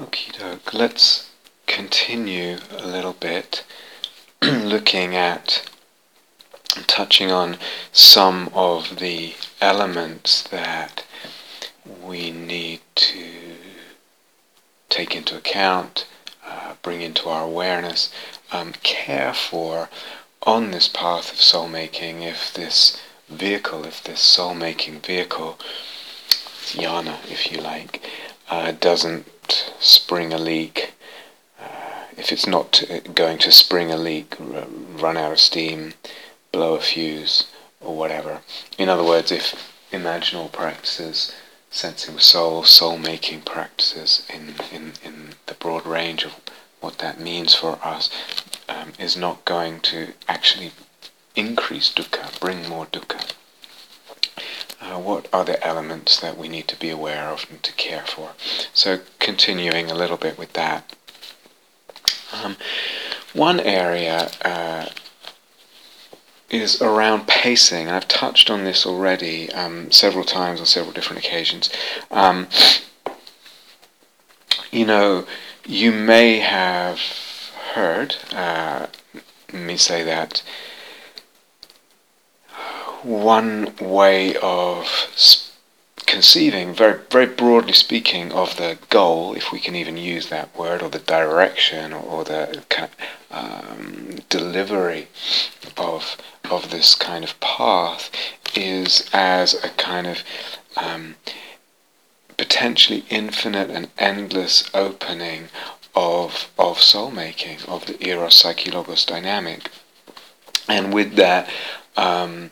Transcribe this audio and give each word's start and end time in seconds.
Okie 0.00 0.38
doke. 0.38 0.74
Let's 0.74 1.28
continue 1.66 2.58
a 2.70 2.86
little 2.86 3.14
bit 3.14 3.64
looking 4.42 5.16
at 5.16 5.68
touching 6.86 7.32
on 7.32 7.56
some 7.90 8.48
of 8.54 9.00
the 9.00 9.34
elements 9.60 10.40
that 10.44 11.04
we 11.84 12.30
need 12.30 12.78
to 12.94 13.56
take 14.88 15.16
into 15.16 15.36
account, 15.36 16.06
uh, 16.46 16.74
bring 16.80 17.02
into 17.02 17.28
our 17.28 17.42
awareness, 17.42 18.12
um, 18.52 18.74
care 18.84 19.34
for 19.34 19.88
on 20.44 20.70
this 20.70 20.86
path 20.86 21.32
of 21.32 21.40
soul 21.40 21.66
making 21.66 22.22
if 22.22 22.54
this 22.54 23.00
vehicle, 23.28 23.84
if 23.84 24.04
this 24.04 24.20
soul 24.20 24.54
making 24.54 25.00
vehicle, 25.00 25.58
yana 26.70 27.16
if 27.28 27.50
you 27.50 27.58
like, 27.60 28.00
uh, 28.48 28.70
doesn't 28.70 29.26
spring 29.80 30.32
a 30.32 30.38
leak, 30.38 30.92
uh, 31.60 32.04
if 32.16 32.32
it's 32.32 32.46
not 32.46 32.82
going 33.14 33.38
to 33.38 33.52
spring 33.52 33.90
a 33.90 33.96
leak, 33.96 34.36
run 34.38 35.16
out 35.16 35.32
of 35.32 35.40
steam, 35.40 35.94
blow 36.52 36.74
a 36.74 36.80
fuse, 36.80 37.48
or 37.80 37.96
whatever. 37.96 38.40
In 38.76 38.88
other 38.88 39.04
words, 39.04 39.30
if 39.30 39.72
imaginal 39.92 40.50
practices, 40.50 41.34
sensing 41.70 42.14
with 42.14 42.22
soul, 42.22 42.64
soul 42.64 42.98
making 42.98 43.42
practices 43.42 44.26
in, 44.32 44.54
in, 44.72 44.92
in 45.04 45.30
the 45.46 45.54
broad 45.54 45.86
range 45.86 46.24
of 46.24 46.34
what 46.80 46.98
that 46.98 47.20
means 47.20 47.54
for 47.54 47.78
us, 47.82 48.10
um, 48.68 48.92
is 48.98 49.16
not 49.16 49.44
going 49.44 49.80
to 49.80 50.12
actually 50.28 50.72
increase 51.34 51.92
dukkha, 51.92 52.38
bring 52.40 52.68
more 52.68 52.86
dukkha. 52.86 53.32
Uh, 54.88 54.98
what 54.98 55.28
are 55.32 55.44
the 55.44 55.62
elements 55.66 56.18
that 56.20 56.38
we 56.38 56.48
need 56.48 56.66
to 56.68 56.76
be 56.76 56.88
aware 56.88 57.28
of 57.28 57.46
and 57.50 57.62
to 57.62 57.72
care 57.72 58.04
for? 58.06 58.30
So 58.72 59.00
continuing 59.18 59.90
a 59.90 59.94
little 59.94 60.16
bit 60.16 60.38
with 60.38 60.54
that. 60.54 60.94
Um, 62.32 62.56
one 63.34 63.60
area 63.60 64.30
uh, 64.42 64.86
is 66.48 66.80
around 66.80 67.26
pacing. 67.26 67.88
I've 67.88 68.08
touched 68.08 68.50
on 68.50 68.64
this 68.64 68.86
already 68.86 69.52
um, 69.52 69.90
several 69.90 70.24
times 70.24 70.60
on 70.60 70.66
several 70.66 70.92
different 70.92 71.24
occasions. 71.24 71.68
Um, 72.10 72.46
you 74.70 74.86
know, 74.86 75.26
you 75.66 75.92
may 75.92 76.38
have 76.38 77.00
heard 77.74 78.16
uh, 78.32 78.86
me 79.52 79.76
say 79.76 80.02
that 80.04 80.42
one 83.08 83.74
way 83.80 84.36
of 84.36 84.86
conceiving, 86.06 86.74
very 86.74 87.00
very 87.10 87.26
broadly 87.26 87.72
speaking, 87.72 88.32
of 88.32 88.56
the 88.56 88.78
goal, 88.90 89.34
if 89.34 89.50
we 89.52 89.60
can 89.60 89.74
even 89.74 89.96
use 89.96 90.28
that 90.28 90.56
word, 90.58 90.82
or 90.82 90.90
the 90.90 90.98
direction, 90.98 91.92
or, 91.92 92.24
the 92.24 92.62
um, 93.30 94.18
delivery 94.28 95.08
of 95.76 96.16
of 96.50 96.70
this 96.70 96.94
kind 96.94 97.24
of 97.24 97.38
path, 97.40 98.10
is 98.54 99.08
as 99.12 99.54
a 99.64 99.70
kind 99.70 100.06
of 100.06 100.22
um, 100.76 101.16
potentially 102.36 103.04
infinite 103.10 103.70
and 103.70 103.88
endless 103.98 104.70
opening 104.74 105.48
of 105.94 106.50
of 106.58 106.80
soul 106.80 107.10
making, 107.10 107.58
of 107.66 107.86
the 107.86 107.96
eros 108.06 108.36
psyche 108.36 108.70
logos 108.70 109.04
dynamic, 109.04 109.70
and 110.68 110.92
with 110.92 111.16
that. 111.16 111.48
Um, 111.96 112.50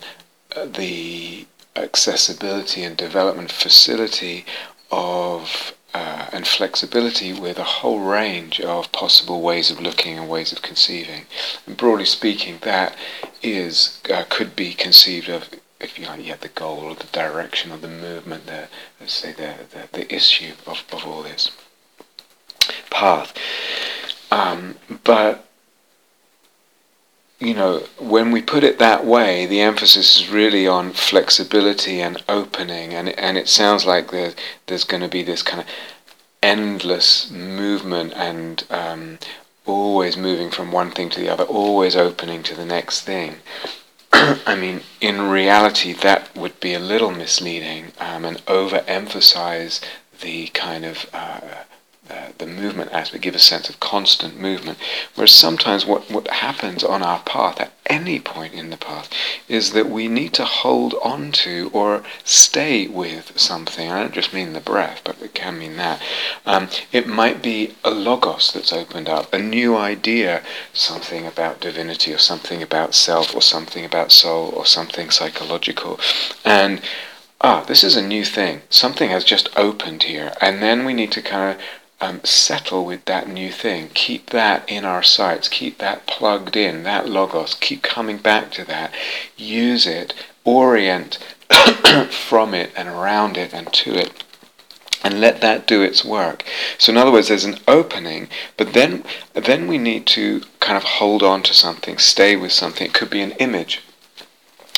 the 0.64 1.46
accessibility 1.74 2.82
and 2.82 2.96
development 2.96 3.52
facility 3.52 4.44
of 4.90 5.74
uh, 5.94 6.26
and 6.32 6.46
flexibility 6.46 7.32
with 7.32 7.58
a 7.58 7.64
whole 7.64 8.00
range 8.00 8.60
of 8.60 8.92
possible 8.92 9.40
ways 9.40 9.70
of 9.70 9.80
looking 9.80 10.18
and 10.18 10.28
ways 10.28 10.52
of 10.52 10.60
conceiving. 10.60 11.24
And 11.66 11.76
broadly 11.76 12.04
speaking, 12.04 12.58
that 12.62 12.94
is 13.42 14.00
uh, 14.12 14.24
could 14.28 14.54
be 14.54 14.74
conceived 14.74 15.28
of, 15.30 15.48
if 15.80 15.98
you 15.98 16.06
like, 16.06 16.26
yeah, 16.26 16.36
the 16.36 16.48
goal 16.48 16.80
or 16.80 16.94
the 16.94 17.06
direction 17.06 17.72
or 17.72 17.78
the 17.78 17.88
movement, 17.88 18.46
the 18.46 18.68
let's 19.00 19.14
say 19.14 19.32
the 19.32 19.54
the, 19.70 19.88
the 19.92 20.14
issue 20.14 20.52
of, 20.66 20.84
of 20.92 21.06
all 21.06 21.22
this 21.22 21.50
path. 22.90 23.32
Um, 24.30 24.76
but 25.04 25.46
you 27.38 27.54
know, 27.54 27.80
when 27.98 28.30
we 28.30 28.40
put 28.40 28.64
it 28.64 28.78
that 28.78 29.04
way, 29.04 29.44
the 29.44 29.60
emphasis 29.60 30.20
is 30.20 30.28
really 30.30 30.66
on 30.66 30.92
flexibility 30.92 32.00
and 32.00 32.22
opening, 32.28 32.94
and 32.94 33.10
and 33.10 33.36
it 33.36 33.48
sounds 33.48 33.84
like 33.84 34.10
there, 34.10 34.32
there's 34.66 34.84
going 34.84 35.02
to 35.02 35.08
be 35.08 35.22
this 35.22 35.42
kind 35.42 35.60
of 35.60 35.68
endless 36.42 37.30
movement 37.30 38.12
and 38.14 38.64
um, 38.70 39.18
always 39.66 40.16
moving 40.16 40.50
from 40.50 40.72
one 40.72 40.90
thing 40.90 41.10
to 41.10 41.20
the 41.20 41.28
other, 41.28 41.44
always 41.44 41.96
opening 41.96 42.42
to 42.44 42.54
the 42.54 42.64
next 42.64 43.02
thing. 43.02 43.36
I 44.12 44.56
mean, 44.56 44.82
in 45.00 45.28
reality, 45.28 45.92
that 45.92 46.34
would 46.34 46.58
be 46.60 46.72
a 46.72 46.78
little 46.78 47.10
misleading 47.10 47.92
um, 47.98 48.24
and 48.24 48.38
overemphasize 48.46 49.80
the 50.22 50.46
kind 50.48 50.84
of 50.84 51.06
uh, 51.12 51.40
uh, 52.10 52.28
the 52.38 52.46
movement 52.46 52.92
aspect, 52.92 53.22
give 53.22 53.34
a 53.34 53.38
sense 53.38 53.68
of 53.68 53.80
constant 53.80 54.38
movement. 54.40 54.78
Whereas 55.14 55.32
sometimes 55.32 55.86
what, 55.86 56.10
what 56.10 56.28
happens 56.28 56.84
on 56.84 57.02
our 57.02 57.20
path 57.20 57.60
at 57.60 57.72
any 57.86 58.18
point 58.18 58.54
in 58.54 58.70
the 58.70 58.76
path 58.76 59.08
is 59.48 59.72
that 59.72 59.88
we 59.88 60.08
need 60.08 60.32
to 60.34 60.44
hold 60.44 60.94
on 61.02 61.32
to 61.32 61.70
or 61.72 62.02
stay 62.24 62.86
with 62.86 63.38
something. 63.38 63.90
I 63.90 64.00
don't 64.00 64.14
just 64.14 64.34
mean 64.34 64.52
the 64.52 64.60
breath, 64.60 65.02
but 65.04 65.20
it 65.22 65.34
can 65.34 65.58
mean 65.58 65.76
that. 65.76 66.00
Um, 66.44 66.68
it 66.92 67.06
might 67.06 67.42
be 67.42 67.74
a 67.84 67.90
logos 67.90 68.52
that's 68.52 68.72
opened 68.72 69.08
up, 69.08 69.32
a 69.32 69.38
new 69.38 69.76
idea, 69.76 70.42
something 70.72 71.26
about 71.26 71.60
divinity 71.60 72.12
or 72.12 72.18
something 72.18 72.62
about 72.62 72.94
self 72.94 73.34
or 73.34 73.42
something 73.42 73.84
about 73.84 74.12
soul 74.12 74.52
or 74.54 74.66
something 74.66 75.10
psychological. 75.10 76.00
And 76.44 76.80
ah, 77.40 77.64
this 77.66 77.84
is 77.84 77.96
a 77.96 78.06
new 78.06 78.24
thing. 78.24 78.62
Something 78.70 79.10
has 79.10 79.24
just 79.24 79.48
opened 79.56 80.04
here. 80.04 80.32
And 80.40 80.62
then 80.62 80.84
we 80.84 80.94
need 80.94 81.12
to 81.12 81.22
kind 81.22 81.54
of 81.54 81.62
um, 82.00 82.20
settle 82.24 82.84
with 82.84 83.04
that 83.06 83.28
new 83.28 83.50
thing. 83.50 83.88
Keep 83.94 84.30
that 84.30 84.68
in 84.68 84.84
our 84.84 85.02
sights. 85.02 85.48
Keep 85.48 85.78
that 85.78 86.06
plugged 86.06 86.56
in, 86.56 86.82
that 86.82 87.08
logos. 87.08 87.54
Keep 87.54 87.82
coming 87.82 88.18
back 88.18 88.50
to 88.52 88.64
that. 88.64 88.92
Use 89.36 89.86
it. 89.86 90.14
Orient 90.44 91.18
from 92.10 92.54
it 92.54 92.70
and 92.76 92.88
around 92.88 93.36
it 93.36 93.52
and 93.52 93.72
to 93.72 93.94
it. 93.94 94.24
And 95.02 95.20
let 95.20 95.40
that 95.40 95.66
do 95.66 95.82
its 95.82 96.04
work. 96.04 96.44
So 96.78 96.90
in 96.90 96.98
other 96.98 97.12
words, 97.12 97.28
there's 97.28 97.44
an 97.44 97.58
opening, 97.68 98.28
but 98.56 98.72
then 98.72 99.04
then 99.34 99.68
we 99.68 99.78
need 99.78 100.06
to 100.08 100.42
kind 100.58 100.76
of 100.76 100.82
hold 100.82 101.22
on 101.22 101.42
to 101.44 101.54
something, 101.54 101.98
stay 101.98 102.34
with 102.34 102.52
something. 102.52 102.88
It 102.88 102.94
could 102.94 103.10
be 103.10 103.20
an 103.20 103.32
image. 103.32 103.82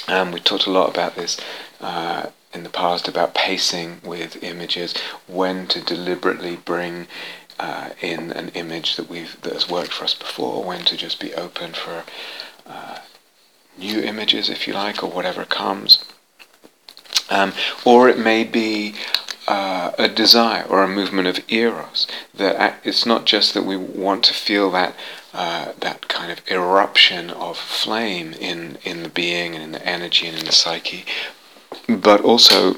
Um, 0.06 0.32
we 0.32 0.40
talked 0.40 0.66
a 0.66 0.70
lot 0.70 0.90
about 0.90 1.16
this 1.16 1.38
uh, 1.80 2.26
in 2.58 2.64
the 2.64 2.70
past 2.70 3.08
about 3.08 3.34
pacing 3.34 4.00
with 4.04 4.42
images, 4.42 4.92
when 5.26 5.66
to 5.68 5.80
deliberately 5.80 6.56
bring 6.56 7.06
uh, 7.58 7.90
in 8.00 8.32
an 8.32 8.50
image 8.50 8.96
that 8.96 9.08
we've 9.08 9.40
that 9.42 9.52
has 9.52 9.70
worked 9.70 9.92
for 9.92 10.04
us 10.04 10.14
before, 10.14 10.64
when 10.64 10.84
to 10.84 10.96
just 10.96 11.18
be 11.20 11.34
open 11.34 11.72
for 11.72 12.04
uh, 12.66 12.98
new 13.78 14.00
images, 14.00 14.50
if 14.50 14.66
you 14.66 14.74
like, 14.74 15.02
or 15.02 15.10
whatever 15.10 15.44
comes. 15.44 16.04
Um, 17.30 17.52
or 17.84 18.08
it 18.08 18.18
may 18.18 18.44
be 18.44 18.94
uh, 19.46 19.92
a 19.98 20.08
desire 20.08 20.64
or 20.64 20.82
a 20.82 20.88
movement 20.88 21.28
of 21.28 21.40
eros. 21.48 22.06
That 22.34 22.80
it's 22.84 23.06
not 23.06 23.24
just 23.24 23.54
that 23.54 23.64
we 23.64 23.76
want 23.76 24.24
to 24.24 24.34
feel 24.34 24.70
that 24.72 24.94
uh, 25.32 25.72
that 25.78 26.08
kind 26.08 26.32
of 26.32 26.40
eruption 26.50 27.30
of 27.30 27.56
flame 27.56 28.32
in 28.34 28.78
in 28.84 29.02
the 29.02 29.08
being 29.08 29.54
and 29.54 29.62
in 29.62 29.72
the 29.72 29.86
energy 29.86 30.26
and 30.26 30.38
in 30.38 30.44
the 30.44 30.52
psyche, 30.52 31.04
but 31.88 32.20
also 32.20 32.76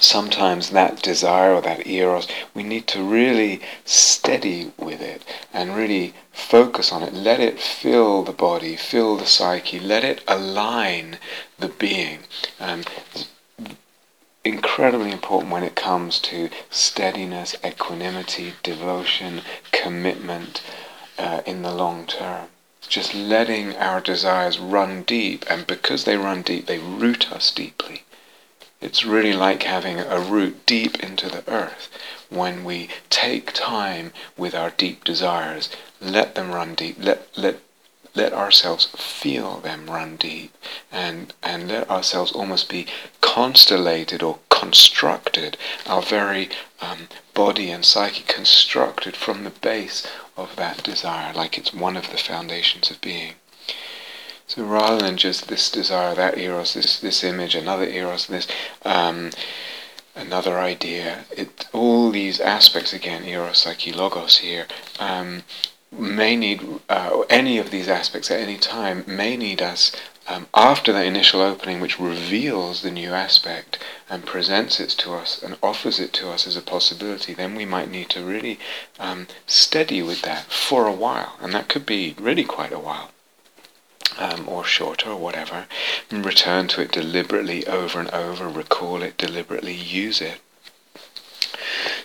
sometimes 0.00 0.70
that 0.70 1.02
desire 1.02 1.54
or 1.54 1.62
that 1.62 1.86
eros, 1.86 2.26
we 2.52 2.62
need 2.62 2.86
to 2.88 3.02
really 3.02 3.60
steady 3.84 4.72
with 4.76 5.00
it 5.00 5.22
and 5.52 5.76
really 5.76 6.14
focus 6.32 6.92
on 6.92 7.02
it. 7.02 7.14
Let 7.14 7.40
it 7.40 7.60
fill 7.60 8.22
the 8.22 8.32
body, 8.32 8.76
fill 8.76 9.16
the 9.16 9.26
psyche, 9.26 9.78
let 9.78 10.04
it 10.04 10.22
align 10.28 11.18
the 11.58 11.68
being. 11.68 12.20
Um, 12.60 12.82
incredibly 14.44 15.10
important 15.10 15.52
when 15.52 15.62
it 15.62 15.74
comes 15.74 16.20
to 16.20 16.50
steadiness, 16.70 17.56
equanimity, 17.64 18.54
devotion, 18.62 19.42
commitment 19.72 20.62
uh, 21.18 21.40
in 21.46 21.62
the 21.62 21.72
long 21.72 22.06
term 22.06 22.48
just 22.86 23.14
letting 23.14 23.76
our 23.76 24.00
desires 24.00 24.58
run 24.58 25.02
deep, 25.02 25.44
and 25.48 25.66
because 25.66 26.04
they 26.04 26.16
run 26.16 26.42
deep, 26.42 26.66
they 26.66 26.78
root 26.78 27.32
us 27.32 27.50
deeply. 27.50 28.02
It's 28.80 29.04
really 29.04 29.32
like 29.32 29.62
having 29.62 29.98
a 29.98 30.20
root 30.20 30.66
deep 30.66 31.02
into 31.02 31.28
the 31.28 31.42
earth. 31.48 31.88
When 32.28 32.64
we 32.64 32.88
take 33.08 33.52
time 33.52 34.12
with 34.36 34.54
our 34.54 34.70
deep 34.70 35.04
desires, 35.04 35.70
let 36.00 36.34
them 36.34 36.52
run 36.52 36.74
deep, 36.74 36.96
let, 36.98 37.26
let, 37.36 37.60
let 38.14 38.32
ourselves 38.32 38.86
feel 38.96 39.60
them 39.60 39.88
run 39.88 40.16
deep, 40.16 40.54
and, 40.92 41.32
and 41.42 41.68
let 41.68 41.88
ourselves 41.88 42.32
almost 42.32 42.68
be 42.68 42.86
constellated 43.20 44.22
or 44.22 44.38
constructed 44.50 45.56
our 45.86 46.02
very 46.02 46.48
um, 46.80 47.08
body 47.34 47.70
and 47.70 47.84
psyche 47.84 48.24
constructed 48.26 49.16
from 49.16 49.44
the 49.44 49.50
base 49.50 50.06
of 50.36 50.54
that 50.56 50.82
desire, 50.82 51.32
like 51.32 51.58
it's 51.58 51.72
one 51.72 51.96
of 51.96 52.10
the 52.10 52.18
foundations 52.18 52.90
of 52.90 53.00
being. 53.00 53.34
So 54.46 54.62
rather 54.62 54.98
than 54.98 55.16
just 55.16 55.48
this 55.48 55.70
desire, 55.70 56.14
that 56.14 56.38
eros, 56.38 56.74
this 56.74 57.00
this 57.00 57.24
image, 57.24 57.54
another 57.54 57.86
eros, 57.86 58.26
this 58.26 58.46
um, 58.84 59.30
another 60.14 60.58
idea, 60.58 61.24
it 61.36 61.66
all 61.72 62.10
these 62.10 62.40
aspects 62.40 62.92
again, 62.92 63.24
eros, 63.24 63.58
psyche, 63.58 63.92
logos 63.92 64.38
here. 64.38 64.66
Um, 65.00 65.42
may 65.92 66.36
need 66.36 66.62
uh, 66.88 67.20
any 67.30 67.58
of 67.58 67.70
these 67.70 67.88
aspects 67.88 68.30
at 68.30 68.40
any 68.40 68.56
time 68.56 69.04
may 69.06 69.36
need 69.36 69.62
us 69.62 69.92
um, 70.28 70.48
after 70.54 70.92
that 70.92 71.06
initial 71.06 71.40
opening, 71.40 71.80
which 71.80 72.00
reveals 72.00 72.82
the 72.82 72.90
new 72.90 73.10
aspect 73.10 73.78
and 74.10 74.26
presents 74.26 74.80
it 74.80 74.90
to 74.90 75.12
us 75.12 75.40
and 75.42 75.56
offers 75.62 76.00
it 76.00 76.12
to 76.14 76.30
us 76.30 76.46
as 76.46 76.56
a 76.56 76.62
possibility, 76.62 77.32
then 77.32 77.54
we 77.54 77.64
might 77.64 77.90
need 77.90 78.10
to 78.10 78.24
really 78.24 78.58
um, 78.98 79.28
steady 79.46 80.02
with 80.02 80.22
that 80.22 80.46
for 80.46 80.86
a 80.86 80.92
while, 80.92 81.36
and 81.40 81.52
that 81.54 81.68
could 81.68 81.86
be 81.86 82.14
really 82.18 82.44
quite 82.44 82.72
a 82.72 82.78
while. 82.78 83.10
Um, 84.18 84.48
or 84.48 84.64
shorter, 84.64 85.10
or 85.10 85.16
whatever, 85.16 85.66
and 86.10 86.24
return 86.24 86.68
to 86.68 86.80
it 86.80 86.90
deliberately 86.90 87.66
over 87.66 88.00
and 88.00 88.08
over, 88.12 88.48
recall 88.48 89.02
it 89.02 89.18
deliberately, 89.18 89.74
use 89.74 90.22
it. 90.22 90.40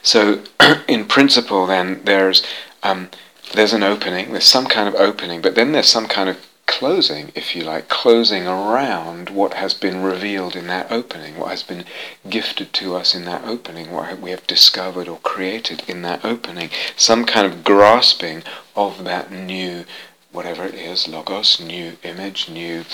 So, 0.01 0.43
in 0.89 1.05
principle, 1.05 1.67
then 1.67 2.01
there's 2.03 2.43
um, 2.83 3.11
there's 3.53 3.71
an 3.71 3.83
opening, 3.83 4.31
there's 4.31 4.43
some 4.43 4.65
kind 4.65 4.89
of 4.89 4.95
opening, 4.95 5.41
but 5.41 5.55
then 5.55 5.71
there's 5.71 5.87
some 5.87 6.07
kind 6.07 6.29
of 6.29 6.45
closing, 6.71 7.33
if 7.35 7.53
you 7.53 7.63
like, 7.63 7.89
closing 7.89 8.47
around 8.47 9.29
what 9.29 9.55
has 9.55 9.73
been 9.73 10.01
revealed 10.01 10.55
in 10.55 10.67
that 10.67 10.89
opening, 10.89 11.37
what 11.37 11.49
has 11.49 11.63
been 11.63 11.83
gifted 12.29 12.71
to 12.71 12.95
us 12.95 13.13
in 13.13 13.25
that 13.25 13.43
opening, 13.43 13.91
what 13.91 14.17
we 14.21 14.31
have 14.31 14.47
discovered 14.47 15.09
or 15.09 15.19
created 15.19 15.83
in 15.85 16.01
that 16.01 16.23
opening, 16.23 16.69
some 16.95 17.25
kind 17.25 17.45
of 17.45 17.65
grasping 17.65 18.41
of 18.73 19.03
that 19.03 19.29
new, 19.29 19.83
whatever 20.31 20.63
it 20.63 20.73
is, 20.73 21.09
logos, 21.09 21.59
new 21.59 21.97
image, 22.03 22.47
new 22.47 22.85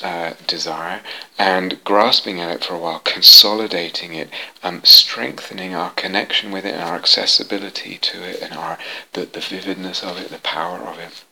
uh, 0.00 0.34
desire, 0.46 1.00
and 1.36 1.82
grasping 1.82 2.40
at 2.40 2.54
it 2.54 2.64
for 2.64 2.74
a 2.74 2.78
while, 2.78 3.00
consolidating 3.00 4.14
it, 4.14 4.30
um, 4.62 4.80
strengthening 4.84 5.74
our 5.74 5.90
connection 5.90 6.52
with 6.52 6.64
it 6.64 6.74
and 6.74 6.84
our 6.84 6.94
accessibility 6.94 7.98
to 7.98 8.22
it 8.22 8.40
and 8.40 8.54
our 8.54 8.78
the, 9.12 9.26
the 9.26 9.40
vividness 9.40 10.04
of 10.04 10.18
it, 10.18 10.30
the 10.30 10.38
power 10.38 10.78
of 10.78 11.00
it. 11.00 11.24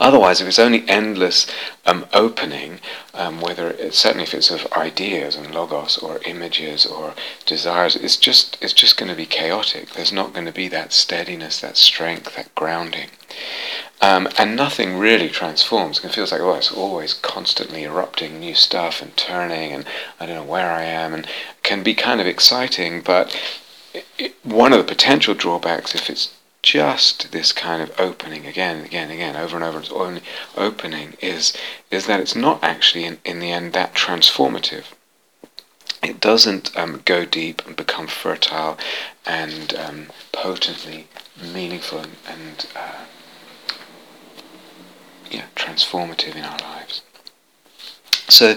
Otherwise, 0.00 0.40
if 0.40 0.48
it's 0.48 0.58
only 0.58 0.88
endless 0.88 1.46
um, 1.84 2.06
opening, 2.12 2.80
um, 3.12 3.40
whether 3.40 3.70
it's, 3.70 3.98
certainly 3.98 4.22
if 4.22 4.32
it's 4.32 4.50
of 4.50 4.66
ideas 4.72 5.36
and 5.36 5.54
logos 5.54 5.98
or 5.98 6.20
images 6.24 6.86
or 6.86 7.14
desires, 7.44 7.96
it's 7.96 8.16
just 8.16 8.56
it's 8.62 8.72
just 8.72 8.96
going 8.96 9.10
to 9.10 9.16
be 9.16 9.26
chaotic. 9.26 9.90
There's 9.90 10.12
not 10.12 10.32
going 10.32 10.46
to 10.46 10.52
be 10.52 10.68
that 10.68 10.92
steadiness, 10.92 11.60
that 11.60 11.76
strength, 11.76 12.34
that 12.36 12.54
grounding, 12.54 13.10
um, 14.00 14.26
and 14.38 14.56
nothing 14.56 14.96
really 14.96 15.28
transforms. 15.28 16.02
It 16.02 16.12
feels 16.12 16.32
like 16.32 16.40
oh, 16.40 16.54
it's 16.54 16.72
always 16.72 17.12
constantly 17.12 17.84
erupting 17.84 18.40
new 18.40 18.54
stuff 18.54 19.02
and 19.02 19.14
turning, 19.16 19.72
and 19.72 19.84
I 20.18 20.26
don't 20.26 20.36
know 20.36 20.50
where 20.50 20.72
I 20.72 20.84
am, 20.84 21.12
and 21.12 21.26
can 21.62 21.82
be 21.82 21.94
kind 21.94 22.20
of 22.20 22.26
exciting, 22.26 23.02
but. 23.02 23.38
It, 23.92 24.06
it, 24.18 24.34
one 24.44 24.72
of 24.72 24.78
the 24.78 24.84
potential 24.84 25.34
drawbacks, 25.34 25.96
if 25.96 26.08
it's 26.08 26.32
just 26.62 27.32
this 27.32 27.52
kind 27.52 27.82
of 27.82 27.98
opening 27.98 28.46
again 28.46 28.76
and 28.76 28.86
again 28.86 29.04
and 29.04 29.12
again 29.12 29.36
over 29.36 29.56
and 29.56 29.64
over 29.64 29.78
it's 29.78 29.90
only 29.90 30.22
opening 30.56 31.16
is 31.20 31.56
is 31.90 32.06
that 32.06 32.20
it's 32.20 32.36
not 32.36 32.62
actually 32.62 33.04
in, 33.04 33.18
in 33.24 33.40
the 33.40 33.50
end 33.50 33.72
that 33.72 33.94
transformative. 33.94 34.84
It 36.02 36.20
doesn't 36.20 36.76
um, 36.76 37.02
go 37.04 37.24
deep 37.24 37.66
and 37.66 37.76
become 37.76 38.06
fertile 38.06 38.78
and 39.26 39.74
um, 39.74 40.06
potently 40.32 41.06
meaningful 41.40 41.98
and, 42.00 42.16
and 42.28 42.66
uh, 42.76 43.04
yeah 45.30 45.46
transformative 45.56 46.34
in 46.36 46.44
our 46.44 46.58
lives. 46.58 47.02
So 48.28 48.56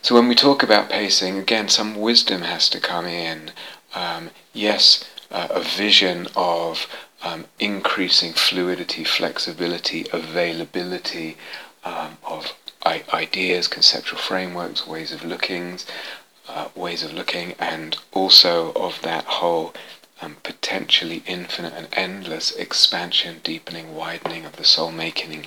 so 0.00 0.14
when 0.14 0.28
we 0.28 0.34
talk 0.34 0.62
about 0.62 0.88
pacing 0.88 1.38
again 1.38 1.68
some 1.68 1.96
wisdom 1.96 2.42
has 2.42 2.70
to 2.70 2.80
come 2.80 3.06
in. 3.06 3.52
Um, 3.94 4.30
yes 4.54 5.04
uh, 5.32 5.48
a 5.50 5.60
vision 5.60 6.28
of 6.36 6.86
um, 7.22 7.46
increasing 7.58 8.32
fluidity, 8.32 9.04
flexibility, 9.04 10.06
availability 10.12 11.36
um, 11.84 12.18
of 12.24 12.52
I- 12.84 13.04
ideas, 13.12 13.68
conceptual 13.68 14.18
frameworks, 14.18 14.86
ways 14.86 15.12
of 15.12 15.24
looking, 15.24 15.78
uh, 16.48 16.68
ways 16.74 17.02
of 17.02 17.12
looking, 17.12 17.54
and 17.58 17.96
also 18.12 18.72
of 18.72 19.00
that 19.02 19.24
whole 19.24 19.72
um, 20.20 20.36
potentially 20.42 21.22
infinite 21.26 21.74
and 21.74 21.88
endless 21.92 22.52
expansion, 22.56 23.40
deepening, 23.42 23.94
widening 23.94 24.44
of 24.44 24.56
the 24.56 24.64
soul-making 24.64 25.46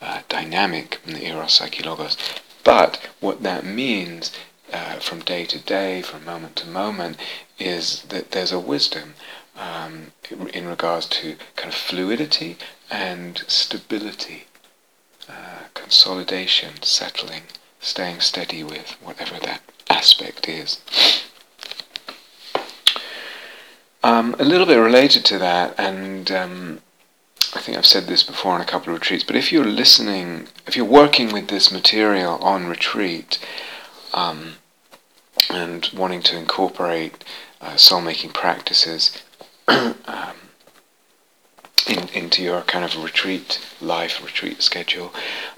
uh, 0.00 0.20
dynamic 0.28 1.00
in 1.06 1.14
the 1.14 1.26
eros 1.26 1.54
psyche 1.54 1.82
logos. 1.82 2.16
But 2.64 3.00
what 3.20 3.42
that 3.42 3.64
means 3.64 4.32
uh, 4.72 4.94
from 4.94 5.20
day 5.20 5.44
to 5.46 5.58
day, 5.58 6.02
from 6.02 6.24
moment 6.24 6.56
to 6.56 6.66
moment, 6.66 7.16
is 7.58 8.02
that 8.08 8.30
there's 8.32 8.52
a 8.52 8.58
wisdom 8.58 9.14
um, 9.56 10.12
in 10.52 10.66
regards 10.66 11.06
to 11.06 11.36
kind 11.56 11.72
of 11.72 11.74
fluidity 11.74 12.56
and 12.90 13.44
stability, 13.46 14.44
uh, 15.28 15.68
consolidation, 15.74 16.82
settling, 16.82 17.42
staying 17.80 18.20
steady 18.20 18.62
with 18.62 18.96
whatever 19.02 19.38
that 19.40 19.62
aspect 19.88 20.48
is. 20.48 20.80
Um, 24.02 24.36
a 24.38 24.44
little 24.44 24.66
bit 24.66 24.76
related 24.76 25.24
to 25.26 25.38
that, 25.38 25.74
and 25.78 26.30
um, 26.30 26.80
I 27.54 27.60
think 27.60 27.78
I've 27.78 27.86
said 27.86 28.04
this 28.06 28.22
before 28.22 28.52
on 28.52 28.60
a 28.60 28.66
couple 28.66 28.92
of 28.92 29.00
retreats, 29.00 29.24
but 29.24 29.36
if 29.36 29.50
you're 29.50 29.64
listening, 29.64 30.48
if 30.66 30.76
you're 30.76 30.84
working 30.84 31.32
with 31.32 31.48
this 31.48 31.72
material 31.72 32.34
on 32.42 32.66
retreat, 32.66 33.38
um, 34.12 34.54
and 35.50 35.90
wanting 35.94 36.22
to 36.22 36.36
incorporate 36.36 37.24
uh, 37.60 37.76
soul 37.76 38.00
making 38.00 38.30
practices 38.30 39.22
um, 39.68 40.36
in, 41.86 42.08
into 42.08 42.42
your 42.42 42.62
kind 42.62 42.84
of 42.84 43.02
retreat 43.02 43.60
life, 43.80 44.22
retreat 44.22 44.62
schedule, 44.62 45.12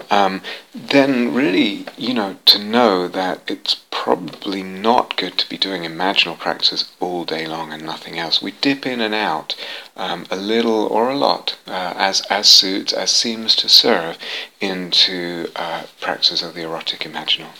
um, 0.09 0.41
then 0.73 1.33
really, 1.33 1.85
you 1.97 2.13
know, 2.13 2.37
to 2.45 2.59
know 2.59 3.07
that 3.07 3.41
it's 3.47 3.75
probably 3.91 4.63
not 4.63 5.17
good 5.17 5.37
to 5.37 5.49
be 5.49 5.57
doing 5.57 5.83
imaginal 5.83 6.37
practices 6.37 6.91
all 6.99 7.25
day 7.25 7.45
long 7.45 7.73
and 7.73 7.83
nothing 7.83 8.17
else. 8.17 8.41
We 8.41 8.51
dip 8.51 8.85
in 8.85 9.01
and 9.01 9.13
out 9.13 9.55
um, 9.95 10.25
a 10.31 10.37
little 10.37 10.87
or 10.87 11.09
a 11.09 11.17
lot 11.17 11.57
uh, 11.67 11.93
as 11.97 12.21
as 12.29 12.47
suits, 12.47 12.93
as 12.93 13.11
seems 13.11 13.55
to 13.57 13.67
serve 13.67 14.17
into 14.61 15.49
uh, 15.55 15.83
practices 15.99 16.41
of 16.41 16.53
the 16.53 16.61
erotic 16.63 17.01
imaginal. 17.01 17.51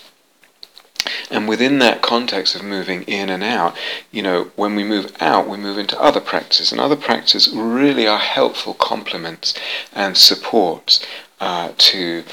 And 1.30 1.48
within 1.48 1.80
that 1.80 2.02
context 2.02 2.56
of 2.56 2.64
moving 2.64 3.04
in 3.04 3.30
and 3.30 3.44
out, 3.44 3.76
you 4.12 4.22
know, 4.22 4.52
when 4.56 4.76
we 4.76 4.84
move 4.84 5.16
out, 5.20 5.48
we 5.48 5.58
move 5.58 5.78
into 5.78 6.00
other 6.02 6.20
practices, 6.20 6.72
and 6.72 6.82
other 6.82 6.96
practices 6.96 7.54
really 7.54 8.08
are 8.08 8.18
helpful 8.18 8.74
complements 8.74 9.54
and 9.94 10.18
supports 10.18 11.06
uh, 11.40 11.72
to 11.78 12.24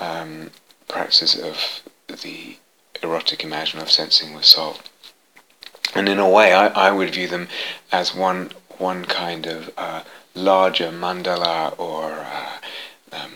um, 0.00 0.50
practices 0.88 1.36
of 1.40 1.82
the 2.22 2.56
erotic 3.02 3.40
imaginal 3.40 3.82
of 3.82 3.90
sensing 3.90 4.34
with 4.34 4.44
soul. 4.44 4.76
And 5.94 6.08
in 6.08 6.18
a 6.18 6.28
way, 6.28 6.52
I, 6.52 6.68
I 6.68 6.90
would 6.90 7.14
view 7.14 7.28
them 7.28 7.48
as 7.92 8.14
one 8.14 8.50
one 8.78 9.04
kind 9.04 9.46
of 9.46 9.70
uh, 9.76 10.02
larger 10.34 10.90
mandala 10.90 11.78
or 11.78 12.12
uh, 12.12 12.58
um, 13.12 13.32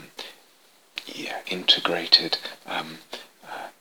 yeah, 1.06 1.38
integrated 1.48 2.38
um, 2.66 2.98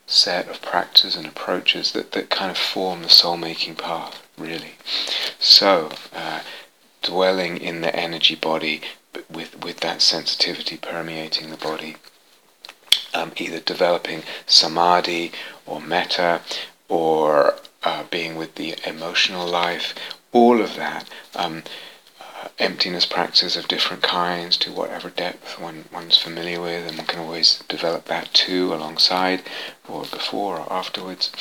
set 0.07 0.47
of 0.47 0.61
practices 0.61 1.15
and 1.15 1.27
approaches 1.27 1.91
that, 1.91 2.13
that 2.13 2.29
kind 2.29 2.49
of 2.49 2.57
form 2.57 3.03
the 3.03 3.09
soul 3.09 3.37
making 3.37 3.75
path, 3.75 4.25
really. 4.37 4.75
So, 5.37 5.91
uh, 6.15 6.39
dwelling 7.01 7.57
in 7.57 7.81
the 7.81 7.95
energy 7.95 8.35
body 8.35 8.81
with, 9.29 9.63
with 9.63 9.81
that 9.81 10.01
sensitivity 10.01 10.77
permeating 10.77 11.49
the 11.49 11.57
body, 11.57 11.97
um, 13.13 13.33
either 13.35 13.59
developing 13.59 14.23
samadhi 14.45 15.31
or 15.65 15.81
metta 15.81 16.41
or 16.87 17.55
uh, 17.83 18.03
being 18.09 18.35
with 18.35 18.55
the 18.55 18.75
emotional 18.85 19.45
life, 19.45 19.93
all 20.31 20.61
of 20.61 20.75
that 20.75 21.09
um, 21.35 21.63
emptiness 22.59 23.05
practices 23.05 23.55
of 23.55 23.67
different 23.67 24.03
kinds 24.03 24.57
to 24.57 24.71
whatever 24.71 25.09
depth 25.09 25.59
one, 25.59 25.85
one's 25.91 26.17
familiar 26.17 26.61
with, 26.61 26.87
and 26.87 26.97
one 26.97 27.07
can 27.07 27.19
always 27.19 27.63
develop 27.67 28.05
that 28.05 28.33
too 28.33 28.73
alongside, 28.73 29.43
or 29.87 30.01
before 30.01 30.59
or 30.59 30.71
afterwards. 30.71 31.31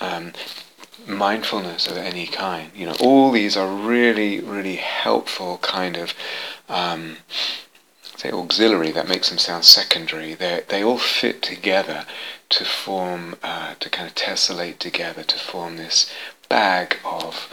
Um, 0.00 0.32
mindfulness 1.06 1.86
of 1.86 1.96
any 1.96 2.26
kind, 2.26 2.70
you 2.74 2.86
know, 2.86 2.96
all 3.00 3.30
these 3.30 3.56
are 3.56 3.68
really, 3.68 4.40
really 4.40 4.76
helpful 4.76 5.58
kind 5.58 5.96
of. 5.96 6.14
Um, 6.68 7.18
say 8.22 8.30
auxiliary 8.30 8.92
that 8.92 9.08
makes 9.08 9.30
them 9.30 9.38
sound 9.38 9.64
secondary 9.64 10.32
they 10.32 10.62
they 10.68 10.84
all 10.84 10.98
fit 10.98 11.42
together 11.42 12.06
to 12.48 12.64
form 12.64 13.34
uh, 13.42 13.74
to 13.80 13.90
kind 13.90 14.06
of 14.06 14.14
tessellate 14.14 14.78
together 14.78 15.24
to 15.24 15.36
form 15.36 15.76
this 15.76 16.08
bag 16.48 16.98
of 17.04 17.48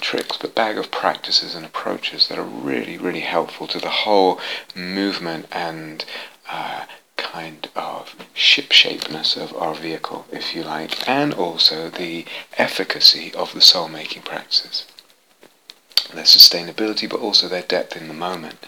tricks, 0.00 0.36
but 0.36 0.54
bag 0.54 0.78
of 0.78 0.90
practices 0.90 1.54
and 1.54 1.66
approaches 1.66 2.28
that 2.28 2.38
are 2.38 2.42
really, 2.42 2.96
really 2.96 3.20
helpful 3.20 3.66
to 3.66 3.78
the 3.78 3.90
whole 3.90 4.40
movement 4.74 5.46
and 5.52 6.04
uh, 6.50 6.84
kind 7.16 7.68
of 7.76 8.14
ship-shapeness 8.32 9.36
of 9.36 9.54
our 9.56 9.74
vehicle, 9.74 10.24
if 10.32 10.54
you 10.54 10.62
like, 10.62 11.06
and 11.08 11.34
also 11.34 11.90
the 11.90 12.24
efficacy 12.56 13.34
of 13.34 13.52
the 13.52 13.60
soul-making 13.60 14.22
practices. 14.22 14.86
Their 16.14 16.24
sustainability, 16.24 17.08
but 17.08 17.20
also 17.20 17.48
their 17.48 17.62
depth 17.62 17.96
in 17.96 18.08
the 18.08 18.14
moment. 18.14 18.64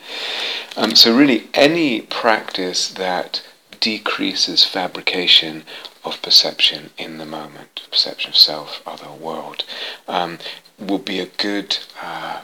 Um, 0.76 0.94
so 0.94 1.16
really, 1.16 1.48
any 1.54 2.02
practice 2.02 2.90
that 2.90 3.42
decreases 3.80 4.64
fabrication 4.64 5.64
of 6.04 6.20
perception 6.20 6.90
in 6.98 7.16
the 7.18 7.24
moment, 7.24 7.82
perception 7.90 8.30
of 8.30 8.36
self, 8.36 8.82
other, 8.86 9.10
world, 9.10 9.64
um, 10.06 10.38
will 10.80 10.98
be 10.98 11.20
a 11.20 11.26
good 11.26 11.78
uh, 12.02 12.42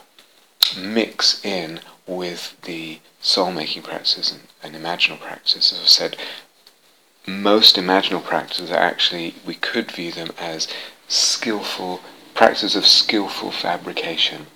mix 0.77 1.43
in 1.43 1.79
with 2.05 2.59
the 2.61 2.99
soul-making 3.19 3.83
practices 3.83 4.31
and, 4.31 4.41
and 4.63 4.83
imaginal 4.83 5.19
practices. 5.19 5.73
As 5.73 5.79
I 5.79 5.85
said, 5.85 6.17
most 7.25 7.75
imaginal 7.75 8.23
practices 8.23 8.71
are 8.71 8.77
actually, 8.77 9.35
we 9.45 9.55
could 9.55 9.91
view 9.91 10.11
them 10.11 10.31
as 10.39 10.67
skillful, 11.07 12.01
practices 12.33 12.75
of 12.75 12.85
skillful 12.85 13.51
fabrication 13.51 14.47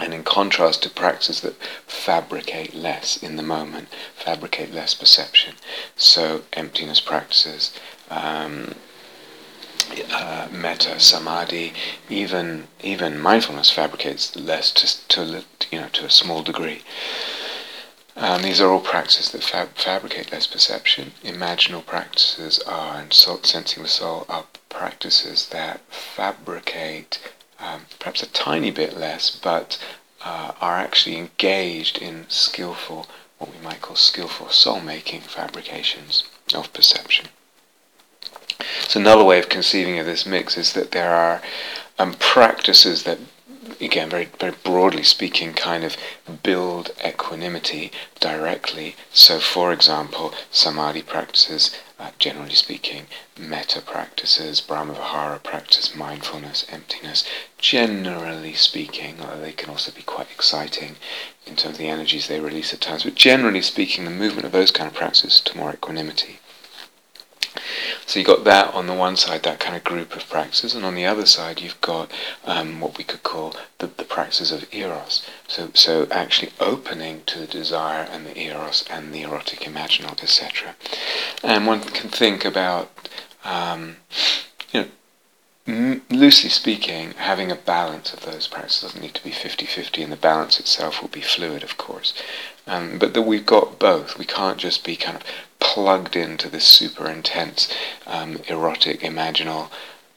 and 0.00 0.14
in 0.14 0.22
contrast 0.22 0.82
to 0.82 0.90
practices 0.90 1.40
that 1.40 1.56
fabricate 1.86 2.74
less 2.74 3.16
in 3.16 3.36
the 3.36 3.42
moment, 3.42 3.88
fabricate 4.14 4.72
less 4.72 4.94
perception. 4.94 5.54
So 5.96 6.42
emptiness 6.52 7.00
practices, 7.00 7.72
um, 8.10 8.74
uh, 10.12 10.48
metta, 10.50 10.98
samadhi, 11.00 11.72
even 12.08 12.68
even 12.82 13.20
mindfulness 13.20 13.70
fabricates 13.70 14.34
less 14.36 14.70
to, 14.72 15.08
to 15.08 15.44
you 15.70 15.80
know 15.80 15.88
to 15.88 16.04
a 16.04 16.10
small 16.10 16.42
degree. 16.42 16.82
Um, 18.16 18.42
these 18.42 18.60
are 18.60 18.68
all 18.68 18.80
practices 18.80 19.30
that 19.30 19.44
fab- 19.44 19.76
fabricate 19.76 20.32
less 20.32 20.46
perception. 20.46 21.12
Imaginal 21.22 21.86
practices 21.86 22.58
are, 22.60 22.96
and 23.00 23.12
sensing 23.12 23.82
the 23.84 23.88
soul 23.88 24.26
are 24.28 24.46
practices 24.68 25.48
that 25.50 25.80
fabricate 25.88 27.20
um, 27.60 27.82
perhaps 27.98 28.22
a 28.22 28.26
tiny 28.26 28.72
bit 28.72 28.96
less, 28.96 29.30
but 29.30 29.78
uh, 30.24 30.52
are 30.60 30.78
actually 30.78 31.16
engaged 31.16 31.98
in 31.98 32.26
skillful, 32.28 33.06
what 33.38 33.54
we 33.54 33.60
might 33.64 33.82
call 33.82 33.96
skillful 33.96 34.48
soul-making 34.48 35.20
fabrications 35.20 36.24
of 36.54 36.72
perception. 36.72 37.28
So 38.88 39.00
another 39.00 39.24
way 39.24 39.38
of 39.38 39.48
conceiving 39.48 39.98
of 39.98 40.06
this 40.06 40.26
mix 40.26 40.56
is 40.56 40.72
that 40.72 40.90
there 40.90 41.14
are 41.14 41.40
um, 41.98 42.14
practices 42.14 43.04
that 43.04 43.18
again, 43.80 44.10
very, 44.10 44.28
very 44.40 44.54
broadly 44.64 45.02
speaking, 45.02 45.52
kind 45.54 45.84
of 45.84 45.96
build 46.42 46.90
equanimity 47.04 47.92
directly. 48.18 48.96
So, 49.12 49.38
for 49.38 49.72
example, 49.72 50.34
samadhi 50.50 51.02
practices, 51.02 51.76
uh, 51.98 52.10
generally 52.18 52.54
speaking, 52.54 53.06
metta 53.38 53.80
practices, 53.80 54.60
brahmavihara 54.60 55.42
practice, 55.42 55.94
mindfulness, 55.94 56.66
emptiness, 56.70 57.24
generally 57.58 58.54
speaking, 58.54 59.16
although 59.20 59.40
they 59.40 59.52
can 59.52 59.70
also 59.70 59.92
be 59.92 60.02
quite 60.02 60.30
exciting 60.30 60.96
in 61.46 61.56
terms 61.56 61.74
of 61.74 61.78
the 61.78 61.88
energies 61.88 62.26
they 62.26 62.40
release 62.40 62.72
at 62.72 62.80
times, 62.80 63.04
but 63.04 63.14
generally 63.14 63.62
speaking, 63.62 64.04
the 64.04 64.10
movement 64.10 64.46
of 64.46 64.52
those 64.52 64.70
kind 64.70 64.88
of 64.88 64.94
practices 64.94 65.40
to 65.40 65.56
more 65.56 65.72
equanimity. 65.72 66.38
So 68.06 68.18
you've 68.18 68.26
got 68.26 68.44
that 68.44 68.74
on 68.74 68.86
the 68.86 68.94
one 68.94 69.16
side, 69.16 69.42
that 69.42 69.60
kind 69.60 69.76
of 69.76 69.84
group 69.84 70.16
of 70.16 70.28
practices, 70.28 70.74
and 70.74 70.84
on 70.84 70.94
the 70.94 71.06
other 71.06 71.26
side 71.26 71.60
you've 71.60 71.80
got 71.80 72.10
um, 72.44 72.80
what 72.80 72.96
we 72.96 73.04
could 73.04 73.22
call 73.22 73.54
the, 73.78 73.86
the 73.86 74.04
practices 74.04 74.52
of 74.52 74.72
eros. 74.72 75.26
So, 75.46 75.70
so 75.74 76.06
actually 76.10 76.52
opening 76.60 77.22
to 77.26 77.38
the 77.38 77.46
desire 77.46 78.06
and 78.10 78.26
the 78.26 78.38
eros 78.38 78.84
and 78.90 79.12
the 79.12 79.22
erotic 79.22 79.60
imaginal, 79.60 80.22
etc. 80.22 80.74
And 81.42 81.66
one 81.66 81.80
can 81.80 82.10
think 82.10 82.44
about, 82.44 82.90
um, 83.44 83.96
you 84.72 84.80
know, 84.80 84.88
loosely 86.10 86.48
speaking, 86.48 87.12
having 87.12 87.50
a 87.50 87.56
balance 87.56 88.12
of 88.14 88.20
those 88.20 88.46
practices 88.46 88.82
doesn't 88.82 89.02
need 89.02 89.14
to 89.14 89.24
be 89.24 89.30
50-50, 89.30 90.02
and 90.02 90.12
the 90.12 90.16
balance 90.16 90.58
itself 90.58 91.02
will 91.02 91.08
be 91.08 91.20
fluid, 91.20 91.62
of 91.62 91.76
course. 91.76 92.14
Um, 92.66 92.98
but 92.98 93.14
that 93.14 93.22
we've 93.22 93.46
got 93.46 93.78
both. 93.78 94.18
We 94.18 94.24
can't 94.24 94.58
just 94.58 94.84
be 94.84 94.96
kind 94.96 95.16
of 95.16 95.24
plugged 95.60 96.16
into 96.16 96.48
this 96.48 96.66
super 96.66 97.08
intense, 97.08 97.72
um, 98.06 98.38
erotic, 98.48 99.00
imaginal 99.00 99.70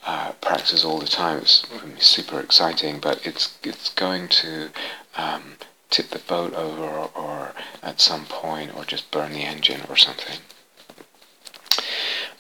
uh, 0.06 0.32
practice 0.42 0.84
all 0.84 1.00
the 1.00 1.08
time. 1.08 1.40
It's 1.40 1.66
super 2.00 2.40
exciting, 2.40 3.00
but 3.00 3.26
it's 3.26 3.58
it's 3.64 3.90
going 3.90 4.28
to 4.30 4.70
um, 5.16 5.56
tip 5.90 6.10
the 6.10 6.20
boat 6.20 6.54
over, 6.54 6.84
or, 6.84 7.12
or, 7.16 7.54
at 7.84 8.00
some 8.00 8.26
point, 8.26 8.76
or 8.76 8.86
just 8.86 9.12
burn 9.12 9.34
the 9.34 9.44
engine 9.44 9.82
or 9.90 9.98
something. 9.98 10.40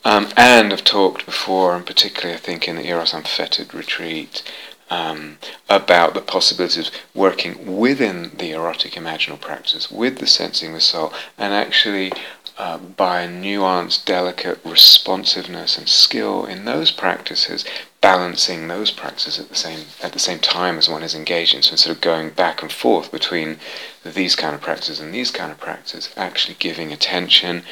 Um, 0.03 0.29
and 0.35 0.73
I've 0.73 0.83
talked 0.83 1.25
before, 1.25 1.75
and 1.75 1.85
particularly 1.85 2.33
I 2.33 2.39
think 2.39 2.67
in 2.67 2.77
the 2.77 2.87
Eros 2.87 3.13
Unfettered 3.13 3.73
retreat, 3.73 4.41
um, 4.89 5.37
about 5.69 6.13
the 6.13 6.21
possibilities 6.21 6.89
of 6.89 6.93
working 7.13 7.77
within 7.77 8.31
the 8.37 8.51
erotic 8.51 8.93
imaginal 8.93 9.39
practice, 9.39 9.91
with 9.91 10.17
the 10.17 10.27
sensing 10.27 10.73
the 10.73 10.81
soul, 10.81 11.13
and 11.37 11.53
actually 11.53 12.11
uh, 12.61 12.77
by 12.77 13.25
nuanced, 13.25 14.05
delicate 14.05 14.59
responsiveness 14.63 15.79
and 15.79 15.89
skill 15.89 16.45
in 16.45 16.65
those 16.65 16.91
practices, 16.91 17.65
balancing 18.01 18.67
those 18.67 18.91
practices 18.91 19.39
at 19.39 19.49
the 19.49 19.55
same 19.55 19.79
at 20.03 20.13
the 20.13 20.19
same 20.19 20.37
time 20.37 20.77
as 20.77 20.87
one 20.87 21.01
is 21.01 21.15
engaged 21.15 21.55
in. 21.55 21.63
So 21.63 21.71
instead 21.71 21.89
of 21.89 22.01
going 22.01 22.29
back 22.29 22.61
and 22.61 22.71
forth 22.71 23.11
between 23.11 23.57
these 24.05 24.35
kind 24.35 24.53
of 24.53 24.61
practices 24.61 24.99
and 24.99 25.11
these 25.11 25.31
kind 25.31 25.51
of 25.51 25.59
practices, 25.59 26.13
actually 26.15 26.55
giving 26.59 26.93
attention, 26.93 27.63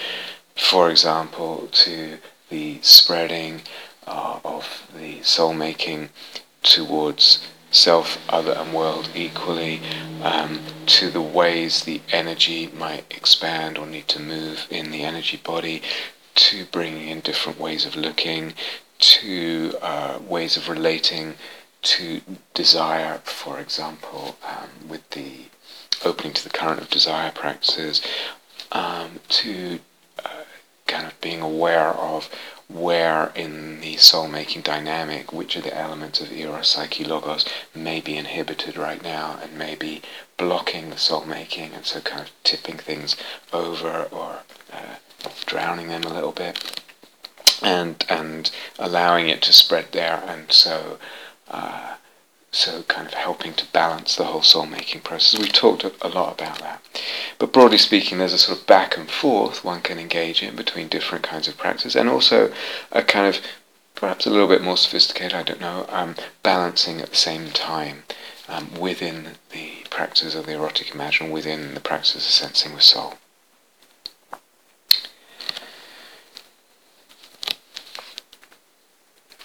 for 0.56 0.90
example, 0.90 1.70
to 1.72 2.18
the 2.50 2.80
spreading 2.82 3.62
uh, 4.08 4.40
of 4.44 4.90
the 4.98 5.22
soul 5.22 5.54
making 5.54 6.10
towards 6.64 7.48
self, 7.72 8.18
other, 8.30 8.54
and 8.54 8.74
world 8.74 9.10
equally, 9.14 9.82
um, 10.24 10.60
to 10.86 11.10
the 11.10 11.22
ways 11.22 11.84
the 11.84 12.02
energy 12.12 12.68
might 12.68 13.06
expand 13.12 13.78
or 13.78 13.86
need 13.86 14.08
to 14.08 14.22
move 14.22 14.68
in 14.70 14.92
the 14.92 15.04
energy 15.04 15.38
body, 15.38 15.82
to 16.36 16.66
bringing 16.66 17.10
in 17.10 17.20
different 17.20 17.60
ways 17.60 17.86
of 17.86 17.96
looking, 17.96 18.54
to 19.00 19.74
uh, 19.82 20.20
ways 20.28 20.58
of 20.58 20.70
relating 20.70 21.36
to 21.82 22.22
desire, 22.54 23.20
for 23.24 23.60
example, 23.60 24.38
um, 24.48 24.90
with 24.90 25.10
the 25.12 25.46
opening 26.04 26.34
to 26.34 26.44
the 26.44 26.50
current 26.50 26.82
of 26.82 26.90
desire 26.90 27.32
practices, 27.32 28.02
um, 28.72 29.20
to 29.30 29.80
uh, 30.26 30.44
kind 30.88 31.08
of 31.08 31.20
being 31.22 31.42
aware 31.42 31.90
of 31.90 32.30
where 32.70 33.32
in 33.36 33.82
the 33.82 33.98
soul-making 33.98 34.62
dynamic, 34.62 35.34
which 35.34 35.56
of 35.56 35.64
the 35.64 35.76
elements 35.76 36.22
of 36.22 36.32
eros, 36.32 36.68
psyche, 36.68 37.04
logos 37.04 37.46
may 37.74 38.00
be 38.00 38.16
inhibited 38.16 38.78
right 38.78 39.02
now 39.02 39.40
and 39.42 39.58
may 39.58 39.76
be 39.76 40.02
blocking 40.38 40.90
the 40.90 40.98
soul-making 40.98 41.74
and 41.74 41.86
so 41.86 42.00
kind 42.00 42.22
of 42.22 42.32
tipping 42.44 42.78
things 42.78 43.16
over 43.52 44.04
or 44.12 44.40
uh, 44.72 44.96
drowning 45.46 45.88
them 45.88 46.04
a 46.04 46.14
little 46.14 46.32
bit 46.32 46.82
and 47.62 48.06
and 48.08 48.52
allowing 48.78 49.28
it 49.28 49.42
to 49.42 49.52
spread 49.52 49.92
there 49.92 50.24
and 50.28 50.52
so 50.52 50.98
uh, 51.50 51.96
so 52.52 52.84
kind 52.84 53.08
of 53.08 53.14
helping 53.14 53.54
to 53.54 53.66
balance 53.68 54.16
the 54.16 54.26
whole 54.26 54.42
soul 54.42 54.66
making 54.66 55.02
process. 55.02 55.40
We've 55.40 55.54
talked 55.54 55.84
a 55.84 56.08
lot 56.08 56.34
about 56.34 56.60
that. 56.60 56.82
But 57.38 57.54
broadly 57.54 57.78
speaking, 57.78 58.18
there's 58.18 58.34
a 58.34 58.38
sort 58.38 58.60
of 58.60 58.68
back 58.68 58.98
and 58.98 59.10
forth 59.10 59.64
one 59.64 59.82
can 59.82 60.00
engage 60.00 60.42
in 60.42 60.56
between 60.56 60.88
different 60.88 61.24
kinds 61.24 61.48
of 61.48 61.58
practice 61.58 61.96
and 61.96 62.10
also 62.10 62.52
a 62.92 63.04
kind 63.04 63.28
of 63.28 63.42
perhaps 63.96 64.26
a 64.26 64.30
little 64.30 64.48
bit 64.48 64.64
more 64.64 64.78
sophisticated, 64.78 65.34
I 65.34 65.44
don't 65.44 65.62
know, 65.62 65.86
um, 65.90 66.16
balancing 66.42 67.02
at 67.02 67.10
the 67.10 67.16
same 67.16 67.50
time 67.50 68.04
um, 68.48 68.74
within 68.80 69.36
the 69.52 69.86
practice 69.90 70.36
of 70.36 70.46
the 70.46 70.54
erotic 70.54 70.94
imagination, 70.94 71.32
within 71.34 71.74
the 71.74 71.82
practice 71.82 72.16
of 72.16 72.22
sensing 72.22 72.74
with 72.74 72.84
soul. 72.84 73.16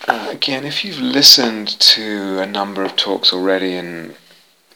Uh, 0.07 0.29
again, 0.31 0.65
if 0.65 0.85
you've 0.85 1.01
listened 1.01 1.69
to 1.81 2.39
a 2.39 2.47
number 2.47 2.85
of 2.85 2.95
talks 2.95 3.33
already, 3.33 3.75
and 3.75 4.15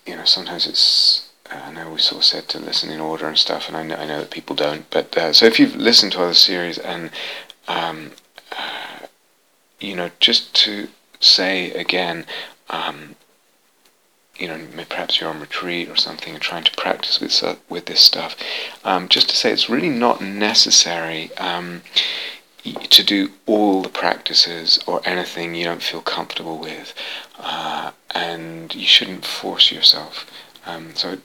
you 0.07 0.17
know, 0.17 0.25
sometimes 0.25 0.67
it's 0.67 1.29
uh, 1.51 1.61
I 1.67 1.73
know 1.73 1.91
we 1.91 1.99
sort 1.99 2.21
of 2.21 2.25
said 2.25 2.49
to 2.49 2.59
listen 2.59 2.91
in 2.91 3.01
order 3.01 3.27
and 3.27 3.37
stuff, 3.37 3.69
and 3.69 3.77
I 3.77 3.83
know, 3.83 3.97
I 3.97 4.07
know 4.07 4.21
that 4.21 4.31
people 4.31 4.57
don't. 4.57 4.89
But 4.91 5.17
uh, 5.19 5.33
so 5.35 5.45
if 5.45 5.61
you've 5.61 5.77
listened 5.77 6.13
to 6.13 6.23
other 6.23 6.35
series, 6.35 6.79
and 6.79 7.11
um, 7.67 8.13
uh, 8.53 9.07
you 9.79 9.95
know, 9.95 10.11
just 10.19 10.55
to 10.65 10.89
say 11.21 11.73
again, 11.73 12.25
um, 12.71 13.15
you 14.39 14.49
know, 14.49 14.59
perhaps 14.89 15.21
you're 15.21 15.29
on 15.29 15.41
retreat 15.41 15.91
or 15.91 15.97
something 15.97 16.33
and 16.33 16.43
trying 16.43 16.65
to 16.65 16.73
practice 16.77 17.21
with 17.21 17.61
with 17.69 17.85
this 17.85 18.01
stuff. 18.01 18.35
Um, 18.83 19.09
just 19.09 19.29
to 19.29 19.37
say, 19.37 19.53
it's 19.53 19.69
really 19.69 19.91
not 19.91 20.23
necessary. 20.23 21.31
To 22.65 23.05
do 23.05 23.31
all 23.47 23.83
the 23.83 23.89
practices 23.89 24.79
or 24.87 25.01
anything 25.05 25.55
you 25.55 25.65
don't 25.65 25.83
feel 25.83 26.01
comfortable 26.01 26.59
with, 26.59 26.93
uh, 27.39 27.93
and 28.11 28.75
you 28.75 28.87
shouldn't 28.87 29.25
force 29.25 29.71
yourself. 29.71 30.27
Um, 30.67 30.95
so 30.95 31.19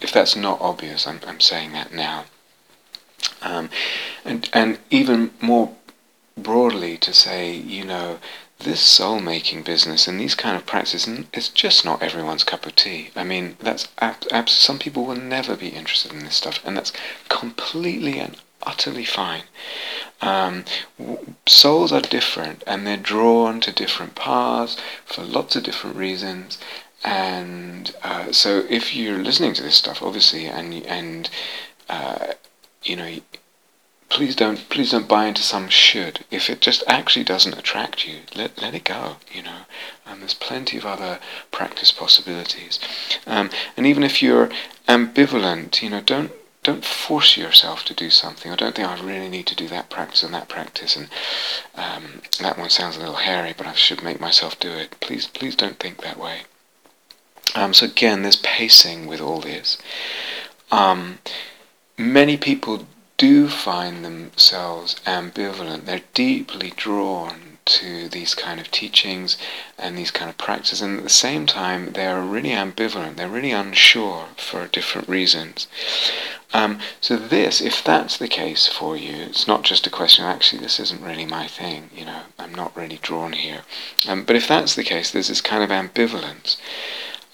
if 0.00 0.12
that's 0.12 0.34
not 0.36 0.60
obvious, 0.60 1.06
I'm, 1.06 1.20
I'm 1.26 1.40
saying 1.40 1.72
that 1.72 1.94
now. 1.94 2.24
Um, 3.42 3.70
and 4.24 4.50
and 4.52 4.78
even 4.90 5.30
more 5.40 5.74
broadly 6.36 6.96
to 6.98 7.12
say, 7.14 7.54
you 7.54 7.84
know, 7.84 8.18
this 8.58 8.80
soul 8.80 9.20
making 9.20 9.62
business 9.62 10.06
and 10.06 10.20
these 10.20 10.34
kind 10.34 10.56
of 10.56 10.66
practices 10.66 11.08
it's 11.32 11.48
just 11.48 11.84
not 11.84 12.02
everyone's 12.02 12.44
cup 12.44 12.66
of 12.66 12.76
tea. 12.76 13.10
I 13.16 13.24
mean, 13.24 13.56
that's 13.60 13.88
ab- 13.98 14.26
ab- 14.30 14.48
some 14.48 14.78
people 14.78 15.06
will 15.06 15.16
never 15.16 15.56
be 15.56 15.68
interested 15.68 16.12
in 16.12 16.24
this 16.24 16.36
stuff, 16.36 16.60
and 16.64 16.76
that's 16.76 16.92
completely 17.28 18.18
and 18.18 18.36
utterly 18.62 19.04
fine. 19.04 19.44
Um, 20.20 20.64
souls 21.46 21.92
are 21.92 22.00
different, 22.00 22.62
and 22.66 22.86
they're 22.86 22.96
drawn 22.96 23.60
to 23.60 23.72
different 23.72 24.14
paths 24.14 24.76
for 25.04 25.22
lots 25.22 25.56
of 25.56 25.62
different 25.62 25.96
reasons. 25.96 26.58
And 27.02 27.94
uh, 28.02 28.32
so, 28.32 28.64
if 28.68 28.94
you're 28.94 29.18
listening 29.18 29.54
to 29.54 29.62
this 29.62 29.76
stuff, 29.76 30.02
obviously, 30.02 30.46
and 30.46 30.74
and 30.86 31.30
uh, 31.88 32.34
you 32.82 32.96
know 32.96 33.10
please 34.10 34.34
don't 34.34 34.68
please 34.68 34.90
don't 34.90 35.08
buy 35.08 35.26
into 35.26 35.40
some 35.40 35.68
should. 35.68 36.24
If 36.30 36.50
it 36.50 36.60
just 36.60 36.82
actually 36.86 37.24
doesn't 37.24 37.56
attract 37.56 38.06
you, 38.06 38.18
let 38.34 38.60
let 38.60 38.74
it 38.74 38.84
go. 38.84 39.16
You 39.32 39.44
know, 39.44 39.60
um, 40.06 40.20
there's 40.20 40.34
plenty 40.34 40.76
of 40.76 40.84
other 40.84 41.20
practice 41.50 41.92
possibilities, 41.92 42.78
um, 43.26 43.48
and 43.76 43.86
even 43.86 44.02
if 44.02 44.20
you're 44.20 44.50
ambivalent, 44.86 45.80
you 45.80 45.88
know, 45.88 46.00
don't 46.00 46.32
don't 46.62 46.84
force 46.84 47.36
yourself 47.36 47.84
to 47.86 47.94
do 47.94 48.10
something. 48.10 48.52
I 48.52 48.56
don't 48.56 48.74
think 48.74 48.86
I 48.86 49.00
really 49.00 49.28
need 49.28 49.46
to 49.46 49.56
do 49.56 49.66
that 49.68 49.88
practice 49.88 50.22
and 50.22 50.34
that 50.34 50.48
practice, 50.48 50.94
and 50.94 51.08
um, 51.74 52.22
that 52.40 52.58
one 52.58 52.70
sounds 52.70 52.96
a 52.96 53.00
little 53.00 53.16
hairy, 53.16 53.54
but 53.56 53.66
I 53.66 53.74
should 53.74 54.02
make 54.02 54.20
myself 54.20 54.58
do 54.58 54.70
it. 54.70 55.00
Please, 55.00 55.26
please 55.26 55.56
don't 55.56 55.78
think 55.78 56.02
that 56.02 56.18
way. 56.18 56.42
Um, 57.54 57.72
so 57.74 57.86
again, 57.86 58.22
there's 58.22 58.36
pacing 58.36 59.06
with 59.06 59.20
all 59.20 59.40
this. 59.40 59.78
Um, 60.70 61.18
many 61.96 62.36
people 62.36 62.86
do 63.16 63.48
find 63.48 64.04
themselves 64.04 64.96
ambivalent. 65.06 65.84
They're 65.84 66.02
deeply 66.14 66.72
drawn 66.76 67.49
to 67.70 68.08
these 68.08 68.34
kind 68.34 68.60
of 68.60 68.70
teachings 68.70 69.36
and 69.78 69.96
these 69.96 70.10
kind 70.10 70.28
of 70.28 70.36
practices, 70.36 70.82
and 70.82 70.98
at 70.98 71.04
the 71.04 71.08
same 71.08 71.46
time, 71.46 71.92
they 71.92 72.06
are 72.06 72.20
really 72.20 72.50
ambivalent. 72.50 73.16
They're 73.16 73.28
really 73.28 73.52
unsure 73.52 74.26
for 74.36 74.66
different 74.66 75.08
reasons. 75.08 75.68
Um, 76.52 76.80
so 77.00 77.16
this, 77.16 77.60
if 77.60 77.84
that's 77.84 78.16
the 78.16 78.28
case 78.28 78.66
for 78.66 78.96
you, 78.96 79.14
it's 79.14 79.46
not 79.46 79.62
just 79.62 79.86
a 79.86 79.90
question. 79.90 80.24
Actually, 80.24 80.62
this 80.62 80.80
isn't 80.80 81.02
really 81.02 81.26
my 81.26 81.46
thing. 81.46 81.90
You 81.94 82.06
know, 82.06 82.22
I'm 82.38 82.54
not 82.54 82.76
really 82.76 82.98
drawn 83.00 83.32
here. 83.32 83.62
Um, 84.08 84.24
but 84.24 84.36
if 84.36 84.48
that's 84.48 84.74
the 84.74 84.84
case, 84.84 85.10
there's 85.10 85.28
this 85.28 85.40
kind 85.40 85.62
of 85.62 85.70
ambivalence. 85.70 86.56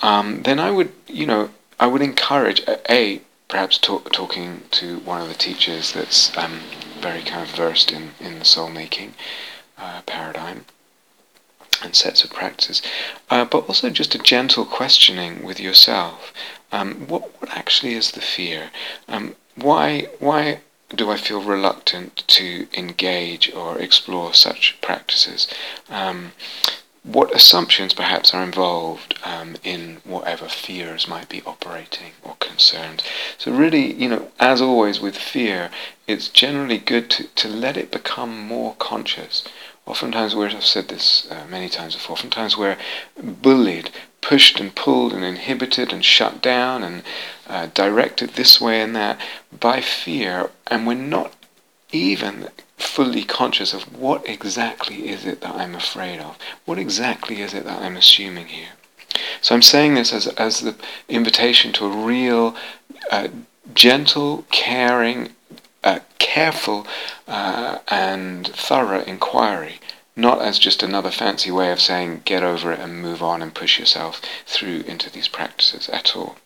Um, 0.02 0.42
then 0.42 0.60
I 0.60 0.70
would, 0.70 0.92
you 1.06 1.26
know, 1.26 1.50
I 1.80 1.86
would 1.86 2.02
encourage 2.02 2.62
a 2.90 3.22
perhaps 3.48 3.78
talk, 3.78 4.12
talking 4.12 4.62
to 4.72 4.98
one 4.98 5.22
of 5.22 5.28
the 5.28 5.34
teachers 5.34 5.92
that's 5.92 6.36
um, 6.36 6.60
very 7.00 7.22
kind 7.22 7.48
of 7.48 7.54
versed 7.54 7.92
in, 7.92 8.10
in 8.20 8.38
the 8.38 8.44
soul 8.44 8.68
making 8.68 9.14
uh, 9.78 10.02
paradigm 10.06 10.64
and 11.82 11.94
sets 11.94 12.24
of 12.24 12.30
practices, 12.30 12.80
uh, 13.30 13.44
but 13.44 13.68
also 13.68 13.90
just 13.90 14.14
a 14.14 14.18
gentle 14.18 14.64
questioning 14.64 15.44
with 15.44 15.60
yourself. 15.60 16.32
Um, 16.72 17.06
what, 17.06 17.40
what 17.40 17.50
actually 17.56 17.94
is 17.94 18.12
the 18.12 18.20
fear? 18.20 18.70
Um, 19.08 19.36
why, 19.54 20.08
why 20.18 20.60
do 20.94 21.10
I 21.10 21.16
feel 21.16 21.42
reluctant 21.42 22.24
to 22.28 22.66
engage 22.74 23.52
or 23.52 23.78
explore 23.78 24.32
such 24.34 24.78
practices? 24.80 25.48
Um, 25.90 26.32
what 27.06 27.34
assumptions 27.34 27.94
perhaps 27.94 28.34
are 28.34 28.42
involved 28.42 29.16
um, 29.24 29.56
in 29.62 29.98
whatever 30.02 30.48
fears 30.48 31.06
might 31.06 31.28
be 31.28 31.40
operating 31.46 32.12
or 32.24 32.34
concerns. 32.40 33.00
So 33.38 33.52
really, 33.52 33.92
you 33.94 34.08
know, 34.08 34.28
as 34.40 34.60
always 34.60 35.00
with 35.00 35.16
fear, 35.16 35.70
it's 36.08 36.28
generally 36.28 36.78
good 36.78 37.08
to, 37.10 37.24
to 37.28 37.48
let 37.48 37.76
it 37.76 37.92
become 37.92 38.40
more 38.40 38.74
conscious. 38.78 39.44
Oftentimes, 39.86 40.34
where 40.34 40.50
I've 40.50 40.64
said 40.64 40.88
this 40.88 41.30
uh, 41.30 41.44
many 41.48 41.68
times 41.68 41.94
before, 41.94 42.14
oftentimes 42.14 42.56
we're 42.56 42.76
bullied, 43.22 43.90
pushed 44.20 44.58
and 44.58 44.74
pulled 44.74 45.12
and 45.12 45.22
inhibited 45.24 45.92
and 45.92 46.04
shut 46.04 46.42
down 46.42 46.82
and 46.82 47.04
uh, 47.46 47.66
directed 47.66 48.30
this 48.30 48.60
way 48.60 48.80
and 48.80 48.96
that 48.96 49.20
by 49.60 49.80
fear, 49.80 50.50
and 50.66 50.88
we're 50.88 50.94
not 50.94 51.32
even 51.92 52.48
fully 52.76 53.24
conscious 53.24 53.72
of 53.72 53.82
what 53.98 54.28
exactly 54.28 55.08
is 55.08 55.24
it 55.24 55.40
that 55.40 55.54
I'm 55.54 55.74
afraid 55.74 56.20
of? 56.20 56.38
What 56.64 56.78
exactly 56.78 57.40
is 57.40 57.54
it 57.54 57.64
that 57.64 57.82
I'm 57.82 57.96
assuming 57.96 58.46
here? 58.46 58.70
So 59.40 59.54
I'm 59.54 59.62
saying 59.62 59.94
this 59.94 60.12
as, 60.12 60.26
as 60.28 60.60
the 60.60 60.74
invitation 61.08 61.72
to 61.74 61.86
a 61.86 62.04
real, 62.04 62.54
uh, 63.10 63.28
gentle, 63.74 64.44
caring, 64.50 65.30
uh, 65.84 66.00
careful, 66.18 66.86
uh, 67.26 67.78
and 67.88 68.46
thorough 68.48 69.02
inquiry, 69.02 69.80
not 70.14 70.42
as 70.42 70.58
just 70.58 70.82
another 70.82 71.10
fancy 71.10 71.50
way 71.50 71.70
of 71.70 71.80
saying 71.80 72.22
get 72.24 72.42
over 72.42 72.72
it 72.72 72.80
and 72.80 73.00
move 73.00 73.22
on 73.22 73.42
and 73.42 73.54
push 73.54 73.78
yourself 73.78 74.20
through 74.46 74.80
into 74.86 75.10
these 75.10 75.28
practices 75.28 75.88
at 75.90 76.16
all. 76.16 76.36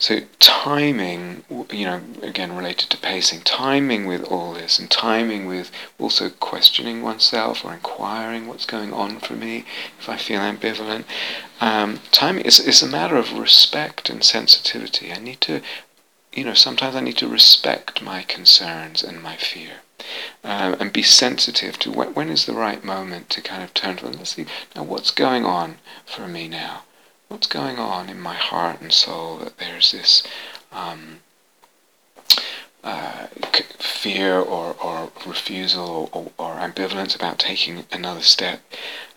So 0.00 0.20
timing, 0.38 1.42
you 1.72 1.84
know, 1.84 2.00
again 2.22 2.56
related 2.56 2.88
to 2.90 2.96
pacing, 2.96 3.40
timing 3.40 4.06
with 4.06 4.22
all 4.22 4.52
this 4.52 4.78
and 4.78 4.88
timing 4.88 5.46
with 5.46 5.72
also 5.98 6.30
questioning 6.30 7.02
oneself 7.02 7.64
or 7.64 7.74
inquiring 7.74 8.46
what's 8.46 8.64
going 8.64 8.92
on 8.92 9.18
for 9.18 9.32
me 9.32 9.64
if 9.98 10.08
I 10.08 10.16
feel 10.16 10.40
ambivalent. 10.40 11.04
Um, 11.60 11.98
timing 12.12 12.44
is, 12.44 12.60
is 12.60 12.80
a 12.80 12.86
matter 12.86 13.16
of 13.16 13.32
respect 13.32 14.08
and 14.08 14.22
sensitivity. 14.22 15.12
I 15.12 15.18
need 15.18 15.40
to, 15.42 15.62
you 16.32 16.44
know, 16.44 16.54
sometimes 16.54 16.94
I 16.94 17.00
need 17.00 17.18
to 17.18 17.28
respect 17.28 18.00
my 18.00 18.22
concerns 18.22 19.02
and 19.02 19.20
my 19.20 19.34
fear. 19.34 19.82
Um, 20.44 20.76
and 20.78 20.92
be 20.92 21.02
sensitive 21.02 21.76
to 21.80 21.90
when, 21.90 22.14
when 22.14 22.28
is 22.28 22.46
the 22.46 22.54
right 22.54 22.84
moment 22.84 23.30
to 23.30 23.42
kind 23.42 23.64
of 23.64 23.74
turn 23.74 23.96
to 23.96 24.04
them. 24.04 24.14
Let's 24.14 24.36
see, 24.36 24.46
now 24.76 24.84
what's 24.84 25.10
going 25.10 25.44
on 25.44 25.78
for 26.06 26.28
me 26.28 26.46
now? 26.46 26.84
What's 27.28 27.46
going 27.46 27.78
on 27.78 28.08
in 28.08 28.20
my 28.20 28.34
heart 28.34 28.80
and 28.80 28.92
soul 28.92 29.38
that 29.38 29.58
there's 29.58 29.92
this 29.92 30.22
um, 30.72 31.20
uh, 32.84 33.26
fear 33.78 34.38
or, 34.38 34.74
or 34.82 35.10
refusal 35.26 36.08
or, 36.12 36.30
or, 36.38 36.54
ambivalence 36.56 37.14
about 37.14 37.38
taking 37.38 37.84
another 37.90 38.22
step. 38.22 38.60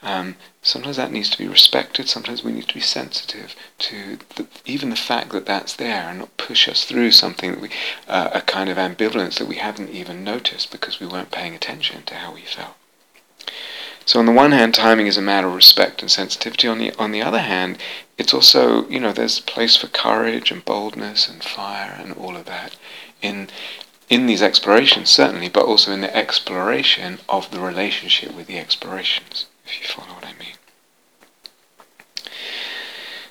Um, 0.02 0.36
sometimes 0.62 0.97
that 0.97 1.12
needs 1.12 1.30
to 1.30 1.38
be 1.38 1.47
respected. 1.47 2.10
Sometimes 2.10 2.43
we 2.43 2.52
need 2.52 2.67
to 2.67 2.74
be 2.74 2.82
sensitive 2.82 3.56
to 3.80 4.17
the, 4.36 4.47
even 4.65 4.89
the 4.89 4.95
fact 4.95 5.32
that 5.32 5.45
that's 5.45 5.76
there 5.76 6.10
and 6.10 6.19
not 6.19 6.38
push 6.38 6.67
us 6.67 6.84
through 6.86 7.12
something 7.12 7.52
that 7.52 7.62
we, 7.62 7.69
uh, 8.08 8.32
a 8.34 8.41
kind 8.41 8.69
of 8.69 8.78
ambivalence 8.78 9.38
that 9.38 9.47
we 9.47 9.58
hadn't 9.58 9.89
even 9.89 10.24
noticed 10.24 10.71
because 10.71 11.00
we 11.00 11.08
weren't 11.08 11.32
paying 11.32 11.54
attention 11.54 12.04
to 12.04 12.15
how 12.15 12.34
we 12.34 12.41
felt. 12.41 12.76
So 14.05 14.19
on 14.19 14.25
the 14.25 14.31
one 14.31 14.51
hand, 14.51 14.73
timing 14.73 15.07
is 15.07 15.17
a 15.17 15.21
matter 15.21 15.47
of 15.47 15.53
respect 15.53 16.01
and 16.01 16.09
sensitivity. 16.09 16.67
On 16.67 16.79
the 16.79 16.93
on 16.95 17.11
the 17.11 17.21
other 17.21 17.39
hand, 17.39 17.77
it's 18.17 18.33
also 18.33 18.87
you 18.89 18.99
know 18.99 19.11
there's 19.11 19.39
place 19.39 19.75
for 19.75 19.87
courage 19.87 20.51
and 20.51 20.65
boldness 20.65 21.27
and 21.27 21.43
fire 21.43 21.95
and 21.99 22.13
all 22.13 22.35
of 22.35 22.45
that 22.45 22.75
in 23.21 23.49
in 24.09 24.25
these 24.25 24.41
explorations 24.41 25.09
certainly, 25.09 25.49
but 25.49 25.65
also 25.65 25.91
in 25.91 26.01
the 26.01 26.15
exploration 26.15 27.19
of 27.29 27.51
the 27.51 27.59
relationship 27.59 28.33
with 28.33 28.47
the 28.47 28.57
explorations. 28.57 29.45
If 29.65 29.79
you 29.79 29.87
follow 29.87 30.15
what 30.15 30.25
I 30.25 30.33
mean. 30.33 30.55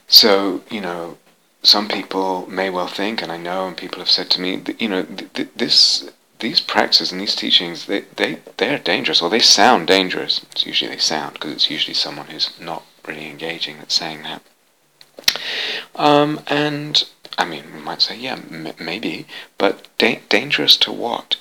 So 0.08 0.62
you 0.70 0.80
know, 0.80 1.18
some 1.62 1.88
people 1.88 2.46
may 2.48 2.70
well 2.70 2.88
think, 2.88 3.22
and 3.22 3.30
I 3.30 3.36
know, 3.36 3.66
and 3.66 3.76
people 3.76 3.98
have 3.98 4.10
said 4.10 4.30
to 4.30 4.40
me, 4.40 4.62
you 4.78 4.88
know, 4.88 5.02
th- 5.02 5.32
th- 5.34 5.48
this 5.56 6.10
these 6.40 6.60
practices 6.60 7.12
and 7.12 7.20
these 7.20 7.36
teachings, 7.36 7.86
they, 7.86 8.00
they, 8.16 8.38
they're 8.56 8.78
dangerous, 8.78 9.22
or 9.22 9.30
they 9.30 9.40
sound 9.40 9.86
dangerous. 9.86 10.44
It's 10.52 10.66
usually 10.66 10.90
they 10.90 10.98
sound, 10.98 11.34
because 11.34 11.52
it's 11.52 11.70
usually 11.70 11.94
someone 11.94 12.26
who's 12.26 12.58
not 12.60 12.84
really 13.06 13.26
engaging 13.26 13.78
that's 13.78 13.94
saying 13.94 14.22
that. 14.22 14.42
Um, 15.94 16.40
and, 16.46 17.04
I 17.38 17.44
mean, 17.44 17.64
we 17.74 17.80
might 17.80 18.02
say, 18.02 18.16
yeah, 18.16 18.38
m- 18.50 18.74
maybe, 18.80 19.26
but 19.58 19.86
da- 19.98 20.20
dangerous 20.28 20.76
to 20.78 20.92
what? 20.92 21.36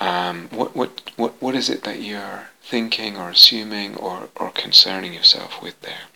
Um, 0.00 0.48
what, 0.50 0.74
what, 0.74 1.12
what, 1.16 1.40
what 1.40 1.54
is 1.54 1.70
it 1.70 1.84
that 1.84 2.00
you're 2.00 2.48
thinking 2.62 3.16
or 3.16 3.30
assuming 3.30 3.96
or, 3.96 4.28
or 4.36 4.50
concerning 4.50 5.14
yourself 5.14 5.62
with 5.62 5.80
there? 5.82 6.06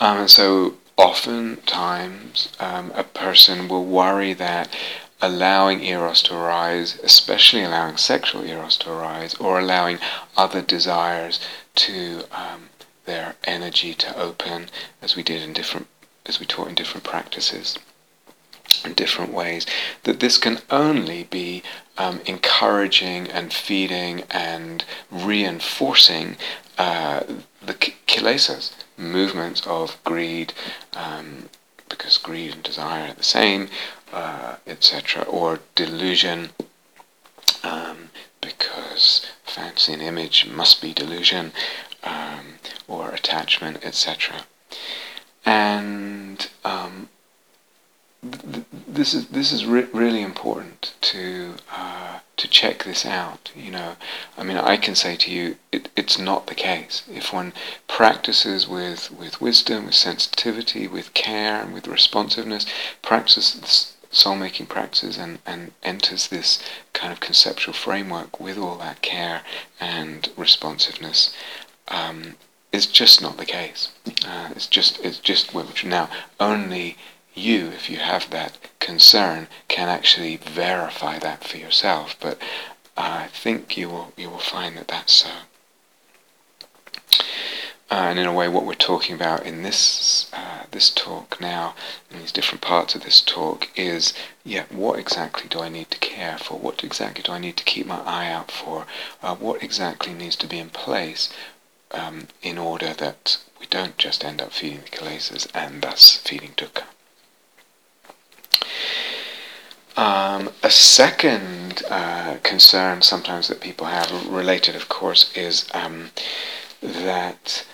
Um, 0.00 0.18
and 0.18 0.30
so 0.30 0.74
oftentimes 0.96 2.52
um, 2.60 2.92
a 2.94 3.04
person 3.04 3.68
will 3.68 3.84
worry 3.84 4.32
that 4.34 4.68
allowing 5.26 5.82
eros 5.82 6.22
to 6.22 6.34
arise, 6.34 6.98
especially 7.02 7.62
allowing 7.64 7.96
sexual 7.96 8.42
eros 8.44 8.76
to 8.78 8.90
arise, 8.90 9.34
or 9.44 9.58
allowing 9.58 9.98
other 10.36 10.62
desires 10.62 11.40
to 11.74 12.24
um, 12.32 12.60
their 13.04 13.34
energy 13.44 13.92
to 13.94 14.08
open, 14.26 14.68
as 15.02 15.16
we 15.16 15.22
did 15.22 15.40
in 15.42 15.52
different, 15.52 15.86
as 16.26 16.38
we 16.40 16.46
taught 16.46 16.68
in 16.68 16.74
different 16.74 17.04
practices. 17.04 17.78
in 18.84 18.94
different 18.94 19.32
ways, 19.32 19.66
that 20.02 20.20
this 20.20 20.36
can 20.38 20.58
only 20.70 21.24
be 21.24 21.62
um, 21.98 22.20
encouraging 22.26 23.28
and 23.30 23.52
feeding 23.52 24.22
and 24.30 24.84
reinforcing 25.10 26.36
uh, 26.78 27.20
the 27.62 27.74
kilesas, 28.08 28.72
movements 28.96 29.60
of 29.66 30.02
greed, 30.04 30.52
um, 30.94 31.48
because 31.88 32.18
greed 32.18 32.52
and 32.52 32.62
desire 32.62 33.10
are 33.10 33.14
the 33.14 33.22
same, 33.22 33.68
uh, 34.14 34.56
etc., 34.66 35.24
or 35.24 35.60
delusion, 35.74 36.50
um, 37.64 38.10
because 38.40 39.26
fancy 39.44 39.92
and 39.92 40.02
image 40.02 40.46
must 40.46 40.80
be 40.80 40.92
delusion, 40.92 41.52
um, 42.04 42.58
or 42.86 43.10
attachment, 43.10 43.84
etc. 43.84 44.44
And 45.44 46.48
um, 46.64 47.08
this 48.22 49.12
is 49.12 49.28
this 49.28 49.52
is 49.52 49.66
re- 49.66 49.88
really 49.92 50.22
important 50.22 50.94
to 51.02 51.54
uh, 51.72 52.20
to 52.36 52.48
check 52.48 52.84
this 52.84 53.04
out. 53.04 53.50
You 53.54 53.70
know, 53.70 53.96
I 54.38 54.44
mean, 54.44 54.56
I 54.56 54.76
can 54.76 54.94
say 54.94 55.16
to 55.16 55.30
you, 55.30 55.56
it, 55.72 55.90
it's 55.96 56.18
not 56.18 56.46
the 56.46 56.54
case. 56.54 57.02
If 57.12 57.32
one 57.32 57.52
practices 57.88 58.68
with 58.68 59.10
with 59.10 59.40
wisdom, 59.40 59.86
with 59.86 59.94
sensitivity, 59.94 60.86
with 60.86 61.14
care, 61.14 61.60
and 61.62 61.74
with 61.74 61.88
responsiveness, 61.88 62.64
practices 63.02 63.93
soul 64.14 64.36
making 64.36 64.66
practices 64.66 65.18
and, 65.18 65.38
and 65.44 65.72
enters 65.82 66.28
this 66.28 66.62
kind 66.92 67.12
of 67.12 67.20
conceptual 67.20 67.74
framework 67.74 68.40
with 68.40 68.56
all 68.58 68.76
that 68.76 69.02
care 69.02 69.42
and 69.80 70.30
responsiveness, 70.36 71.34
um, 71.88 72.36
is 72.72 72.86
just 72.86 73.22
not 73.22 73.36
the 73.36 73.44
case. 73.44 73.92
Uh, 74.26 74.50
it's 74.56 74.66
just 74.66 74.98
it's 75.04 75.18
just 75.18 75.54
now 75.84 76.08
only 76.40 76.96
you, 77.34 77.68
if 77.68 77.90
you 77.90 77.98
have 77.98 78.30
that 78.30 78.58
concern, 78.80 79.48
can 79.68 79.88
actually 79.88 80.36
verify 80.36 81.18
that 81.18 81.44
for 81.44 81.56
yourself. 81.56 82.16
But 82.20 82.38
I 82.96 83.28
think 83.28 83.76
you 83.76 83.88
will 83.88 84.12
you 84.16 84.30
will 84.30 84.38
find 84.38 84.76
that 84.76 84.88
that's 84.88 85.12
so. 85.12 85.30
Uh, 87.94 88.08
and 88.08 88.18
in 88.18 88.26
a 88.26 88.32
way, 88.32 88.48
what 88.48 88.66
we're 88.66 88.74
talking 88.74 89.14
about 89.14 89.46
in 89.46 89.62
this 89.62 90.28
uh, 90.32 90.64
this 90.72 90.90
talk 90.90 91.40
now, 91.40 91.76
in 92.10 92.18
these 92.18 92.32
different 92.32 92.60
parts 92.60 92.96
of 92.96 93.04
this 93.04 93.20
talk, 93.20 93.68
is 93.76 94.12
yeah, 94.42 94.64
what 94.70 94.98
exactly 94.98 95.48
do 95.48 95.60
I 95.60 95.68
need 95.68 95.92
to 95.92 95.98
care 95.98 96.36
for? 96.36 96.58
What 96.58 96.82
exactly 96.82 97.22
do 97.22 97.30
I 97.30 97.38
need 97.38 97.56
to 97.56 97.62
keep 97.62 97.86
my 97.86 98.00
eye 98.00 98.28
out 98.32 98.50
for? 98.50 98.86
Uh, 99.22 99.36
what 99.36 99.62
exactly 99.62 100.12
needs 100.12 100.34
to 100.36 100.48
be 100.48 100.58
in 100.58 100.70
place 100.70 101.32
um, 101.92 102.26
in 102.42 102.58
order 102.58 102.94
that 102.94 103.38
we 103.60 103.66
don't 103.66 103.96
just 103.96 104.24
end 104.24 104.42
up 104.42 104.50
feeding 104.50 104.80
the 104.80 104.96
kilesas 104.96 105.46
and 105.54 105.80
thus 105.80 106.16
feeding 106.16 106.50
dukkha? 106.56 106.86
Um, 109.96 110.50
a 110.64 110.70
second 110.70 111.84
uh, 111.88 112.38
concern 112.42 113.02
sometimes 113.02 113.46
that 113.46 113.60
people 113.60 113.86
have, 113.86 114.26
related 114.26 114.74
of 114.74 114.88
course, 114.88 115.30
is 115.36 115.68
um, 115.72 116.10
that 116.82 117.64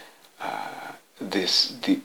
this 1.20 1.76
the 1.82 2.00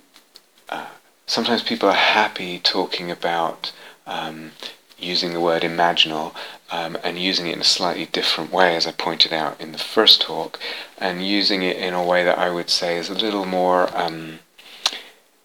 uh, 0.69 0.87
sometimes 1.25 1.63
people 1.63 1.89
are 1.89 1.93
happy 1.93 2.59
talking 2.59 3.09
about 3.09 3.71
um, 4.05 4.51
using 4.97 5.33
the 5.33 5.39
word 5.39 5.63
imaginal 5.63 6.33
um, 6.71 6.97
and 7.03 7.19
using 7.19 7.47
it 7.47 7.53
in 7.53 7.61
a 7.61 7.65
slightly 7.65 8.05
different 8.05 8.51
way, 8.51 8.75
as 8.75 8.87
I 8.87 8.91
pointed 8.91 9.31
out 9.31 9.59
in 9.61 9.71
the 9.71 9.77
first 9.77 10.21
talk, 10.21 10.59
and 10.97 11.25
using 11.25 11.61
it 11.61 11.77
in 11.77 11.93
a 11.93 12.03
way 12.03 12.23
that 12.23 12.37
I 12.37 12.49
would 12.49 12.69
say 12.69 12.97
is 12.97 13.09
a 13.09 13.13
little 13.13 13.45
more 13.45 13.95
um, 13.95 14.39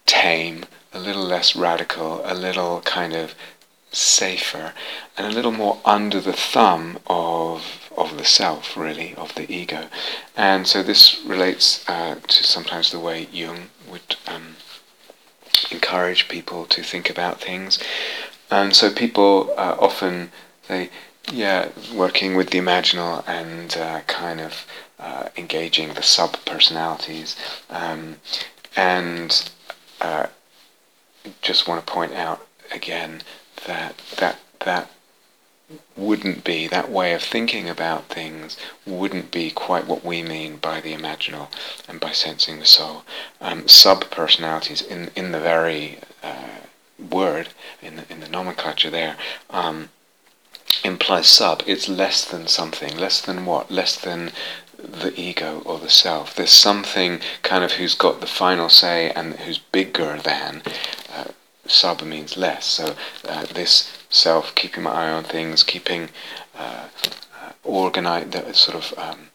tame, 0.07 0.65
a 0.93 0.99
little 0.99 1.25
less 1.25 1.55
radical, 1.55 2.23
a 2.25 2.35
little 2.35 2.81
kind 2.83 3.15
of 3.15 3.35
safer 3.93 4.73
and 5.17 5.27
a 5.27 5.31
little 5.31 5.51
more 5.51 5.81
under 5.85 6.21
the 6.21 6.33
thumb 6.33 6.99
of 7.07 7.90
of 7.97 8.17
the 8.17 8.25
self, 8.25 8.77
really, 8.77 9.15
of 9.17 9.35
the 9.35 9.51
ego. 9.53 9.87
And 10.37 10.67
so 10.67 10.83
this 10.83 11.21
relates 11.27 11.89
uh, 11.89 12.17
to 12.17 12.45
sometimes 12.45 12.91
the 12.91 12.99
way 12.99 13.29
Jung 13.33 13.71
would 13.91 14.17
um, 14.27 14.57
encourage 15.71 16.29
people 16.29 16.65
to 16.67 16.83
think 16.83 17.11
about 17.11 17.41
things. 17.41 17.79
And 18.51 18.75
so 18.75 18.93
people 18.93 19.53
uh, 19.57 19.77
often 19.79 20.31
say, 20.67 20.91
yeah, 21.33 21.69
working 21.95 22.35
with 22.37 22.51
the 22.51 22.59
imaginal 22.59 23.25
and 23.27 23.77
uh, 23.77 24.01
kind 24.07 24.41
of 24.41 24.67
uh, 24.99 25.29
engaging 25.37 25.95
the 25.95 26.03
sub-personalities. 26.03 27.37
Um, 27.69 28.17
and 28.77 29.51
uh, 30.01 30.27
just 31.43 31.69
want 31.69 31.85
to 31.85 31.93
point 31.93 32.15
out 32.15 32.47
again 32.73 33.23
that 33.67 34.01
that 34.19 34.39
that 34.65 34.91
wouldn't 35.97 36.43
be 36.45 36.67
that 36.67 36.91
way 36.91 37.13
of 37.13 37.23
thinking 37.23 37.69
about 37.69 38.09
things 38.09 38.57
wouldn't 38.87 39.31
be 39.31 39.51
quite 39.51 39.87
what 39.87 40.05
we 40.05 40.23
mean 40.23 40.57
by 40.57 40.81
the 40.81 40.95
imaginal 40.95 41.49
and 41.89 42.01
by 42.01 42.13
sensing 42.13 42.59
the 42.59 42.67
soul. 42.67 43.05
Um, 43.41 43.69
sub 43.69 44.11
personalities 44.11 44.83
in 44.83 45.11
in 45.15 45.33
the 45.33 45.41
very 45.41 45.99
uh, 46.23 46.61
word 46.99 47.51
in 47.81 47.97
the, 47.97 48.13
in 48.13 48.21
the 48.21 48.29
nomenclature 48.29 48.91
there 48.91 49.17
um, 49.51 49.91
implies 50.85 51.29
sub. 51.29 51.63
It's 51.67 51.89
less 51.89 52.25
than 52.25 52.47
something. 52.47 52.97
Less 52.97 53.21
than 53.21 53.45
what? 53.45 53.71
Less 53.71 53.97
than 53.97 54.33
the 54.77 55.13
ego 55.21 55.63
or 55.65 55.79
the 55.79 55.91
self. 55.91 56.35
There's 56.35 56.51
something 56.51 57.21
kind 57.43 57.65
of 57.65 57.73
who's 57.73 57.95
got 57.95 58.21
the 58.21 58.27
final 58.27 58.69
say 58.69 59.11
and 59.11 59.35
who's 59.35 59.59
bigger 59.59 60.19
than. 60.19 60.63
Uh, 61.13 61.25
sub 61.67 62.03
means 62.03 62.37
less. 62.37 62.67
So 62.67 62.97
uh, 63.29 63.47
this 63.47 64.00
self, 64.11 64.55
keeping 64.55 64.83
my 64.83 64.91
eye 64.91 65.11
on 65.11 65.25
things, 65.25 65.63
keeping 65.63 66.11
uh, 66.59 66.89
uh, 67.43 67.53
organize, 67.65 68.27
sort 68.57 68.77
of 68.77 68.99
um, 68.99 69.31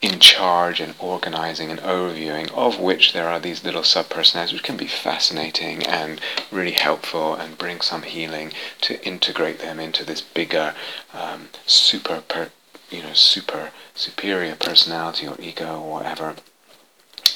in 0.00 0.20
charge 0.20 0.80
and 0.80 0.94
organizing 1.00 1.70
and 1.70 1.80
overviewing, 1.80 2.52
of 2.52 2.78
which 2.78 3.12
there 3.12 3.28
are 3.28 3.40
these 3.40 3.64
little 3.64 3.82
sub-personalities, 3.82 4.52
which 4.52 4.62
can 4.62 4.76
be 4.76 4.86
fascinating 4.86 5.82
and 5.82 6.20
really 6.52 6.72
helpful 6.72 7.34
and 7.34 7.58
bring 7.58 7.80
some 7.80 8.02
healing 8.02 8.52
to 8.80 9.04
integrate 9.04 9.58
them 9.58 9.80
into 9.80 10.04
this 10.04 10.20
bigger, 10.20 10.74
um, 11.12 11.48
super, 11.66 12.22
per, 12.28 12.50
you 12.90 13.02
know, 13.02 13.12
super 13.12 13.70
superior 13.94 14.54
personality 14.54 15.26
or 15.26 15.36
ego 15.40 15.80
or 15.80 15.90
whatever, 15.90 16.36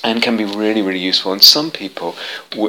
and 0.05 0.23
can 0.23 0.37
be 0.37 0.45
really, 0.45 0.83
really 0.83 1.01
useful. 1.01 1.33
And 1.33 1.43
some 1.43 1.71
people, 1.71 2.15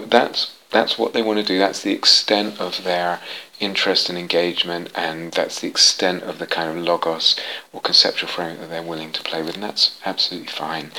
that's 0.07 0.55
that's 0.71 0.97
what 0.97 1.13
they 1.13 1.21
want 1.21 1.37
to 1.37 1.45
do. 1.45 1.59
That's 1.59 1.83
the 1.83 1.93
extent 1.93 2.59
of 2.59 2.83
their 2.83 3.19
interest 3.63 4.09
and 4.09 4.17
engagement, 4.17 4.89
and 4.95 5.31
that's 5.33 5.59
the 5.61 5.67
extent 5.67 6.23
of 6.23 6.39
the 6.39 6.47
kind 6.47 6.69
of 6.69 6.83
logos 6.83 7.35
or 7.71 7.81
conceptual 7.81 8.29
framework 8.29 8.59
that 8.59 8.69
they're 8.69 8.81
willing 8.81 9.11
to 9.11 9.23
play 9.23 9.41
with, 9.41 9.55
and 9.55 9.63
that's 9.63 9.99
absolutely 10.05 10.47
fine. 10.47 10.91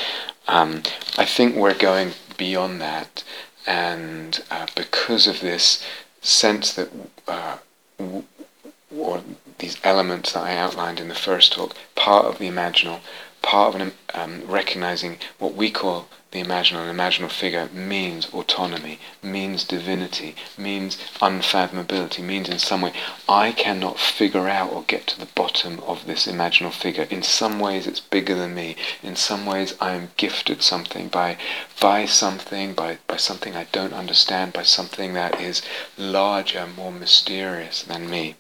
Um, 0.49 0.83
I 1.17 1.25
think 1.25 1.57
we're 1.57 1.75
going 1.75 2.13
beyond 2.37 2.81
that, 2.81 3.25
and 3.67 4.43
uh, 4.51 4.67
because 4.75 5.27
of 5.27 5.41
this 5.41 5.85
sense 6.21 6.73
that, 6.75 6.91
uh, 7.29 7.59
w- 7.99 8.25
or 8.97 9.23
these 9.59 9.79
elements 9.85 10.33
that 10.33 10.43
I 10.43 10.57
outlined 10.57 11.01
in 11.01 11.09
the 11.09 11.15
first 11.15 11.53
talk, 11.53 11.75
part 11.95 12.27
of 12.27 12.39
the 12.39 12.49
imaginal, 12.49 13.01
part 13.43 13.75
of 13.75 13.81
an, 13.81 13.93
um, 14.15 14.43
recognizing 14.47 15.19
what 15.39 15.55
we 15.55 15.71
call 15.71 16.09
the 16.35 16.43
imaginal 16.43 16.91
and 16.91 16.99
imaginal 16.99 17.31
figure 17.31 17.69
means 17.73 18.27
autonomy, 18.35 18.99
means 19.23 19.63
divinity, 19.63 20.35
means 20.59 20.97
unfathomability, 21.21 22.25
means 22.25 22.49
in 22.49 22.59
some 22.59 22.83
way 22.83 22.93
I 23.29 23.53
cannot 23.53 24.01
figure 24.01 24.49
out 24.49 24.73
or 24.73 24.83
get 24.83 25.07
to 25.07 25.19
the 25.21 25.27
bottom 25.27 25.79
of 25.87 26.07
this 26.07 26.27
imaginal 26.27 26.73
figure. 26.73 27.05
In 27.09 27.23
some 27.23 27.61
ways 27.61 27.87
it's 27.87 28.01
bigger 28.01 28.35
than 28.35 28.53
me. 28.53 28.75
In 29.01 29.15
some 29.15 29.47
ways 29.47 29.75
I 29.81 29.93
am 29.93 30.11
gifted 30.17 30.61
something 30.61 31.07
by 31.07 31.39
by 31.81 32.05
something, 32.05 32.75
by, 32.75 32.99
by 33.07 33.17
something 33.17 33.55
I 33.55 33.69
don't 33.71 33.93
understand, 33.93 34.53
by 34.53 34.65
something 34.65 35.13
that 35.13 35.41
is 35.41 35.63
larger, 35.97 36.67
more 36.67 36.91
mysterious 36.91 37.85
than 37.85 38.11
me. 38.11 38.35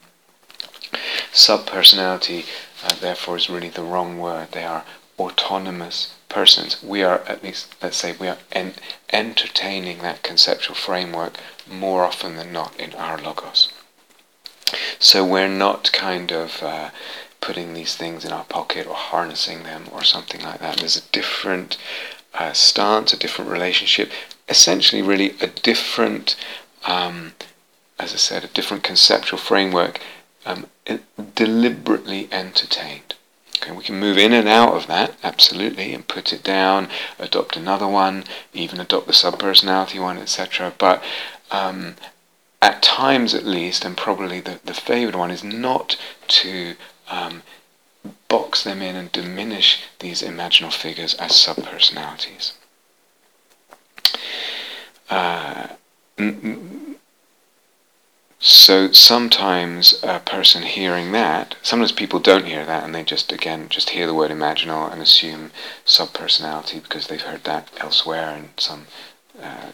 Subpersonality, 1.32 2.46
uh, 2.82 2.94
therefore, 3.00 3.36
is 3.36 3.48
really 3.48 3.68
the 3.68 3.84
wrong 3.84 4.18
word. 4.18 4.50
They 4.50 4.64
are 4.64 4.84
autonomous 5.16 6.13
persons, 6.34 6.82
we 6.82 7.02
are 7.02 7.20
at 7.28 7.42
least, 7.44 7.74
let's 7.80 7.96
say, 7.96 8.12
we 8.18 8.28
are 8.28 8.38
en- 8.52 8.74
entertaining 9.12 9.98
that 9.98 10.22
conceptual 10.22 10.74
framework 10.74 11.34
more 11.70 12.04
often 12.04 12.36
than 12.36 12.52
not 12.52 12.78
in 12.78 12.92
our 12.94 13.16
logos. 13.16 13.72
So 14.98 15.24
we're 15.24 15.48
not 15.48 15.92
kind 15.92 16.32
of 16.32 16.62
uh, 16.62 16.90
putting 17.40 17.72
these 17.72 17.94
things 17.94 18.24
in 18.24 18.32
our 18.32 18.44
pocket 18.44 18.86
or 18.86 18.94
harnessing 18.94 19.62
them 19.62 19.84
or 19.92 20.02
something 20.02 20.42
like 20.42 20.60
that. 20.60 20.78
There's 20.78 20.96
a 20.96 21.12
different 21.12 21.78
uh, 22.34 22.52
stance, 22.52 23.12
a 23.12 23.18
different 23.18 23.50
relationship, 23.50 24.10
essentially, 24.48 25.02
really 25.02 25.36
a 25.40 25.46
different, 25.46 26.36
um, 26.86 27.32
as 27.98 28.12
I 28.12 28.16
said, 28.16 28.44
a 28.44 28.48
different 28.48 28.82
conceptual 28.82 29.38
framework 29.38 30.00
um, 30.44 30.66
deliberately 31.34 32.28
entertained. 32.32 33.14
Okay, 33.58 33.72
we 33.72 33.84
can 33.84 33.98
move 33.98 34.18
in 34.18 34.32
and 34.32 34.48
out 34.48 34.74
of 34.74 34.86
that, 34.88 35.14
absolutely, 35.22 35.94
and 35.94 36.06
put 36.06 36.32
it 36.32 36.42
down, 36.42 36.88
adopt 37.18 37.56
another 37.56 37.86
one, 37.86 38.24
even 38.52 38.80
adopt 38.80 39.06
the 39.06 39.12
subpersonality 39.12 40.00
one, 40.00 40.18
etc. 40.18 40.72
But 40.76 41.02
um, 41.50 41.96
at 42.60 42.82
times 42.82 43.34
at 43.34 43.44
least, 43.44 43.84
and 43.84 43.96
probably 43.96 44.40
the, 44.40 44.60
the 44.64 44.74
favored 44.74 45.14
one, 45.14 45.30
is 45.30 45.44
not 45.44 45.96
to 46.28 46.74
um, 47.08 47.42
box 48.28 48.64
them 48.64 48.82
in 48.82 48.96
and 48.96 49.12
diminish 49.12 49.84
these 50.00 50.22
imaginal 50.22 50.72
figures 50.72 51.14
as 51.14 51.32
subpersonalities. 51.32 52.52
Uh, 55.08 55.68
so 58.46 58.92
sometimes 58.92 59.98
a 60.02 60.20
person 60.20 60.64
hearing 60.64 61.12
that, 61.12 61.56
sometimes 61.62 61.92
people 61.92 62.20
don't 62.20 62.44
hear 62.44 62.66
that 62.66 62.84
and 62.84 62.94
they 62.94 63.02
just, 63.02 63.32
again, 63.32 63.70
just 63.70 63.90
hear 63.90 64.06
the 64.06 64.12
word 64.12 64.30
imaginal 64.30 64.92
and 64.92 65.00
assume 65.00 65.50
subpersonality 65.86 66.82
because 66.82 67.06
they've 67.06 67.22
heard 67.22 67.44
that 67.44 67.70
elsewhere 67.78 68.36
in 68.36 68.50
some 68.58 68.86
uh, 69.42 69.70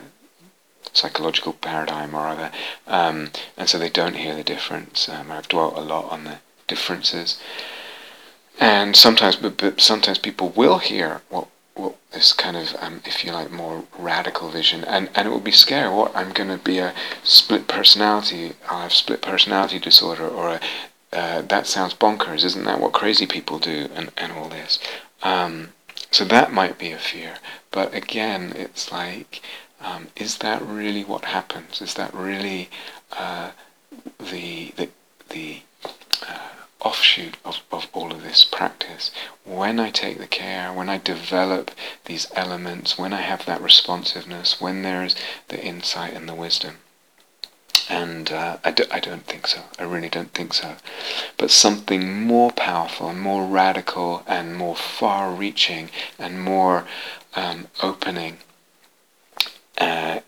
psychological 0.92 1.52
paradigm 1.52 2.14
or 2.14 2.28
other. 2.28 2.52
Um, 2.86 3.32
and 3.56 3.68
so 3.68 3.76
they 3.76 3.90
don't 3.90 4.14
hear 4.14 4.36
the 4.36 4.44
difference. 4.44 5.08
Um, 5.08 5.32
I've 5.32 5.48
dwelt 5.48 5.76
a 5.76 5.80
lot 5.80 6.12
on 6.12 6.22
the 6.22 6.38
differences. 6.68 7.40
And 8.60 8.94
sometimes, 8.94 9.34
but, 9.34 9.56
but 9.56 9.80
sometimes 9.80 10.18
people 10.18 10.50
will 10.50 10.78
hear 10.78 11.22
what 11.28 11.48
well, 11.80 11.96
this 12.12 12.32
kind 12.32 12.56
of, 12.56 12.76
um, 12.80 13.00
if 13.06 13.24
you 13.24 13.32
like, 13.32 13.50
more 13.50 13.84
radical 13.98 14.50
vision, 14.50 14.84
and 14.84 15.08
and 15.14 15.26
it 15.26 15.30
would 15.32 15.44
be 15.44 15.50
scary. 15.52 15.88
What 15.88 16.14
I'm 16.14 16.32
going 16.32 16.50
to 16.50 16.58
be 16.58 16.78
a 16.78 16.94
split 17.24 17.66
personality? 17.66 18.52
I'll 18.68 18.82
have 18.82 18.92
split 18.92 19.22
personality 19.22 19.78
disorder, 19.78 20.28
or 20.28 20.48
a, 20.50 20.60
uh, 21.12 21.42
that 21.42 21.66
sounds 21.66 21.94
bonkers. 21.94 22.44
Isn't 22.44 22.64
that 22.64 22.80
what 22.80 22.92
crazy 22.92 23.26
people 23.26 23.58
do? 23.58 23.88
And 23.94 24.10
and 24.16 24.32
all 24.32 24.48
this. 24.48 24.78
Um, 25.22 25.70
so 26.10 26.24
that 26.24 26.52
might 26.52 26.76
be 26.78 26.90
a 26.92 26.98
fear, 26.98 27.36
but 27.70 27.94
again, 27.94 28.52
it's 28.56 28.90
like, 28.90 29.40
um, 29.80 30.08
is 30.16 30.38
that 30.38 30.60
really 30.62 31.04
what 31.04 31.24
happens? 31.24 31.80
Is 31.80 31.94
that 31.94 32.12
really 32.12 32.68
uh, 33.12 33.52
the 34.18 34.72
the 34.76 34.88
the 35.28 35.62
uh, 36.28 36.59
offshoot 36.80 37.36
of, 37.44 37.60
of 37.70 37.88
all 37.92 38.12
of 38.12 38.22
this 38.22 38.44
practice. 38.44 39.10
When 39.44 39.78
I 39.78 39.90
take 39.90 40.18
the 40.18 40.26
care, 40.26 40.72
when 40.72 40.88
I 40.88 40.98
develop 40.98 41.70
these 42.04 42.26
elements, 42.34 42.98
when 42.98 43.12
I 43.12 43.20
have 43.20 43.46
that 43.46 43.62
responsiveness, 43.62 44.60
when 44.60 44.82
there's 44.82 45.14
the 45.48 45.62
insight 45.62 46.14
and 46.14 46.28
the 46.28 46.34
wisdom. 46.34 46.78
And 47.88 48.30
uh, 48.30 48.58
I, 48.64 48.70
do, 48.70 48.84
I 48.90 49.00
don't 49.00 49.26
think 49.26 49.46
so. 49.46 49.62
I 49.78 49.82
really 49.82 50.08
don't 50.08 50.32
think 50.32 50.54
so. 50.54 50.76
But 51.36 51.50
something 51.50 52.22
more 52.22 52.52
powerful 52.52 53.12
more 53.12 53.44
radical 53.44 54.22
and 54.26 54.56
more 54.56 54.76
far 54.76 55.32
reaching 55.32 55.90
and 56.18 56.40
more 56.40 56.86
um, 57.34 57.66
opening 57.82 58.38
uh, 59.78 60.20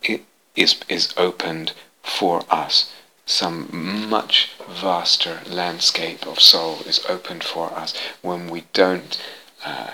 is, 0.56 0.76
is 0.88 1.14
opened 1.16 1.72
for 2.02 2.44
us 2.50 2.92
some 3.32 4.08
much 4.10 4.50
vaster 4.68 5.40
landscape 5.48 6.26
of 6.26 6.38
soul 6.38 6.80
is 6.86 7.04
opened 7.08 7.42
for 7.42 7.72
us 7.72 7.94
when 8.20 8.48
we 8.48 8.64
don't 8.72 9.20
uh, 9.64 9.92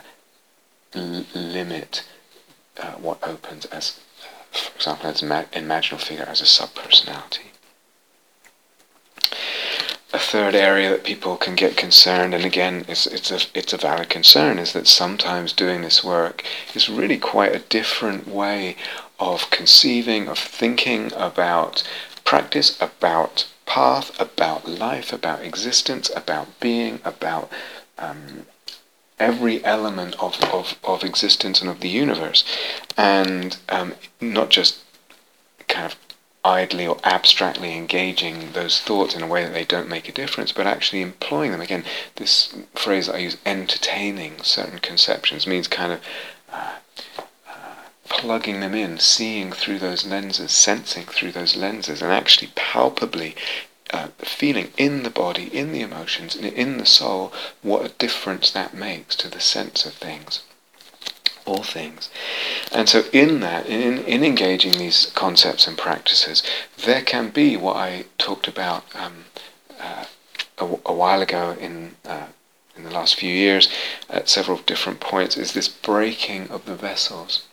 limit 0.95 2.05
uh, 2.81 2.93
what 2.93 3.19
opens 3.23 3.65
as, 3.67 4.01
uh, 4.23 4.57
for 4.57 4.75
example, 4.77 5.11
as 5.11 5.23
an 5.23 5.29
imaginal 5.31 6.01
figure 6.01 6.25
as 6.25 6.41
a 6.41 6.45
subpersonality. 6.45 7.47
A 10.13 10.19
third 10.19 10.55
area 10.55 10.91
that 10.91 11.05
people 11.05 11.37
can 11.37 11.55
get 11.55 11.77
concerned, 11.77 12.35
and 12.35 12.45
again, 12.45 12.87
it's, 12.89 13.07
it's, 13.07 13.31
a, 13.31 13.41
it's 13.55 13.75
a 13.75 13.77
valid 13.77 14.09
concern, 14.09 14.59
is 14.59 14.73
that 14.73 14.87
sometimes 14.87 15.53
doing 15.53 15.83
this 15.83 16.03
work 16.03 16.43
is 16.75 16.89
really 16.89 17.19
quite 17.19 17.55
a 17.55 17.59
different 17.59 18.27
way 18.27 18.75
of 19.21 19.51
conceiving, 19.51 20.29
of 20.29 20.39
thinking 20.39 21.13
about 21.15 21.83
practice, 22.29 22.77
about 22.79 23.49
path, 23.65 24.11
about 24.21 24.69
life, 24.69 25.15
about 25.15 25.43
existence, 25.43 26.11
about 26.15 26.47
being, 26.61 27.01
about 27.03 27.51
um, 27.99 28.45
every 29.19 29.65
element 29.65 30.15
of, 30.21 30.39
of, 30.53 30.77
of 30.85 31.03
existence 31.03 31.63
and 31.63 31.71
of 31.71 31.81
the 31.81 31.89
universe. 31.89 32.45
And 32.99 33.57
um, 33.71 33.95
not 34.21 34.51
just 34.51 34.85
kind 35.69 35.87
of 35.91 35.97
idly 36.45 36.87
or 36.87 36.99
abstractly 37.03 37.75
engaging 37.75 38.53
those 38.53 38.79
thoughts 38.79 39.15
in 39.15 39.23
a 39.23 39.27
way 39.27 39.43
that 39.45 39.55
they 39.55 39.65
don't 39.65 39.89
make 39.89 40.07
a 40.07 40.13
difference, 40.13 40.53
but 40.53 40.67
actually 40.67 41.01
employing 41.01 41.53
them. 41.53 41.63
Again, 41.63 41.85
this 42.17 42.55
phrase 42.75 43.07
that 43.07 43.15
I 43.15 43.21
use, 43.21 43.39
entertaining 43.47 44.43
certain 44.43 44.81
conceptions, 44.81 45.47
means 45.47 45.67
kind 45.67 45.93
of 45.93 46.01
uh, 46.53 46.75
plugging 48.09 48.61
them 48.61 48.75
in, 48.75 48.99
seeing 48.99 49.53
through 49.53 49.79
those 49.79 50.07
lenses, 50.07 50.53
sensing 50.53 51.05
through 51.05 51.33
those 51.33 51.57
lenses, 51.57 52.03
and 52.03 52.13
actually 52.13 52.51
palpably 52.55 53.35
uh, 53.91 54.09
feeling 54.19 54.71
in 54.77 55.03
the 55.03 55.11
body, 55.11 55.45
in 55.57 55.73
the 55.73 55.81
emotions, 55.81 56.37
in 56.37 56.79
the 56.79 56.87
soul, 56.87 57.33
what 57.63 57.85
a 57.85 57.95
difference 57.95 58.51
that 58.51 58.75
makes 58.75 59.17
to 59.17 59.29
the 59.29 59.41
sense 59.41 59.87
of 59.87 59.95
things. 59.95 60.43
All 61.47 61.63
things. 61.63 62.11
And 62.71 62.89
so, 62.89 63.05
in 63.13 63.41
that, 63.41 63.67
in, 63.67 64.05
in 64.05 64.23
engaging 64.23 64.77
these 64.77 65.07
concepts 65.15 65.67
and 65.67 65.79
practices, 65.79 66.43
there 66.85 67.01
can 67.01 67.31
be 67.31 67.57
what 67.57 67.77
I 67.77 68.05
talked 68.19 68.49
about 68.49 68.85
um, 68.95 69.25
uh, 69.81 70.05
a, 70.59 70.65
a, 70.85 70.93
while 70.93 71.23
ago 71.23 71.57
in 71.59 71.97
uh, 72.05 72.27
in 72.77 72.85
the 72.85 72.91
last 72.91 73.15
few 73.17 73.33
years 73.33 73.69
at 74.09 74.29
several 74.29 74.59
different 74.59 75.01
points 75.01 75.37
is 75.37 75.53
this 75.53 75.69
breaking 75.69 76.49
of 76.49 76.65
the 76.65 76.77
vessels 76.77 77.45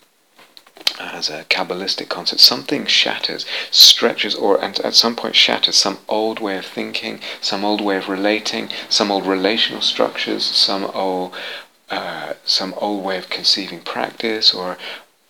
as 0.99 1.29
a 1.29 1.43
Kabbalistic 1.45 2.09
concept, 2.09 2.41
something 2.41 2.85
shatters, 2.85 3.45
stretches, 3.71 4.35
or 4.35 4.63
and 4.63 4.79
at 4.79 4.95
some 4.95 5.15
point 5.15 5.35
shatters 5.35 5.75
some 5.75 5.99
old 6.07 6.39
way 6.39 6.57
of 6.57 6.65
thinking, 6.65 7.19
some 7.41 7.65
old 7.65 7.81
way 7.81 7.97
of 7.97 8.09
relating, 8.09 8.69
some 8.89 9.11
old 9.11 9.25
relational 9.25 9.81
structures, 9.81 10.43
some 10.43 10.85
old 10.85 11.33
uh, 11.89 12.33
some 12.45 12.73
old 12.77 13.03
way 13.03 13.17
of 13.17 13.29
conceiving 13.29 13.81
practice 13.81 14.53
or 14.53 14.77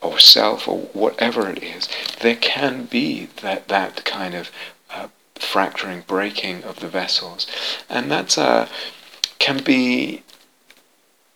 or 0.01 0.19
self 0.19 0.67
or 0.67 0.80
whatever 0.93 1.49
it 1.49 1.63
is. 1.63 1.89
There 2.19 2.36
can 2.36 2.86
be 2.86 3.28
that 3.41 3.67
that 3.67 4.06
kind 4.06 4.36
of 4.36 4.51
uh, 4.89 5.08
fracturing, 5.36 6.01
breaking 6.08 6.63
of 6.63 6.80
the 6.80 6.88
vessels, 6.88 7.47
and 7.89 8.12
that's 8.12 8.38
a 8.38 8.41
uh, 8.41 8.67
can 9.39 9.63
be 9.63 10.23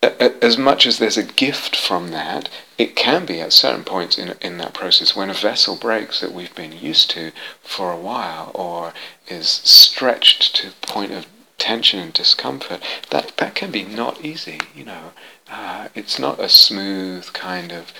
as 0.02 0.56
much 0.56 0.86
as 0.86 0.98
there's 0.98 1.18
a 1.18 1.22
gift 1.22 1.76
from 1.76 2.10
that, 2.10 2.48
it 2.78 2.96
can 2.96 3.26
be 3.26 3.40
at 3.40 3.52
certain 3.52 3.84
points 3.84 4.16
in, 4.18 4.34
in 4.40 4.56
that 4.58 4.72
process 4.72 5.14
when 5.14 5.28
a 5.28 5.34
vessel 5.34 5.76
breaks 5.76 6.20
that 6.20 6.32
we've 6.32 6.54
been 6.54 6.72
used 6.72 7.10
to 7.10 7.32
for 7.62 7.92
a 7.92 7.98
while 7.98 8.50
or 8.54 8.94
is 9.28 9.48
stretched 9.48 10.56
to 10.56 10.68
the 10.68 10.86
point 10.86 11.12
of 11.12 11.26
tension 11.58 12.00
and 12.00 12.14
discomfort, 12.14 12.82
that, 13.10 13.36
that 13.36 13.54
can 13.54 13.70
be 13.70 13.84
not 13.84 14.24
easy, 14.24 14.60
you 14.74 14.84
know. 14.84 15.12
Uh, 15.50 15.88
it's 15.94 16.18
not 16.18 16.40
a 16.40 16.48
smooth 16.48 17.30
kind 17.34 17.70
of 17.70 17.92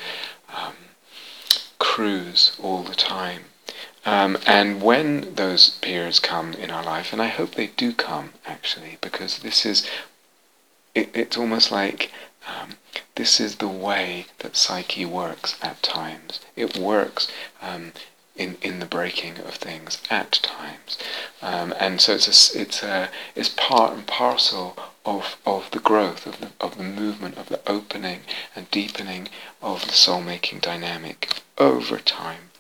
um, 0.57 0.75
cruise 1.79 2.57
all 2.63 2.83
the 2.83 2.95
time. 2.95 3.43
Um, 4.07 4.39
and 4.47 4.81
when 4.81 5.35
those 5.35 5.71
periods 5.83 6.21
come 6.21 6.55
in 6.55 6.71
our 6.71 6.83
life, 6.83 7.13
and 7.13 7.21
I 7.21 7.27
hope 7.27 7.55
they 7.55 7.67
do 7.67 7.93
come 7.93 8.33
actually, 8.47 8.97
because 9.03 9.41
this 9.41 9.67
is 9.67 9.87
it, 10.95 11.11
it's 11.15 11.37
almost 11.37 11.71
like 11.71 12.11
um, 12.47 12.71
this 13.17 13.41
is 13.41 13.57
the 13.57 13.69
way 13.69 14.27
that 14.39 14.57
psyche 14.57 15.05
works 15.05 15.57
at 15.63 15.83
times. 15.83 16.41
It 16.57 16.77
works 16.77 17.31
um, 17.61 17.93
in 18.37 18.57
in 18.63 18.79
the 18.79 18.87
breaking 18.87 19.39
of 19.39 19.55
things 19.55 20.01
at 20.11 20.33
times, 20.33 20.99
um, 21.43 21.75
and 21.79 22.01
so 22.01 22.15
it's 22.15 22.55
a, 22.55 22.61
it's 22.61 22.83
a, 22.83 23.11
it's 23.35 23.51
part 23.51 23.93
and 23.93 24.07
parcel 24.07 24.77
of 25.05 25.37
of 25.45 25.71
the 25.71 25.81
growth 25.81 26.27
of 26.27 26.41
the 26.41 26.51
of 26.61 26.77
the 26.77 26.85
movement 26.85 27.37
of 27.37 27.49
the 27.49 27.61
opening 27.67 28.21
and 28.55 28.71
deepening 28.71 29.29
of 29.61 29.87
the 29.87 29.93
soul 29.93 30.21
making 30.21 30.59
dynamic 30.61 31.43
over 31.59 31.99
time. 31.99 32.51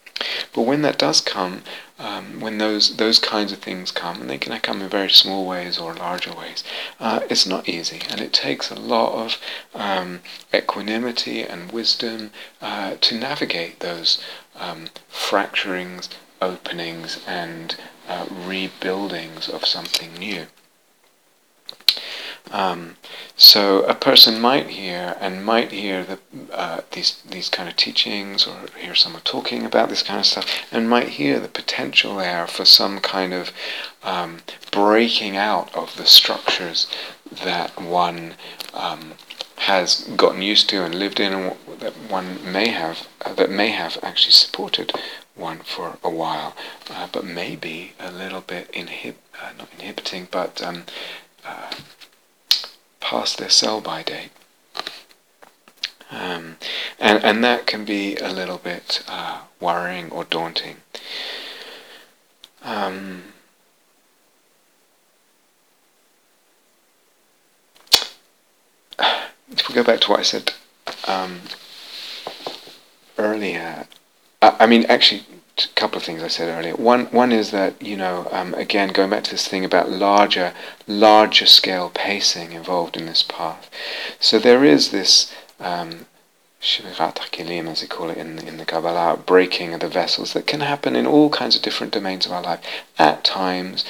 But 0.53 0.62
when 0.62 0.83
that 0.83 0.99
does 0.99 1.21
come, 1.21 1.62
um, 2.01 2.41
when 2.41 2.57
those 2.57 2.97
those 2.97 3.19
kinds 3.19 3.53
of 3.53 3.59
things 3.59 3.93
come, 3.93 4.23
and 4.23 4.31
they 4.31 4.39
can 4.39 4.59
come 4.61 4.81
in 4.81 4.89
very 4.89 5.11
small 5.11 5.47
ways 5.47 5.79
or 5.79 5.93
larger 5.95 6.33
ways, 6.33 6.65
uh, 6.99 7.21
it's 7.29 7.47
not 7.47 7.69
easy, 7.69 8.01
and 8.09 8.21
it 8.21 8.33
takes 8.33 8.71
a 8.71 8.75
lot 8.75 9.13
of 9.13 9.39
um, 9.75 10.21
equanimity 10.53 11.43
and 11.43 11.71
wisdom 11.71 12.31
uh, 12.63 12.97
to 13.03 13.15
navigate 13.19 13.81
those 13.81 14.19
um, 14.57 14.89
fracturings, 15.13 16.09
openings, 16.41 17.21
and 17.27 17.77
uh, 18.09 18.25
rebuildings 18.27 19.49
of 19.49 19.67
something 19.67 20.15
new. 20.15 20.47
Um, 22.50 22.96
so 23.37 23.83
a 23.85 23.94
person 23.94 24.40
might 24.40 24.70
hear 24.70 25.16
and 25.20 25.44
might 25.44 25.70
hear 25.70 26.05
the, 26.05 26.18
uh, 26.53 26.81
these 26.92 27.22
these 27.29 27.48
kind 27.48 27.68
of 27.68 27.76
teachings 27.76 28.46
or 28.46 28.57
hear 28.79 28.94
someone 28.94 29.22
talking 29.22 29.64
about 29.64 29.88
this 29.88 30.03
kind 30.03 30.20
of 30.20 30.26
stuff 30.26 30.46
and 30.72 30.90
might 30.90 31.11
hear 31.11 31.38
the 31.38 31.48
potential 31.48 32.16
there 32.16 32.46
for 32.46 32.64
some 32.64 32.98
kind 32.98 33.33
of 33.33 33.53
um, 34.03 34.38
breaking 34.72 35.37
out 35.37 35.74
of 35.74 35.96
the 35.96 36.07
structures 36.07 36.88
that 37.44 37.81
one 37.81 38.35
um, 38.74 39.12
has 39.57 40.05
gotten 40.16 40.42
used 40.42 40.68
to 40.70 40.83
and 40.85 40.94
lived 40.94 41.20
in, 41.20 41.33
and 41.33 41.57
that 41.81 41.92
one 42.09 42.53
may 42.53 42.68
have 42.68 43.07
uh, 43.24 43.33
that 43.35 43.50
may 43.50 43.68
have 43.68 43.98
actually 44.03 44.33
supported 44.33 44.92
one 45.35 45.59
for 45.61 45.98
a 46.03 46.11
while, 46.11 46.57
uh, 46.90 47.07
but 47.12 47.24
maybe 47.24 47.92
a 48.00 48.11
little 48.11 48.40
bit 48.40 48.70
inhib 48.72 49.14
uh, 49.42 49.53
not 49.59 49.68
inhibiting, 49.79 50.29
but 50.31 50.62
um, 50.62 50.85
uh, 51.44 51.70
past 53.01 53.39
their 53.39 53.51
sell-by 53.51 54.03
date. 54.03 54.31
Um, 56.11 56.57
and, 56.99 57.23
and 57.25 57.45
that 57.45 57.67
can 57.67 57.85
be 57.85 58.17
a 58.17 58.33
little 58.33 58.59
bit 58.59 59.03
uh, 59.09 59.43
worrying 59.61 60.11
or 60.11 60.25
daunting. 60.25 60.77
Um, 62.63 63.23
if 68.99 69.69
we 69.69 69.75
go 69.75 69.85
back 69.85 70.01
to 70.01 70.11
what 70.11 70.21
I 70.21 70.25
said 70.25 70.53
um, 71.07 71.41
earlier, 73.17 73.87
I, 74.43 74.57
I, 74.61 74.67
mean, 74.67 74.85
actually, 74.89 75.25
a 75.66 75.68
couple 75.75 75.96
of 75.99 76.05
things 76.05 76.23
I 76.23 76.29
said 76.29 76.49
earlier. 76.49 76.75
One, 76.77 77.07
one 77.07 77.33
is 77.33 77.51
that 77.51 77.81
you 77.83 77.96
know, 77.96 78.29
um, 78.31 78.55
again, 78.55 78.88
going 78.92 79.11
back 79.11 79.25
to 79.25 79.31
this 79.31 79.49
thing 79.49 79.64
about 79.64 79.90
larger, 79.90 80.53
larger 80.87 81.46
scale 81.46 81.90
pacing 81.92 82.53
involved 82.53 82.96
in 82.96 83.07
this 83.07 83.23
path. 83.23 83.70
So 84.18 84.38
there 84.38 84.64
is 84.64 84.90
this 84.90 85.33
um, 85.59 86.07
as 86.62 87.81
they 87.81 87.87
call 87.87 88.11
it 88.11 88.18
in, 88.18 88.38
in 88.46 88.59
the 88.59 88.66
Kabbalah, 88.66 89.18
breaking 89.25 89.73
of 89.73 89.81
the 89.81 89.88
vessels 89.88 90.35
that 90.35 90.46
can 90.46 90.61
happen 90.61 90.94
in 90.94 91.07
all 91.07 91.31
kinds 91.31 91.57
of 91.57 91.62
different 91.62 91.92
domains 91.92 92.27
of 92.27 92.33
our 92.33 92.42
life. 92.42 92.61
At 92.99 93.25
times, 93.25 93.85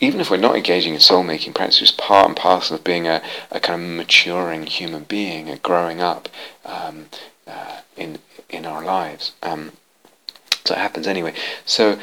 even 0.00 0.20
if 0.20 0.30
we're 0.30 0.38
not 0.38 0.56
engaging 0.56 0.94
in 0.94 1.00
soul 1.00 1.22
making 1.22 1.52
practice, 1.52 1.82
it's 1.82 1.90
part 1.90 2.26
and 2.26 2.36
parcel 2.36 2.76
of 2.76 2.84
being 2.84 3.06
a, 3.06 3.22
a 3.50 3.60
kind 3.60 3.80
of 3.80 3.96
maturing 3.96 4.66
human 4.66 5.04
being, 5.04 5.50
a 5.50 5.56
growing 5.56 6.00
up 6.00 6.28
um, 6.64 7.06
uh, 7.46 7.80
in 7.96 8.18
in 8.48 8.66
our 8.66 8.82
lives. 8.82 9.32
Um, 9.42 9.72
so 10.64 10.74
it 10.74 10.78
happens 10.78 11.06
anyway. 11.06 11.34
So 11.64 11.98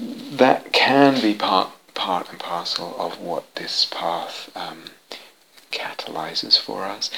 that 0.00 0.72
can 0.72 1.20
be 1.20 1.34
part 1.34 1.70
part 1.94 2.30
and 2.30 2.38
parcel 2.38 2.96
of 2.98 3.20
what 3.20 3.54
this 3.54 3.84
path 3.84 4.50
um, 4.56 4.84
catalyzes 5.70 6.58
for 6.58 6.84
us. 6.84 7.10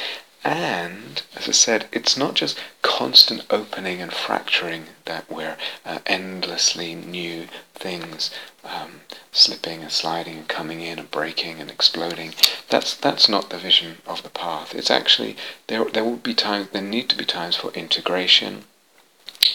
And, 0.46 1.22
as 1.34 1.48
I 1.48 1.52
said, 1.52 1.86
it's 1.90 2.18
not 2.18 2.34
just 2.34 2.58
constant 2.82 3.46
opening 3.48 4.02
and 4.02 4.12
fracturing 4.12 4.86
that 5.06 5.30
we're 5.30 5.56
uh, 5.86 6.00
endlessly 6.04 6.94
new 6.94 7.46
things 7.74 8.30
um, 8.62 9.00
slipping 9.32 9.82
and 9.82 9.90
sliding 9.90 10.36
and 10.38 10.48
coming 10.48 10.80
in 10.82 10.98
and 10.98 11.10
breaking 11.10 11.60
and 11.60 11.70
exploding. 11.70 12.34
That's 12.68 12.94
that's 12.94 13.28
not 13.28 13.50
the 13.50 13.58
vision 13.58 13.98
of 14.06 14.22
the 14.22 14.28
path. 14.28 14.74
It's 14.74 14.90
actually 14.90 15.36
there. 15.66 15.84
There 15.86 16.04
will 16.04 16.16
be 16.16 16.34
times. 16.34 16.68
There 16.70 16.82
need 16.82 17.08
to 17.10 17.16
be 17.16 17.24
times 17.24 17.56
for 17.56 17.72
integration, 17.72 18.64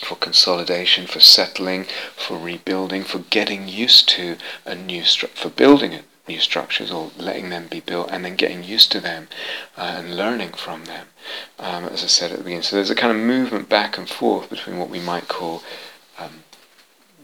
for 0.03 0.15
consolidation, 0.15 1.07
for 1.07 1.19
settling, 1.19 1.85
for 2.15 2.37
rebuilding, 2.37 3.03
for 3.03 3.19
getting 3.19 3.67
used 3.67 4.09
to 4.09 4.37
a 4.65 4.75
new 4.75 5.03
structure, 5.03 5.37
for 5.37 5.49
building 5.49 5.93
it 5.93 6.05
new 6.29 6.39
structures 6.39 6.91
or 6.91 7.11
letting 7.17 7.49
them 7.49 7.67
be 7.67 7.79
built 7.79 8.07
and 8.11 8.23
then 8.23 8.35
getting 8.35 8.63
used 8.63 8.91
to 8.91 8.99
them 8.99 9.27
uh, 9.75 9.95
and 9.97 10.15
learning 10.15 10.51
from 10.51 10.85
them, 10.85 11.07
um, 11.57 11.85
as 11.85 12.03
I 12.03 12.07
said 12.07 12.31
at 12.31 12.37
the 12.37 12.43
beginning. 12.43 12.61
So 12.61 12.75
there's 12.75 12.91
a 12.91 12.95
kind 12.95 13.11
of 13.11 13.25
movement 13.25 13.67
back 13.67 13.97
and 13.97 14.07
forth 14.07 14.49
between 14.49 14.77
what 14.77 14.89
we 14.89 14.99
might 14.99 15.27
call 15.27 15.63
um, 16.19 16.43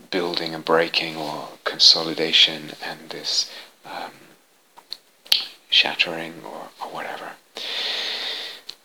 building 0.09 0.55
and 0.55 0.65
breaking 0.65 1.15
or 1.15 1.49
consolidation 1.63 2.71
and 2.83 3.09
this 3.09 3.51
um, 3.85 4.11
shattering 5.69 6.41
or, 6.43 6.69
or 6.81 6.91
whatever. 6.91 7.31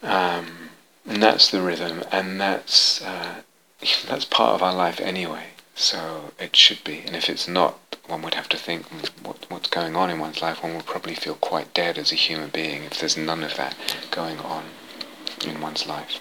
Um, 0.02 0.70
and 1.06 1.22
that's 1.22 1.50
the 1.50 1.62
rhythm, 1.62 2.02
and 2.12 2.40
that's 2.40 3.02
uh, 3.02 3.42
that's 4.08 4.24
part 4.24 4.54
of 4.54 4.62
our 4.62 4.74
life 4.74 5.00
anyway. 5.00 5.46
So 5.74 6.32
it 6.38 6.54
should 6.54 6.84
be, 6.84 7.00
and 7.06 7.16
if 7.16 7.30
it's 7.30 7.48
not, 7.48 7.78
one 8.06 8.22
would 8.22 8.34
have 8.34 8.48
to 8.50 8.56
think 8.56 8.86
hmm, 8.86 9.26
what, 9.26 9.46
what's 9.48 9.68
going 9.68 9.96
on 9.96 10.10
in 10.10 10.18
one's 10.18 10.42
life. 10.42 10.62
One 10.62 10.74
would 10.74 10.86
probably 10.86 11.14
feel 11.14 11.36
quite 11.36 11.72
dead 11.72 11.96
as 11.96 12.12
a 12.12 12.16
human 12.16 12.50
being 12.50 12.84
if 12.84 12.98
there's 12.98 13.16
none 13.16 13.42
of 13.42 13.56
that 13.56 13.74
going 14.10 14.38
on 14.40 14.64
in 15.46 15.60
one's 15.60 15.86
life. 15.86 16.20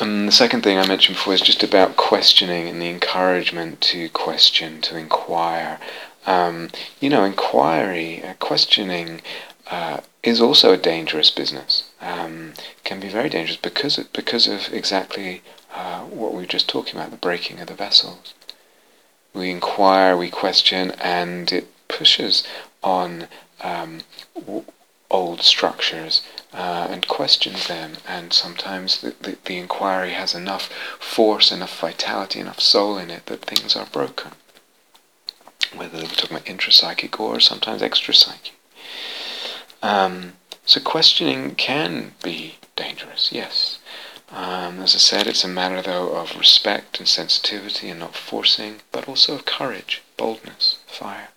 And 0.00 0.28
the 0.28 0.32
second 0.32 0.62
thing 0.62 0.78
I 0.78 0.86
mentioned 0.86 1.16
before 1.16 1.34
is 1.34 1.40
just 1.40 1.62
about 1.64 1.96
questioning 1.96 2.68
and 2.68 2.80
the 2.80 2.88
encouragement 2.88 3.80
to 3.82 4.08
question, 4.10 4.80
to 4.82 4.96
inquire. 4.96 5.80
Um, 6.26 6.70
you 7.00 7.08
know, 7.08 7.24
inquiry, 7.24 8.22
uh, 8.22 8.34
questioning 8.34 9.22
uh, 9.70 10.00
is 10.22 10.40
also 10.40 10.72
a 10.72 10.78
dangerous 10.78 11.30
business. 11.30 11.90
Um, 12.00 12.54
can 12.84 13.00
be 13.00 13.08
very 13.08 13.28
dangerous 13.28 13.58
because 13.58 13.98
of, 13.98 14.12
because 14.12 14.46
of 14.46 14.72
exactly 14.72 15.42
uh, 15.74 16.00
what 16.00 16.32
we 16.32 16.40
were 16.40 16.46
just 16.46 16.68
talking 16.68 16.96
about, 16.96 17.10
the 17.10 17.16
breaking 17.16 17.60
of 17.60 17.66
the 17.66 17.74
vessels 17.74 18.34
we 19.38 19.50
inquire, 19.50 20.16
we 20.16 20.30
question, 20.30 20.92
and 21.00 21.52
it 21.52 21.68
pushes 21.88 22.44
on 22.82 23.28
um, 23.62 24.00
w- 24.34 24.64
old 25.10 25.42
structures 25.42 26.22
uh, 26.52 26.88
and 26.90 27.06
questions 27.08 27.68
them. 27.68 27.94
And 28.06 28.32
sometimes 28.32 29.00
the, 29.00 29.14
the, 29.20 29.38
the 29.44 29.58
inquiry 29.58 30.10
has 30.10 30.34
enough 30.34 30.70
force, 30.98 31.52
enough 31.52 31.78
vitality, 31.80 32.40
enough 32.40 32.60
soul 32.60 32.98
in 32.98 33.10
it 33.10 33.26
that 33.26 33.44
things 33.44 33.76
are 33.76 33.86
broken. 33.86 34.32
Whether 35.74 35.98
we're 35.98 36.06
talking 36.06 36.36
about 36.36 36.46
intrapsychic 36.46 37.18
or 37.20 37.40
sometimes 37.40 37.82
extrapsychic. 37.82 38.52
Um, 39.82 40.34
so 40.64 40.80
questioning 40.80 41.54
can 41.54 42.14
be 42.22 42.56
dangerous, 42.76 43.30
yes. 43.32 43.78
Um, 44.30 44.80
as 44.80 44.94
I 44.94 44.98
said, 44.98 45.26
it's 45.26 45.44
a 45.44 45.48
matter, 45.48 45.80
though, 45.80 46.14
of 46.14 46.36
respect 46.36 46.98
and 46.98 47.08
sensitivity 47.08 47.88
and 47.88 48.00
not 48.00 48.14
forcing, 48.14 48.80
but 48.92 49.08
also 49.08 49.34
of 49.34 49.46
courage, 49.46 50.02
boldness, 50.16 50.78
fire. 50.86 51.28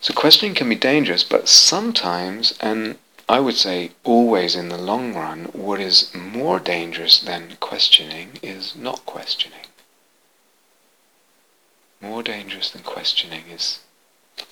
So 0.00 0.14
questioning 0.14 0.54
can 0.54 0.68
be 0.68 0.74
dangerous, 0.74 1.22
but 1.22 1.48
sometimes, 1.48 2.54
and 2.60 2.98
I 3.28 3.40
would 3.40 3.56
say 3.56 3.92
always 4.04 4.56
in 4.56 4.68
the 4.68 4.78
long 4.78 5.14
run, 5.14 5.44
what 5.46 5.80
is 5.80 6.12
more 6.14 6.58
dangerous 6.58 7.18
than 7.20 7.56
questioning 7.60 8.38
is 8.42 8.74
not 8.74 9.04
questioning. 9.06 9.66
More 12.00 12.22
dangerous 12.22 12.70
than 12.70 12.82
questioning 12.82 13.44
is 13.50 13.80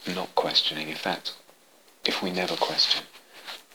not 0.07 0.35
questioning. 0.35 0.89
If 0.89 1.03
that, 1.03 1.33
if 2.05 2.23
we 2.23 2.31
never 2.31 2.57
question, 2.57 3.05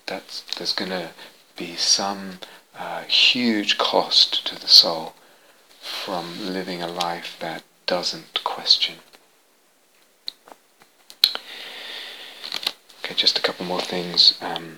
that's 0.05 0.41
there's 0.57 0.73
going 0.73 0.91
to 0.91 1.11
be 1.55 1.75
some 1.75 2.39
uh, 2.77 3.03
huge 3.03 3.77
cost 3.77 4.45
to 4.47 4.59
the 4.59 4.67
soul 4.67 5.13
from 5.79 6.53
living 6.53 6.81
a 6.81 6.87
life 6.87 7.37
that 7.39 7.63
doesn't 7.85 8.43
question. 8.43 8.95
Okay, 13.03 13.15
just 13.15 13.37
a 13.37 13.41
couple 13.41 13.65
more 13.65 13.81
things 13.81 14.37
um, 14.41 14.77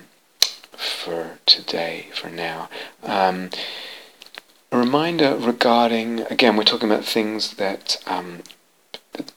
for 0.72 1.38
today, 1.46 2.08
for 2.14 2.30
now. 2.30 2.68
Um, 3.02 3.50
a 4.72 4.78
reminder 4.78 5.36
regarding, 5.36 6.20
again, 6.22 6.56
we're 6.56 6.64
talking 6.64 6.90
about 6.90 7.04
things 7.04 7.54
that 7.54 8.02
um, 8.06 8.42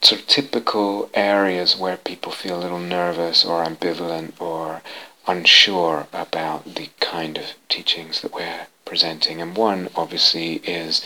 sort 0.02 0.22
of 0.22 0.28
typical 0.28 1.10
areas 1.14 1.78
where 1.78 1.98
people 1.98 2.32
feel 2.32 2.58
a 2.58 2.64
little 2.64 2.80
nervous 2.80 3.46
or 3.46 3.64
ambivalent 3.64 4.40
or 4.40 4.82
unsure 5.28 6.08
about 6.14 6.76
the 6.76 6.90
kind 7.00 7.38
of 7.38 7.46
teachings 7.70 8.22
that 8.22 8.34
we're 8.34 8.68
presenting. 8.86 9.42
And 9.42 9.56
one, 9.56 9.90
obviously, 9.96 10.56
is 10.58 11.04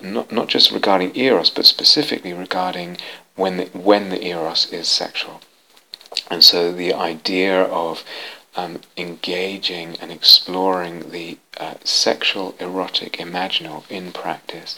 not, 0.00 0.32
not 0.32 0.48
just 0.48 0.72
regarding 0.72 1.16
eros, 1.16 1.50
but 1.50 1.64
specifically 1.64 2.32
regarding 2.32 2.98
when 3.36 3.56
the, 3.58 3.64
when 3.66 4.10
the 4.10 4.24
eros 4.24 4.70
is 4.72 4.88
sexual. 4.88 5.40
And 6.30 6.42
so 6.42 6.72
the 6.72 6.92
idea 6.92 7.62
of 7.62 8.04
um, 8.56 8.80
engaging 8.96 9.96
and 10.00 10.10
exploring 10.10 11.10
the 11.10 11.38
uh, 11.58 11.74
sexual, 11.84 12.54
erotic, 12.58 13.12
imaginal 13.14 13.88
in 13.90 14.12
practice 14.12 14.76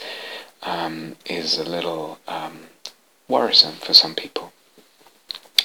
um, 0.62 1.16
is 1.24 1.58
a 1.58 1.64
little 1.64 2.18
um, 2.28 2.64
worrisome 3.32 3.76
for 3.76 3.94
some 3.94 4.14
people. 4.14 4.52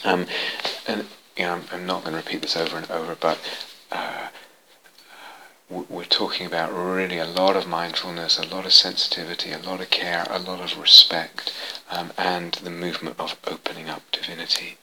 Um, 0.05 0.25
and 0.87 1.05
you 1.35 1.43
know, 1.43 1.61
I'm, 1.71 1.85
not 1.85 2.03
going 2.03 2.13
to 2.13 2.23
repeat 2.23 2.41
this 2.41 2.55
over 2.55 2.77
and 2.77 2.89
over, 2.89 3.13
but 3.13 3.37
uh, 3.91 4.29
we're 5.69 6.05
talking 6.05 6.45
about 6.47 6.73
really 6.73 7.17
a 7.17 7.25
lot 7.25 7.57
of 7.57 7.67
mindfulness, 7.67 8.39
a 8.39 8.47
lot 8.47 8.65
of 8.65 8.71
sensitivity, 8.71 9.51
a 9.51 9.59
lot 9.59 9.81
of 9.81 9.89
care, 9.89 10.25
a 10.29 10.39
lot 10.39 10.61
of 10.61 10.79
respect, 10.79 11.53
um, 11.91 12.13
and 12.17 12.53
the 12.53 12.69
movement 12.69 13.19
of 13.19 13.35
opening 13.45 13.89
up 13.89 14.01
divinity. 14.13 14.77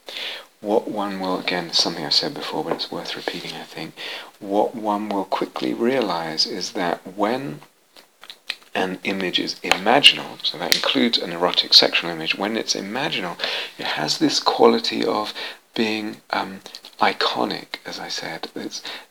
What 0.61 0.87
one 0.87 1.21
will, 1.21 1.39
again, 1.41 1.73
something 1.73 2.05
I've 2.05 2.13
said 2.13 2.35
before, 2.35 2.65
but 2.65 2.75
it's 2.75 2.93
worth 2.93 3.17
repeating, 3.17 3.53
I 3.53 3.65
think, 3.65 3.95
what 4.41 4.75
one 4.75 5.09
will 5.09 5.25
quickly 5.25 5.73
realize 5.73 6.45
is 6.47 6.73
that 6.73 7.17
when 7.17 7.61
an 8.75 8.99
image 9.05 9.39
is 9.39 9.55
imaginal, 9.61 10.45
so 10.45 10.59
that 10.59 10.75
includes 10.75 11.19
an 11.19 11.33
erotic 11.33 11.73
sexual 11.75 12.11
image, 12.11 12.35
when 12.35 12.57
it's 12.57 12.75
imaginal, 12.75 13.39
it 13.79 13.87
has 13.87 14.19
this 14.19 14.41
quality 14.41 15.05
of 15.05 15.33
being 15.75 16.17
um, 16.31 16.61
iconic, 17.01 17.79
as 17.85 17.99
I 17.99 18.09
said, 18.09 18.49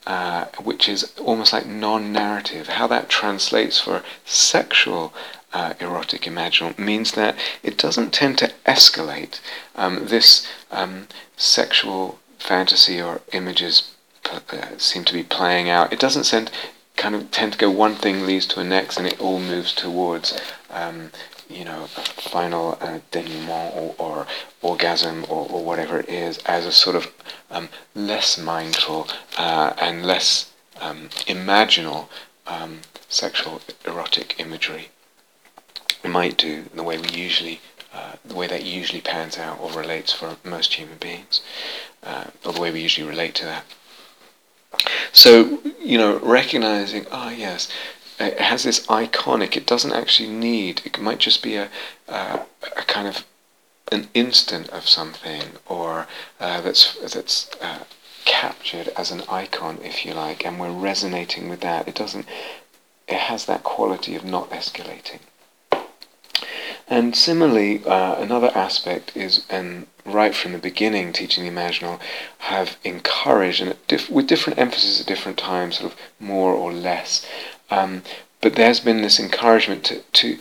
uh, 0.07 0.45
which 0.61 0.89
is 0.89 1.13
almost 1.19 1.53
like 1.53 1.65
non-narrative. 1.65 2.67
How 2.67 2.87
that 2.87 3.09
translates 3.09 3.79
for 3.79 4.03
sexual 4.25 5.13
uh, 5.53 5.73
erotic 5.79 6.21
imaginal 6.21 6.77
means 6.77 7.11
that 7.13 7.35
it 7.61 7.77
doesn't 7.77 8.11
tend 8.11 8.37
to 8.39 8.51
escalate. 8.65 9.39
Um, 9.75 10.07
this 10.07 10.47
um, 10.71 11.07
sexual 11.37 12.19
fantasy 12.39 13.01
or 13.01 13.21
images 13.31 13.93
uh, 14.31 14.39
seem 14.77 15.03
to 15.05 15.13
be 15.13 15.23
playing 15.23 15.69
out. 15.69 15.93
It 15.93 15.99
doesn't 15.99 16.23
send, 16.23 16.51
kind 16.95 17.15
of 17.15 17.31
tend 17.31 17.53
to 17.53 17.59
go 17.59 17.69
one 17.69 17.95
thing 17.95 18.25
leads 18.25 18.45
to 18.47 18.59
a 18.59 18.63
next, 18.63 18.97
and 18.97 19.07
it 19.07 19.19
all 19.19 19.39
moves 19.39 19.73
towards 19.73 20.39
um, 20.69 21.11
you 21.49 21.65
know, 21.65 21.85
final 21.87 22.77
uh, 22.81 22.99
denouement 23.11 23.75
or, 23.75 23.95
or 23.97 24.27
orgasm 24.61 25.25
or, 25.29 25.47
or, 25.49 25.63
whatever 25.63 25.99
it 25.99 26.09
is 26.09 26.37
as 26.45 26.65
a 26.65 26.71
sort 26.71 26.95
of 26.95 27.11
um, 27.51 27.69
less 27.93 28.37
mindful 28.37 29.07
uh, 29.37 29.73
and 29.79 30.05
less 30.05 30.51
um, 30.81 31.09
imaginal 31.27 32.07
um, 32.47 32.79
sexual 33.07 33.61
erotic 33.85 34.39
imagery 34.39 34.89
might 36.03 36.37
do 36.37 36.63
the 36.73 36.83
way 36.83 36.97
we 36.97 37.09
usually 37.09 37.61
uh, 37.93 38.13
the 38.25 38.35
way 38.35 38.47
that 38.47 38.63
usually 38.63 38.99
pans 39.01 39.37
out 39.37 39.59
or 39.61 39.71
relates 39.71 40.11
for 40.11 40.35
most 40.43 40.73
human 40.73 40.97
beings 40.97 41.41
uh, 42.03 42.25
or 42.43 42.51
the 42.51 42.59
way 42.59 42.71
we 42.71 42.81
usually 42.81 43.07
relate 43.07 43.35
to 43.35 43.45
that 43.45 43.63
so 45.11 45.59
you 45.79 45.97
know 45.97 46.19
recognizing 46.19 47.05
ah 47.11 47.27
oh, 47.27 47.29
yes 47.29 47.69
it 48.19 48.39
has 48.39 48.63
this 48.63 48.85
iconic. 48.87 49.55
It 49.55 49.65
doesn't 49.65 49.93
actually 49.93 50.29
need. 50.29 50.81
It 50.85 50.99
might 50.99 51.19
just 51.19 51.41
be 51.41 51.55
a, 51.55 51.69
uh, 52.07 52.43
a 52.77 52.81
kind 52.83 53.07
of 53.07 53.25
an 53.91 54.07
instant 54.13 54.69
of 54.69 54.87
something, 54.87 55.43
or 55.67 56.07
uh, 56.39 56.61
that's 56.61 56.95
that's 56.99 57.49
uh, 57.61 57.83
captured 58.25 58.89
as 58.89 59.11
an 59.11 59.23
icon, 59.29 59.79
if 59.83 60.05
you 60.05 60.13
like, 60.13 60.45
and 60.45 60.59
we're 60.59 60.71
resonating 60.71 61.49
with 61.49 61.61
that. 61.61 61.87
It 61.87 61.95
doesn't. 61.95 62.25
It 63.07 63.17
has 63.17 63.45
that 63.45 63.63
quality 63.63 64.15
of 64.15 64.23
not 64.23 64.49
escalating. 64.51 65.19
And 66.87 67.15
similarly, 67.15 67.83
uh, 67.85 68.15
another 68.15 68.51
aspect 68.53 69.15
is, 69.15 69.45
and 69.49 69.87
right 70.05 70.35
from 70.35 70.51
the 70.51 70.57
beginning, 70.57 71.13
teaching 71.13 71.43
the 71.43 71.49
imaginal 71.49 71.99
have 72.39 72.77
encouraged, 72.83 73.61
and 73.61 73.75
diff- 73.87 74.09
with 74.09 74.27
different 74.27 74.59
emphasis 74.59 74.99
at 74.99 75.07
different 75.07 75.37
times, 75.37 75.77
sort 75.77 75.91
of 75.91 75.99
more 76.19 76.53
or 76.53 76.73
less, 76.73 77.25
um, 77.71 78.03
but 78.41 78.55
there's 78.55 78.81
been 78.81 79.01
this 79.01 79.19
encouragement 79.19 79.85
to, 79.85 79.99
to 80.11 80.37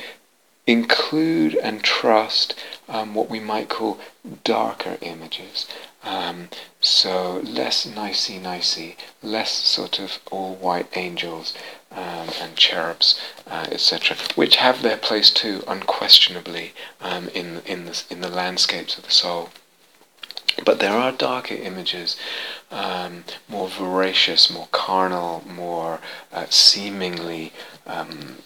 include 0.67 1.55
and 1.57 1.83
trust 1.83 2.55
um, 2.89 3.15
what 3.15 3.31
we 3.31 3.41
might 3.41 3.69
call 3.69 3.99
darker 4.45 4.99
images. 5.01 5.67
Um, 6.05 6.49
so 6.81 7.41
less 7.45 7.87
nicey 7.87 8.39
nicey, 8.39 8.97
less 9.23 9.53
sort 9.53 9.99
of 10.01 10.19
all 10.31 10.55
white 10.55 10.89
angels 10.97 11.55
um, 11.93 12.29
and 12.41 12.57
cherubs, 12.57 13.21
uh, 13.47 13.67
etc., 13.71 14.17
which 14.35 14.57
have 14.57 14.83
their 14.83 14.97
place 14.97 15.31
too, 15.31 15.63
unquestionably, 15.69 16.73
um, 17.01 17.29
in 17.29 17.63
in 17.67 17.85
the 17.85 18.03
in 18.11 18.21
the 18.21 18.29
landscapes 18.29 18.97
of 18.99 19.05
the 19.05 19.11
soul. 19.11 19.51
But 20.65 20.81
there 20.81 20.93
are 20.93 21.13
darker 21.13 21.55
images, 21.55 22.17
um, 22.71 23.25
more 23.49 23.69
voracious, 23.69 24.51
more 24.51 24.69
carnal, 24.71 25.43
more 25.47 26.01
uh, 26.33 26.47
seemingly 26.51 27.53
um, 27.87 28.39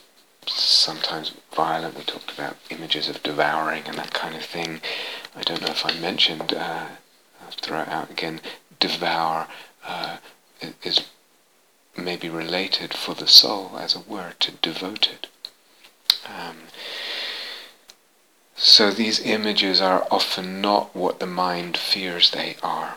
sometimes 0.46 1.32
violent. 1.52 1.96
We 1.96 2.04
talked 2.04 2.32
about 2.32 2.56
images 2.70 3.08
of 3.08 3.22
devouring 3.22 3.84
and 3.86 3.98
that 3.98 4.12
kind 4.12 4.34
of 4.36 4.42
thing. 4.42 4.80
I 5.34 5.42
don't 5.42 5.60
know 5.60 5.72
if 5.72 5.84
I 5.84 5.98
mentioned, 5.98 6.54
uh, 6.54 6.86
throw 7.60 7.82
it 7.82 7.88
out 7.88 8.10
again, 8.10 8.40
devour 8.78 9.48
uh, 9.84 10.18
is 10.82 11.06
maybe 11.96 12.28
related 12.28 12.92
for 12.94 13.14
the 13.14 13.26
soul 13.26 13.78
as 13.78 13.94
a 13.94 14.00
word 14.00 14.38
to 14.40 14.52
devoted. 14.52 15.28
Um, 16.26 16.56
so 18.56 18.90
these 18.90 19.20
images 19.20 19.80
are 19.80 20.06
often 20.10 20.60
not 20.60 20.94
what 20.94 21.20
the 21.20 21.26
mind 21.26 21.76
fears 21.76 22.30
they 22.30 22.56
are. 22.62 22.96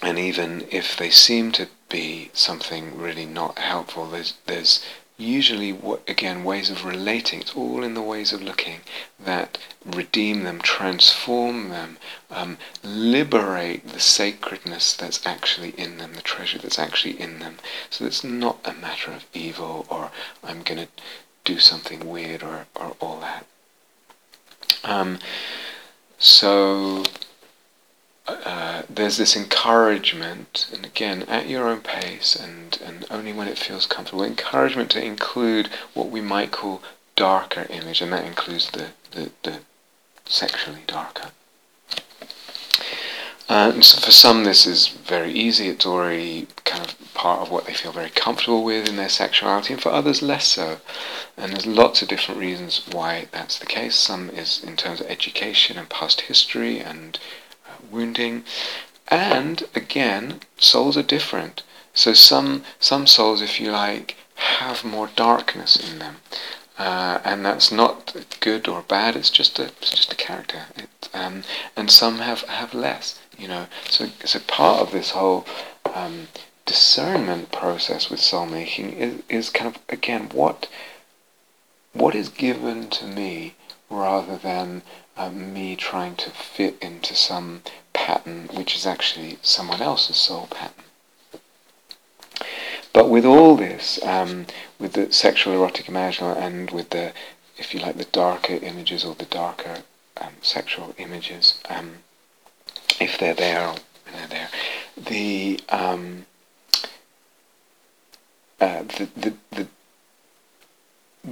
And 0.00 0.18
even 0.18 0.66
if 0.70 0.96
they 0.96 1.10
seem 1.10 1.52
to 1.52 1.68
be 1.88 2.30
something 2.32 2.98
really 2.98 3.24
not 3.24 3.58
helpful, 3.58 4.08
there's, 4.08 4.34
there's 4.46 4.84
usually, 5.22 5.78
again, 6.08 6.44
ways 6.44 6.70
of 6.70 6.84
relating. 6.84 7.40
It's 7.40 7.54
all 7.54 7.82
in 7.82 7.94
the 7.94 8.02
ways 8.02 8.32
of 8.32 8.42
looking 8.42 8.80
that 9.18 9.58
redeem 9.84 10.44
them, 10.44 10.60
transform 10.60 11.68
them, 11.68 11.98
um, 12.30 12.58
liberate 12.82 13.88
the 13.88 14.00
sacredness 14.00 14.94
that's 14.94 15.24
actually 15.26 15.70
in 15.70 15.98
them, 15.98 16.14
the 16.14 16.22
treasure 16.22 16.58
that's 16.58 16.78
actually 16.78 17.20
in 17.20 17.38
them. 17.38 17.58
So 17.90 18.04
it's 18.04 18.24
not 18.24 18.58
a 18.64 18.74
matter 18.74 19.12
of 19.12 19.26
evil 19.32 19.86
or 19.88 20.10
I'm 20.42 20.62
going 20.62 20.86
to 20.86 20.88
do 21.44 21.58
something 21.58 22.08
weird 22.08 22.42
or, 22.42 22.66
or 22.74 22.96
all 23.00 23.20
that. 23.20 23.46
Um, 24.84 25.18
so 26.18 27.04
uh, 28.26 28.71
there's 28.88 29.16
this 29.16 29.36
encouragement, 29.36 30.68
and 30.72 30.84
again, 30.84 31.22
at 31.24 31.48
your 31.48 31.68
own 31.68 31.80
pace, 31.80 32.36
and, 32.36 32.80
and 32.84 33.06
only 33.10 33.32
when 33.32 33.48
it 33.48 33.58
feels 33.58 33.86
comfortable, 33.86 34.24
encouragement 34.24 34.90
to 34.92 35.04
include 35.04 35.68
what 35.94 36.10
we 36.10 36.20
might 36.20 36.50
call 36.50 36.82
darker 37.16 37.66
image, 37.70 38.00
and 38.00 38.12
that 38.12 38.24
includes 38.24 38.70
the, 38.70 38.88
the, 39.10 39.30
the 39.42 39.58
sexually 40.24 40.82
darker. 40.86 41.30
And 43.48 43.84
so 43.84 44.00
for 44.00 44.12
some, 44.12 44.44
this 44.44 44.66
is 44.66 44.88
very 44.88 45.30
easy. 45.30 45.68
It's 45.68 45.84
already 45.84 46.46
kind 46.64 46.82
of 46.84 46.96
part 47.12 47.40
of 47.40 47.50
what 47.50 47.66
they 47.66 47.74
feel 47.74 47.92
very 47.92 48.08
comfortable 48.08 48.64
with 48.64 48.88
in 48.88 48.96
their 48.96 49.10
sexuality, 49.10 49.74
and 49.74 49.82
for 49.82 49.90
others, 49.92 50.22
less 50.22 50.46
so. 50.46 50.78
And 51.36 51.52
there's 51.52 51.66
lots 51.66 52.00
of 52.00 52.08
different 52.08 52.40
reasons 52.40 52.82
why 52.90 53.26
that's 53.30 53.58
the 53.58 53.66
case. 53.66 53.96
Some 53.96 54.30
is 54.30 54.62
in 54.64 54.76
terms 54.76 55.00
of 55.00 55.06
education 55.08 55.76
and 55.76 55.88
past 55.88 56.22
history 56.22 56.78
and 56.78 57.18
wounding. 57.92 58.44
And 59.08 59.64
again, 59.74 60.40
souls 60.58 60.96
are 60.96 61.02
different. 61.02 61.62
So 61.94 62.14
some 62.14 62.64
some 62.80 63.06
souls, 63.06 63.42
if 63.42 63.60
you 63.60 63.70
like, 63.70 64.16
have 64.34 64.84
more 64.84 65.10
darkness 65.14 65.76
in 65.76 65.98
them. 65.98 66.16
Uh, 66.78 67.20
and 67.24 67.44
that's 67.44 67.70
not 67.70 68.16
good 68.40 68.66
or 68.66 68.82
bad. 68.82 69.14
It's 69.14 69.30
just 69.30 69.58
a 69.58 69.64
it's 69.64 69.90
just 69.90 70.12
a 70.12 70.16
character. 70.16 70.62
It, 70.76 71.08
um, 71.12 71.42
and 71.76 71.90
some 71.90 72.18
have 72.18 72.42
have 72.42 72.74
less. 72.74 73.20
You 73.38 73.48
know, 73.48 73.66
so 73.88 74.08
so 74.24 74.40
part 74.40 74.80
of 74.80 74.92
this 74.92 75.10
whole 75.10 75.46
um, 75.94 76.28
discernment 76.64 77.52
process 77.52 78.08
with 78.10 78.20
soul 78.20 78.46
making 78.46 78.92
is 78.92 79.22
is 79.28 79.50
kind 79.50 79.74
of 79.74 79.82
again 79.88 80.30
what 80.32 80.68
what 81.92 82.14
is 82.14 82.28
given 82.28 82.88
to 82.88 83.06
me 83.06 83.54
rather 83.92 84.36
than 84.36 84.82
uh, 85.16 85.30
me 85.30 85.76
trying 85.76 86.16
to 86.16 86.30
fit 86.30 86.76
into 86.80 87.14
some 87.14 87.62
pattern 87.92 88.48
which 88.54 88.74
is 88.74 88.86
actually 88.86 89.38
someone 89.42 89.82
else's 89.82 90.16
soul 90.16 90.48
pattern. 90.50 90.84
But 92.92 93.08
with 93.08 93.24
all 93.24 93.56
this, 93.56 94.02
um, 94.02 94.46
with 94.78 94.94
the 94.94 95.12
sexual 95.12 95.54
erotic 95.54 95.86
imaginal 95.86 96.36
and 96.36 96.70
with 96.70 96.90
the, 96.90 97.12
if 97.56 97.72
you 97.72 97.80
like, 97.80 97.96
the 97.96 98.04
darker 98.04 98.54
images 98.54 99.04
or 99.04 99.14
the 99.14 99.24
darker 99.24 99.78
um, 100.20 100.34
sexual 100.42 100.94
images, 100.98 101.60
um, 101.70 101.98
if 103.00 103.18
they're 103.18 103.34
there, 103.34 103.68
and 103.68 104.14
they're 104.14 104.26
there. 104.26 104.48
The, 104.96 105.60
um, 105.70 106.26
uh, 108.60 108.82
the, 108.82 109.08
the, 109.16 109.34
the 109.50 109.66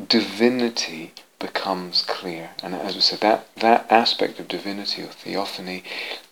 divinity 0.08 1.12
becomes 1.40 2.02
clear. 2.02 2.50
And 2.62 2.74
as 2.74 2.94
we 2.94 3.00
said, 3.00 3.20
that, 3.20 3.48
that 3.56 3.90
aspect 3.90 4.38
of 4.38 4.46
divinity 4.46 5.02
or 5.02 5.06
theophany 5.08 5.82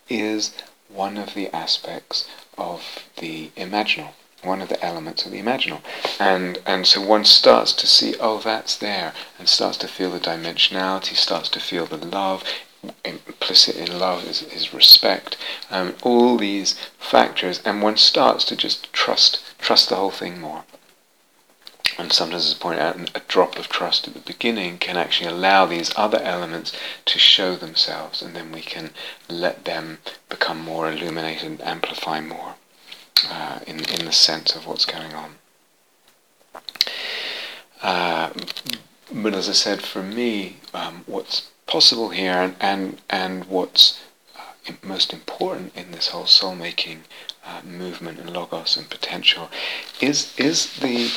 is 0.07 0.53
one 0.87 1.17
of 1.17 1.33
the 1.33 1.53
aspects 1.53 2.27
of 2.57 3.03
the 3.17 3.49
imaginal, 3.57 4.11
one 4.43 4.61
of 4.61 4.69
the 4.69 4.83
elements 4.83 5.25
of 5.25 5.31
the 5.31 5.41
imaginal. 5.41 5.81
And, 6.19 6.59
and 6.65 6.87
so 6.87 7.01
one 7.01 7.25
starts 7.25 7.73
to 7.73 7.87
see, 7.87 8.15
oh, 8.19 8.39
that's 8.39 8.77
there, 8.77 9.13
and 9.37 9.49
starts 9.49 9.77
to 9.79 9.87
feel 9.87 10.11
the 10.11 10.19
dimensionality, 10.19 11.15
starts 11.15 11.49
to 11.49 11.59
feel 11.59 11.85
the 11.85 11.97
love 11.97 12.43
implicit 13.03 13.75
in 13.75 13.99
love 13.99 14.23
is, 14.25 14.41
is 14.41 14.73
respect. 14.73 15.35
Um, 15.69 15.95
all 16.01 16.37
these 16.37 16.79
factors, 16.97 17.61
and 17.65 17.81
one 17.81 17.97
starts 17.97 18.45
to 18.45 18.55
just 18.55 18.91
trust 18.93 19.41
trust 19.57 19.89
the 19.89 19.95
whole 19.95 20.11
thing 20.11 20.39
more. 20.39 20.63
And 21.97 22.11
sometimes, 22.11 22.45
as 22.45 22.55
I 22.55 22.57
point 22.57 22.79
out, 22.79 22.97
a 23.15 23.21
drop 23.27 23.57
of 23.57 23.69
trust 23.69 24.07
at 24.07 24.13
the 24.13 24.19
beginning 24.19 24.77
can 24.77 24.97
actually 24.97 25.29
allow 25.29 25.65
these 25.65 25.91
other 25.95 26.19
elements 26.19 26.71
to 27.05 27.19
show 27.19 27.55
themselves, 27.55 28.21
and 28.21 28.35
then 28.35 28.51
we 28.51 28.61
can 28.61 28.91
let 29.27 29.65
them 29.65 29.99
become 30.29 30.59
more 30.61 30.91
illuminated 30.91 31.43
and 31.43 31.61
amplify 31.61 32.21
more 32.21 32.55
uh, 33.29 33.59
in 33.65 33.79
in 33.79 34.05
the 34.05 34.11
sense 34.11 34.55
of 34.55 34.65
what's 34.67 34.85
going 34.85 35.13
on. 35.13 35.35
Uh, 37.81 38.29
but 39.11 39.33
as 39.33 39.49
I 39.49 39.53
said, 39.53 39.81
for 39.81 40.03
me, 40.03 40.57
um, 40.73 41.03
what's 41.07 41.49
possible 41.65 42.09
here 42.09 42.33
and, 42.33 42.55
and, 42.59 43.01
and 43.09 43.45
what's 43.45 44.01
uh, 44.35 44.73
most 44.83 45.13
important 45.13 45.75
in 45.75 45.91
this 45.91 46.09
whole 46.09 46.25
soul 46.25 46.55
making 46.55 47.03
uh, 47.45 47.61
movement 47.63 48.19
and 48.19 48.31
logos 48.31 48.75
and 48.77 48.89
potential 48.89 49.49
is 50.01 50.37
is 50.37 50.77
the 50.79 51.11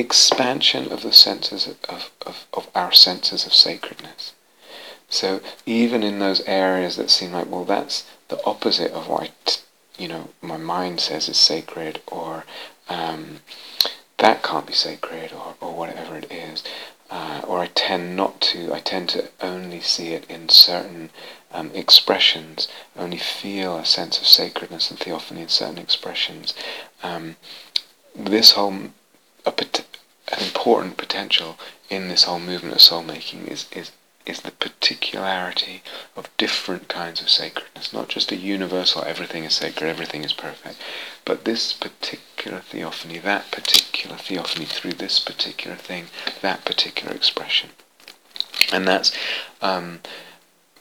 expansion 0.00 0.90
of 0.90 1.02
the 1.02 1.12
senses 1.12 1.68
of, 1.88 2.10
of, 2.26 2.46
of 2.52 2.68
our 2.74 2.92
senses 2.92 3.46
of 3.46 3.54
sacredness. 3.54 4.32
So 5.08 5.40
even 5.66 6.02
in 6.02 6.18
those 6.18 6.40
areas 6.42 6.96
that 6.96 7.10
seem 7.10 7.32
like, 7.32 7.50
well, 7.50 7.64
that's 7.64 8.06
the 8.28 8.42
opposite 8.44 8.92
of 8.92 9.08
what 9.08 9.62
you 9.98 10.08
know 10.08 10.30
my 10.40 10.56
mind 10.56 11.00
says 11.00 11.28
is 11.28 11.36
sacred, 11.36 12.00
or 12.06 12.44
um, 12.88 13.40
that 14.18 14.42
can't 14.42 14.66
be 14.66 14.72
sacred, 14.72 15.32
or, 15.32 15.54
or 15.60 15.74
whatever 15.74 16.16
it 16.16 16.30
is, 16.30 16.62
uh, 17.10 17.42
or 17.46 17.58
I 17.60 17.66
tend 17.66 18.16
not 18.16 18.40
to. 18.52 18.72
I 18.72 18.78
tend 18.80 19.08
to 19.10 19.30
only 19.40 19.80
see 19.80 20.08
it 20.08 20.24
in 20.30 20.48
certain 20.48 21.10
um, 21.52 21.70
expressions, 21.74 22.68
only 22.96 23.18
feel 23.18 23.76
a 23.76 23.84
sense 23.84 24.18
of 24.20 24.26
sacredness 24.26 24.90
and 24.90 24.98
theophany 24.98 25.42
in 25.42 25.48
certain 25.48 25.78
expressions. 25.78 26.54
Um, 27.02 27.36
this 28.14 28.52
whole 28.52 28.90
a, 29.44 29.52
an 30.32 30.42
important 30.44 30.96
potential 30.96 31.58
in 31.88 32.08
this 32.08 32.24
whole 32.24 32.38
movement 32.38 32.74
of 32.74 32.82
soul 32.82 33.02
making 33.02 33.46
is, 33.46 33.66
is 33.72 33.92
is 34.26 34.40
the 34.42 34.50
particularity 34.52 35.82
of 36.14 36.28
different 36.36 36.88
kinds 36.88 37.20
of 37.20 37.30
sacredness, 37.30 37.92
not 37.92 38.08
just 38.08 38.30
a 38.30 38.36
universal 38.36 39.02
everything 39.04 39.44
is 39.44 39.54
sacred, 39.54 39.88
everything 39.88 40.22
is 40.24 40.32
perfect, 40.32 40.76
but 41.24 41.44
this 41.44 41.72
particular 41.72 42.60
theophany, 42.60 43.18
that 43.18 43.50
particular 43.50 44.16
theophany 44.16 44.66
through 44.66 44.92
this 44.92 45.18
particular 45.18 45.76
thing, 45.76 46.06
that 46.42 46.64
particular 46.64 47.14
expression. 47.14 47.70
And 48.72 48.86
that's, 48.86 49.10
um, 49.62 50.00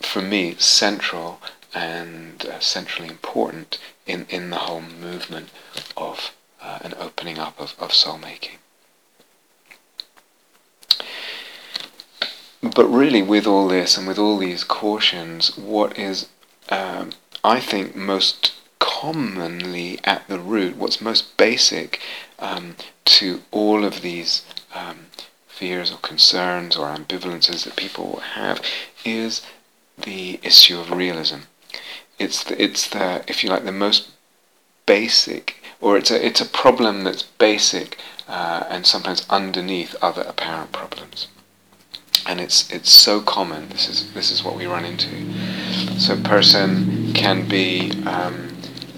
for 0.01 0.21
me, 0.21 0.55
central 0.57 1.39
and 1.73 2.45
uh, 2.45 2.59
centrally 2.59 3.09
important 3.09 3.79
in, 4.05 4.25
in 4.29 4.49
the 4.49 4.57
whole 4.57 4.81
movement 4.81 5.49
of 5.95 6.33
uh, 6.61 6.79
an 6.81 6.93
opening 6.99 7.39
up 7.39 7.59
of, 7.59 7.73
of 7.79 7.93
soul 7.93 8.17
making. 8.17 8.57
But 12.61 12.87
really, 12.87 13.21
with 13.21 13.47
all 13.47 13.69
this 13.69 13.97
and 13.97 14.05
with 14.05 14.19
all 14.19 14.37
these 14.37 14.65
cautions, 14.65 15.55
what 15.57 15.97
is, 15.97 16.27
um, 16.67 17.11
I 17.41 17.61
think, 17.61 17.95
most 17.95 18.51
commonly 18.79 19.97
at 20.03 20.27
the 20.27 20.39
root, 20.39 20.75
what's 20.75 20.99
most 20.99 21.37
basic 21.37 22.01
um, 22.37 22.75
to 23.05 23.43
all 23.51 23.85
of 23.85 24.01
these 24.01 24.43
um, 24.75 25.07
fears 25.47 25.89
or 25.89 25.99
concerns 25.99 26.75
or 26.75 26.87
ambivalences 26.87 27.63
that 27.63 27.77
people 27.77 28.19
have, 28.35 28.61
is 29.05 29.41
the 29.97 30.37
issue 30.43 30.81
of 30.81 30.91
realism. 30.91 31.39
It's 32.17 32.43
the, 32.43 32.61
it's 32.61 32.89
the, 32.89 33.23
if 33.29 33.41
you 33.41 33.49
like, 33.49 33.63
the 33.63 33.71
most 33.71 34.09
basic, 34.85 35.63
or 35.79 35.97
it's 35.97 36.11
a, 36.11 36.25
it's 36.25 36.41
a 36.41 36.45
problem 36.45 37.05
that's 37.05 37.23
basic 37.23 37.97
uh, 38.27 38.65
and 38.69 38.85
sometimes 38.85 39.25
underneath 39.29 39.95
other 40.01 40.23
apparent 40.23 40.73
problems 40.73 41.27
and 42.25 42.39
it's 42.39 42.69
it's 42.71 42.91
so 42.91 43.21
common. 43.21 43.69
This 43.69 43.89
is 43.89 44.13
this 44.13 44.31
is 44.31 44.43
what 44.43 44.55
we 44.55 44.65
run 44.65 44.85
into. 44.85 45.09
So 45.99 46.13
a 46.13 46.17
person 46.17 47.13
can 47.13 47.47
be, 47.47 47.91
um, 48.05 48.55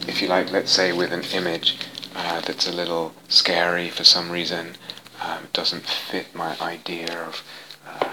if 0.07 0.22
you 0.22 0.28
like, 0.28 0.51
let's 0.51 0.72
say 0.72 0.91
with 0.91 1.12
an 1.12 1.24
image 1.34 1.78
uh, 2.16 2.41
that's 2.41 2.68
a 2.68 2.72
little 2.72 3.14
scary 3.30 3.89
for 3.89 4.03
some 4.03 4.32
reason, 4.32 4.76
um, 5.22 5.47
doesn't 5.53 5.86
fit 5.86 6.36
my 6.36 6.59
idea 6.59 7.26
of 7.28 7.43
uh, 7.88 8.09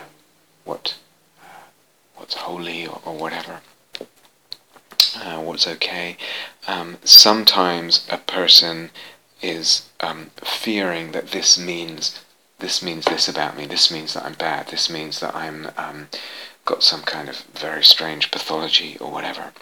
what 0.64 0.96
uh, 1.40 1.66
what's 2.16 2.34
holy 2.34 2.86
or, 2.86 3.00
or 3.04 3.16
whatever. 3.16 3.60
Uh, 5.16 5.40
what's 5.40 5.66
okay. 5.66 6.16
Um, 6.66 6.98
sometimes 7.02 8.06
a 8.10 8.18
person 8.18 8.90
is 9.40 9.88
um, 10.00 10.30
fearing 10.44 11.12
that 11.12 11.28
this 11.28 11.58
means 11.58 12.20
this 12.58 12.82
means 12.82 13.04
this 13.04 13.28
about 13.28 13.56
me, 13.56 13.66
this 13.66 13.90
means 13.90 14.14
that 14.14 14.24
I'm 14.24 14.34
bad, 14.34 14.68
this 14.68 14.90
means 14.90 15.20
that 15.20 15.34
I'm 15.34 15.70
um, 15.76 16.08
got 16.64 16.82
some 16.82 17.02
kind 17.02 17.28
of 17.28 17.42
very 17.54 17.84
strange 17.84 18.30
pathology 18.30 18.96
or 18.98 19.10
whatever. 19.10 19.52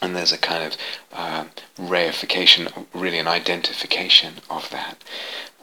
And 0.00 0.16
there's 0.16 0.32
a 0.32 0.38
kind 0.38 0.64
of 0.64 0.76
uh, 1.12 1.44
reification, 1.78 2.86
really 2.92 3.18
an 3.18 3.28
identification 3.28 4.34
of 4.50 4.68
that. 4.70 5.04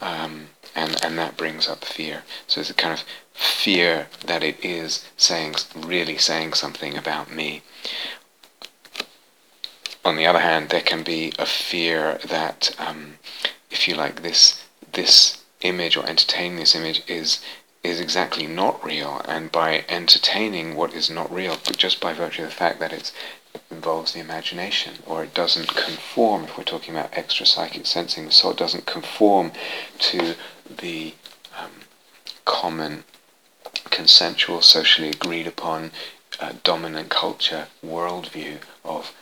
Um, 0.02 0.50
and, 0.76 1.04
and 1.04 1.18
that 1.18 1.36
brings 1.36 1.68
up 1.68 1.84
fear. 1.84 2.24
So 2.48 2.62
it's 2.62 2.70
a 2.70 2.76
kind 2.76 2.94
of 2.94 3.04
fear 3.34 4.08
that 4.26 4.44
it 4.44 4.64
is 4.64 5.06
saying, 5.18 5.56
really 5.76 6.18
saying 6.18 6.54
something 6.54 6.96
about 6.98 7.34
me. 7.34 7.64
On 10.06 10.16
the 10.16 10.26
other 10.26 10.40
hand, 10.40 10.70
there 10.70 10.82
can 10.82 11.04
be 11.04 11.34
a 11.38 11.46
fear 11.46 12.20
that, 12.26 12.74
um, 12.80 13.16
if 13.70 13.88
you 13.88 13.96
like, 13.96 14.22
this 14.22 14.64
this 14.94 15.39
image 15.62 15.98
or 15.98 16.06
entertaining 16.06 16.58
this 16.58 16.76
image 16.76 17.04
is 17.08 17.42
is 17.82 18.00
exactly 18.00 18.46
not 18.46 18.84
real. 18.84 19.22
And 19.26 19.52
by 19.52 19.86
entertaining 19.88 20.76
what 20.76 20.94
is 20.94 21.10
not 21.10 21.32
real 21.34 21.58
but 21.66 21.78
just 21.78 22.02
by 22.02 22.14
virtue 22.14 22.44
of 22.44 22.50
the 22.50 22.56
fact 22.56 22.80
that 22.80 22.92
it 22.92 23.12
involves 23.72 24.14
the 24.14 24.20
imagination 24.20 24.96
or 25.06 25.24
it 25.24 25.34
doesn't 25.34 25.76
conform 25.76 26.44
if 26.44 26.58
we're 26.58 26.64
talking 26.64 26.96
about 26.96 27.10
extra 27.14 27.46
psychic 27.46 27.86
sensing 27.86 28.26
the 28.26 28.32
soul 28.32 28.54
doesn't 28.54 28.86
conform 28.86 29.52
to 29.98 30.36
the 30.70 31.14
um, 31.58 31.72
common 32.46 33.04
consensual 33.90 34.62
socially 34.62 35.10
agreed 35.10 35.48
upon 35.48 35.92
uh, 36.40 36.54
dominant 36.64 37.10
culture 37.10 37.68
worldview 37.84 38.58
of 38.84 39.14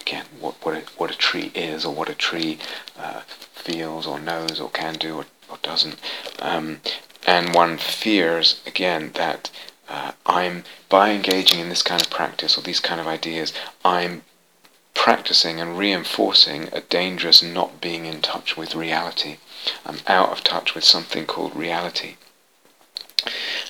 again 0.00 0.26
what 0.40 0.54
what 0.64 0.74
a, 0.74 0.80
what 0.96 1.10
a 1.10 1.18
tree 1.18 1.50
is 1.54 1.84
or 1.84 1.94
what 1.94 2.08
a 2.08 2.14
tree 2.14 2.58
uh, 2.98 3.20
feels 3.52 4.06
or 4.06 4.18
knows 4.18 4.60
or 4.60 4.70
can 4.70 4.94
do 4.94 5.16
or 5.16 5.26
or 5.48 5.58
doesn't. 5.62 5.96
Um, 6.40 6.80
and 7.26 7.54
one 7.54 7.78
fears, 7.78 8.60
again, 8.66 9.10
that 9.14 9.50
uh, 9.88 10.12
I'm, 10.24 10.64
by 10.88 11.10
engaging 11.10 11.60
in 11.60 11.68
this 11.68 11.82
kind 11.82 12.00
of 12.00 12.10
practice 12.10 12.56
or 12.56 12.62
these 12.62 12.80
kind 12.80 13.00
of 13.00 13.06
ideas, 13.06 13.52
I'm 13.84 14.22
practicing 14.94 15.60
and 15.60 15.78
reinforcing 15.78 16.68
a 16.72 16.80
dangerous 16.80 17.42
not 17.42 17.80
being 17.80 18.06
in 18.06 18.20
touch 18.20 18.56
with 18.56 18.74
reality. 18.74 19.36
I'm 19.84 19.98
out 20.06 20.30
of 20.30 20.42
touch 20.42 20.74
with 20.74 20.84
something 20.84 21.26
called 21.26 21.54
reality. 21.54 22.16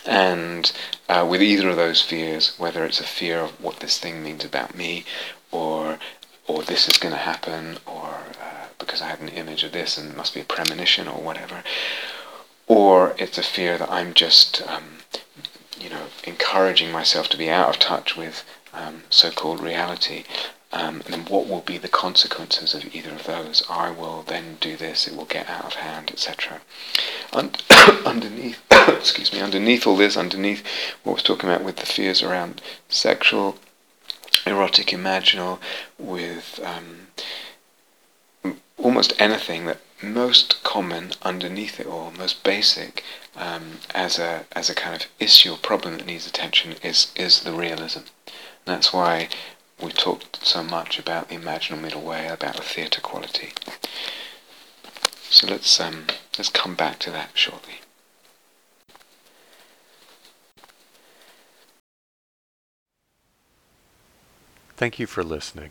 And 0.05 0.71
uh, 1.09 1.27
with 1.29 1.43
either 1.43 1.71
of 1.71 1.77
those 1.77 2.03
fears, 2.03 2.55
whether 2.59 2.85
it's 2.85 3.01
a 3.01 3.05
fear 3.05 3.41
of 3.41 3.63
what 3.63 3.81
this 3.81 3.99
thing 3.99 4.23
means 4.23 4.45
about 4.45 4.75
me, 4.75 5.05
or 5.51 5.99
or 6.47 6.63
this 6.63 6.89
is 6.89 6.99
going 6.99 7.15
to 7.15 7.21
happen, 7.21 7.79
or 7.87 8.19
because 8.79 9.01
I 9.01 9.09
had 9.09 9.21
an 9.21 9.29
image 9.29 9.65
of 9.65 9.73
this 9.73 9.99
and 9.99 10.11
it 10.11 10.17
must 10.17 10.35
be 10.35 10.41
a 10.41 10.45
premonition 10.45 11.09
or 11.09 11.21
whatever. 11.21 11.63
Or 12.67 13.15
it's 13.19 13.39
a 13.39 13.43
fear 13.43 13.79
that 13.79 13.91
I'm 13.91 14.13
just, 14.15 14.63
um, 14.67 14.99
you 15.81 15.89
know, 15.89 16.07
encouraging 16.25 16.91
myself 16.91 17.29
to 17.31 17.37
be 17.37 17.49
out 17.49 17.69
of 17.69 17.79
touch 17.79 18.17
with 18.17 18.45
um, 18.73 19.05
so-called 19.11 19.61
reality. 19.61 20.25
Um, 20.73 21.01
and 21.07 21.15
then 21.15 21.25
what 21.27 21.49
will 21.49 21.61
be 21.61 21.79
the 21.79 21.89
consequences 21.89 22.75
of 22.75 22.95
either 22.95 23.11
of 23.11 23.25
those? 23.25 23.63
I 23.71 23.91
will 23.91 24.23
then 24.23 24.59
do 24.61 24.77
this, 24.77 25.07
it 25.07 25.17
will 25.17 25.25
get 25.25 25.49
out 25.49 25.65
of 25.65 25.75
hand, 25.75 26.11
etc. 26.11 26.61
Und- 27.33 27.63
underneath, 28.05 28.61
excuse 28.89 29.33
me, 29.33 29.41
underneath 29.41 29.87
all 29.87 29.97
this, 29.97 30.17
underneath 30.17 30.67
what 31.03 31.13
I 31.13 31.15
was 31.15 31.23
talking 31.23 31.49
about 31.49 31.65
with 31.65 31.77
the 31.77 31.87
fears 31.87 32.23
around 32.23 32.61
sexual, 32.89 33.57
erotic, 34.45 34.89
imaginal, 34.89 35.61
with 35.99 36.61
um, 36.63 37.07
almost 38.79 39.15
anything 39.19 39.67
that 39.67 39.81
most 40.03 40.63
common 40.63 41.13
underneath 41.23 41.81
it 41.81 41.87
all, 41.87 42.11
most 42.11 42.45
basic, 42.45 43.03
um, 43.35 43.79
as 43.95 44.19
a 44.19 44.45
as 44.53 44.69
a 44.69 44.75
kind 44.75 44.95
of 45.01 45.09
issue 45.19 45.53
or 45.53 45.57
problem 45.57 45.97
that 45.97 46.07
needs 46.07 46.27
attention 46.27 46.75
is 46.83 47.13
is 47.17 47.41
the 47.41 47.53
realism. 47.53 48.01
And 48.01 48.75
that's 48.75 48.93
why 48.93 49.29
we 49.81 49.91
talked 49.93 50.45
so 50.45 50.63
much 50.63 50.99
about 50.99 51.29
the 51.29 51.37
imaginal 51.37 51.81
middle 51.81 52.03
way, 52.03 52.27
about 52.29 52.57
the 52.57 52.63
theatre 52.63 53.01
quality. 53.01 53.53
So 55.31 55.47
let's 55.47 55.81
um, 55.81 56.07
let's 56.39 56.51
come 56.51 56.75
back 56.75 56.99
to 57.01 57.11
that 57.11 57.31
shortly. 57.35 57.81
Thank 64.77 64.99
you 64.99 65.07
for 65.07 65.25
listening. 65.25 65.71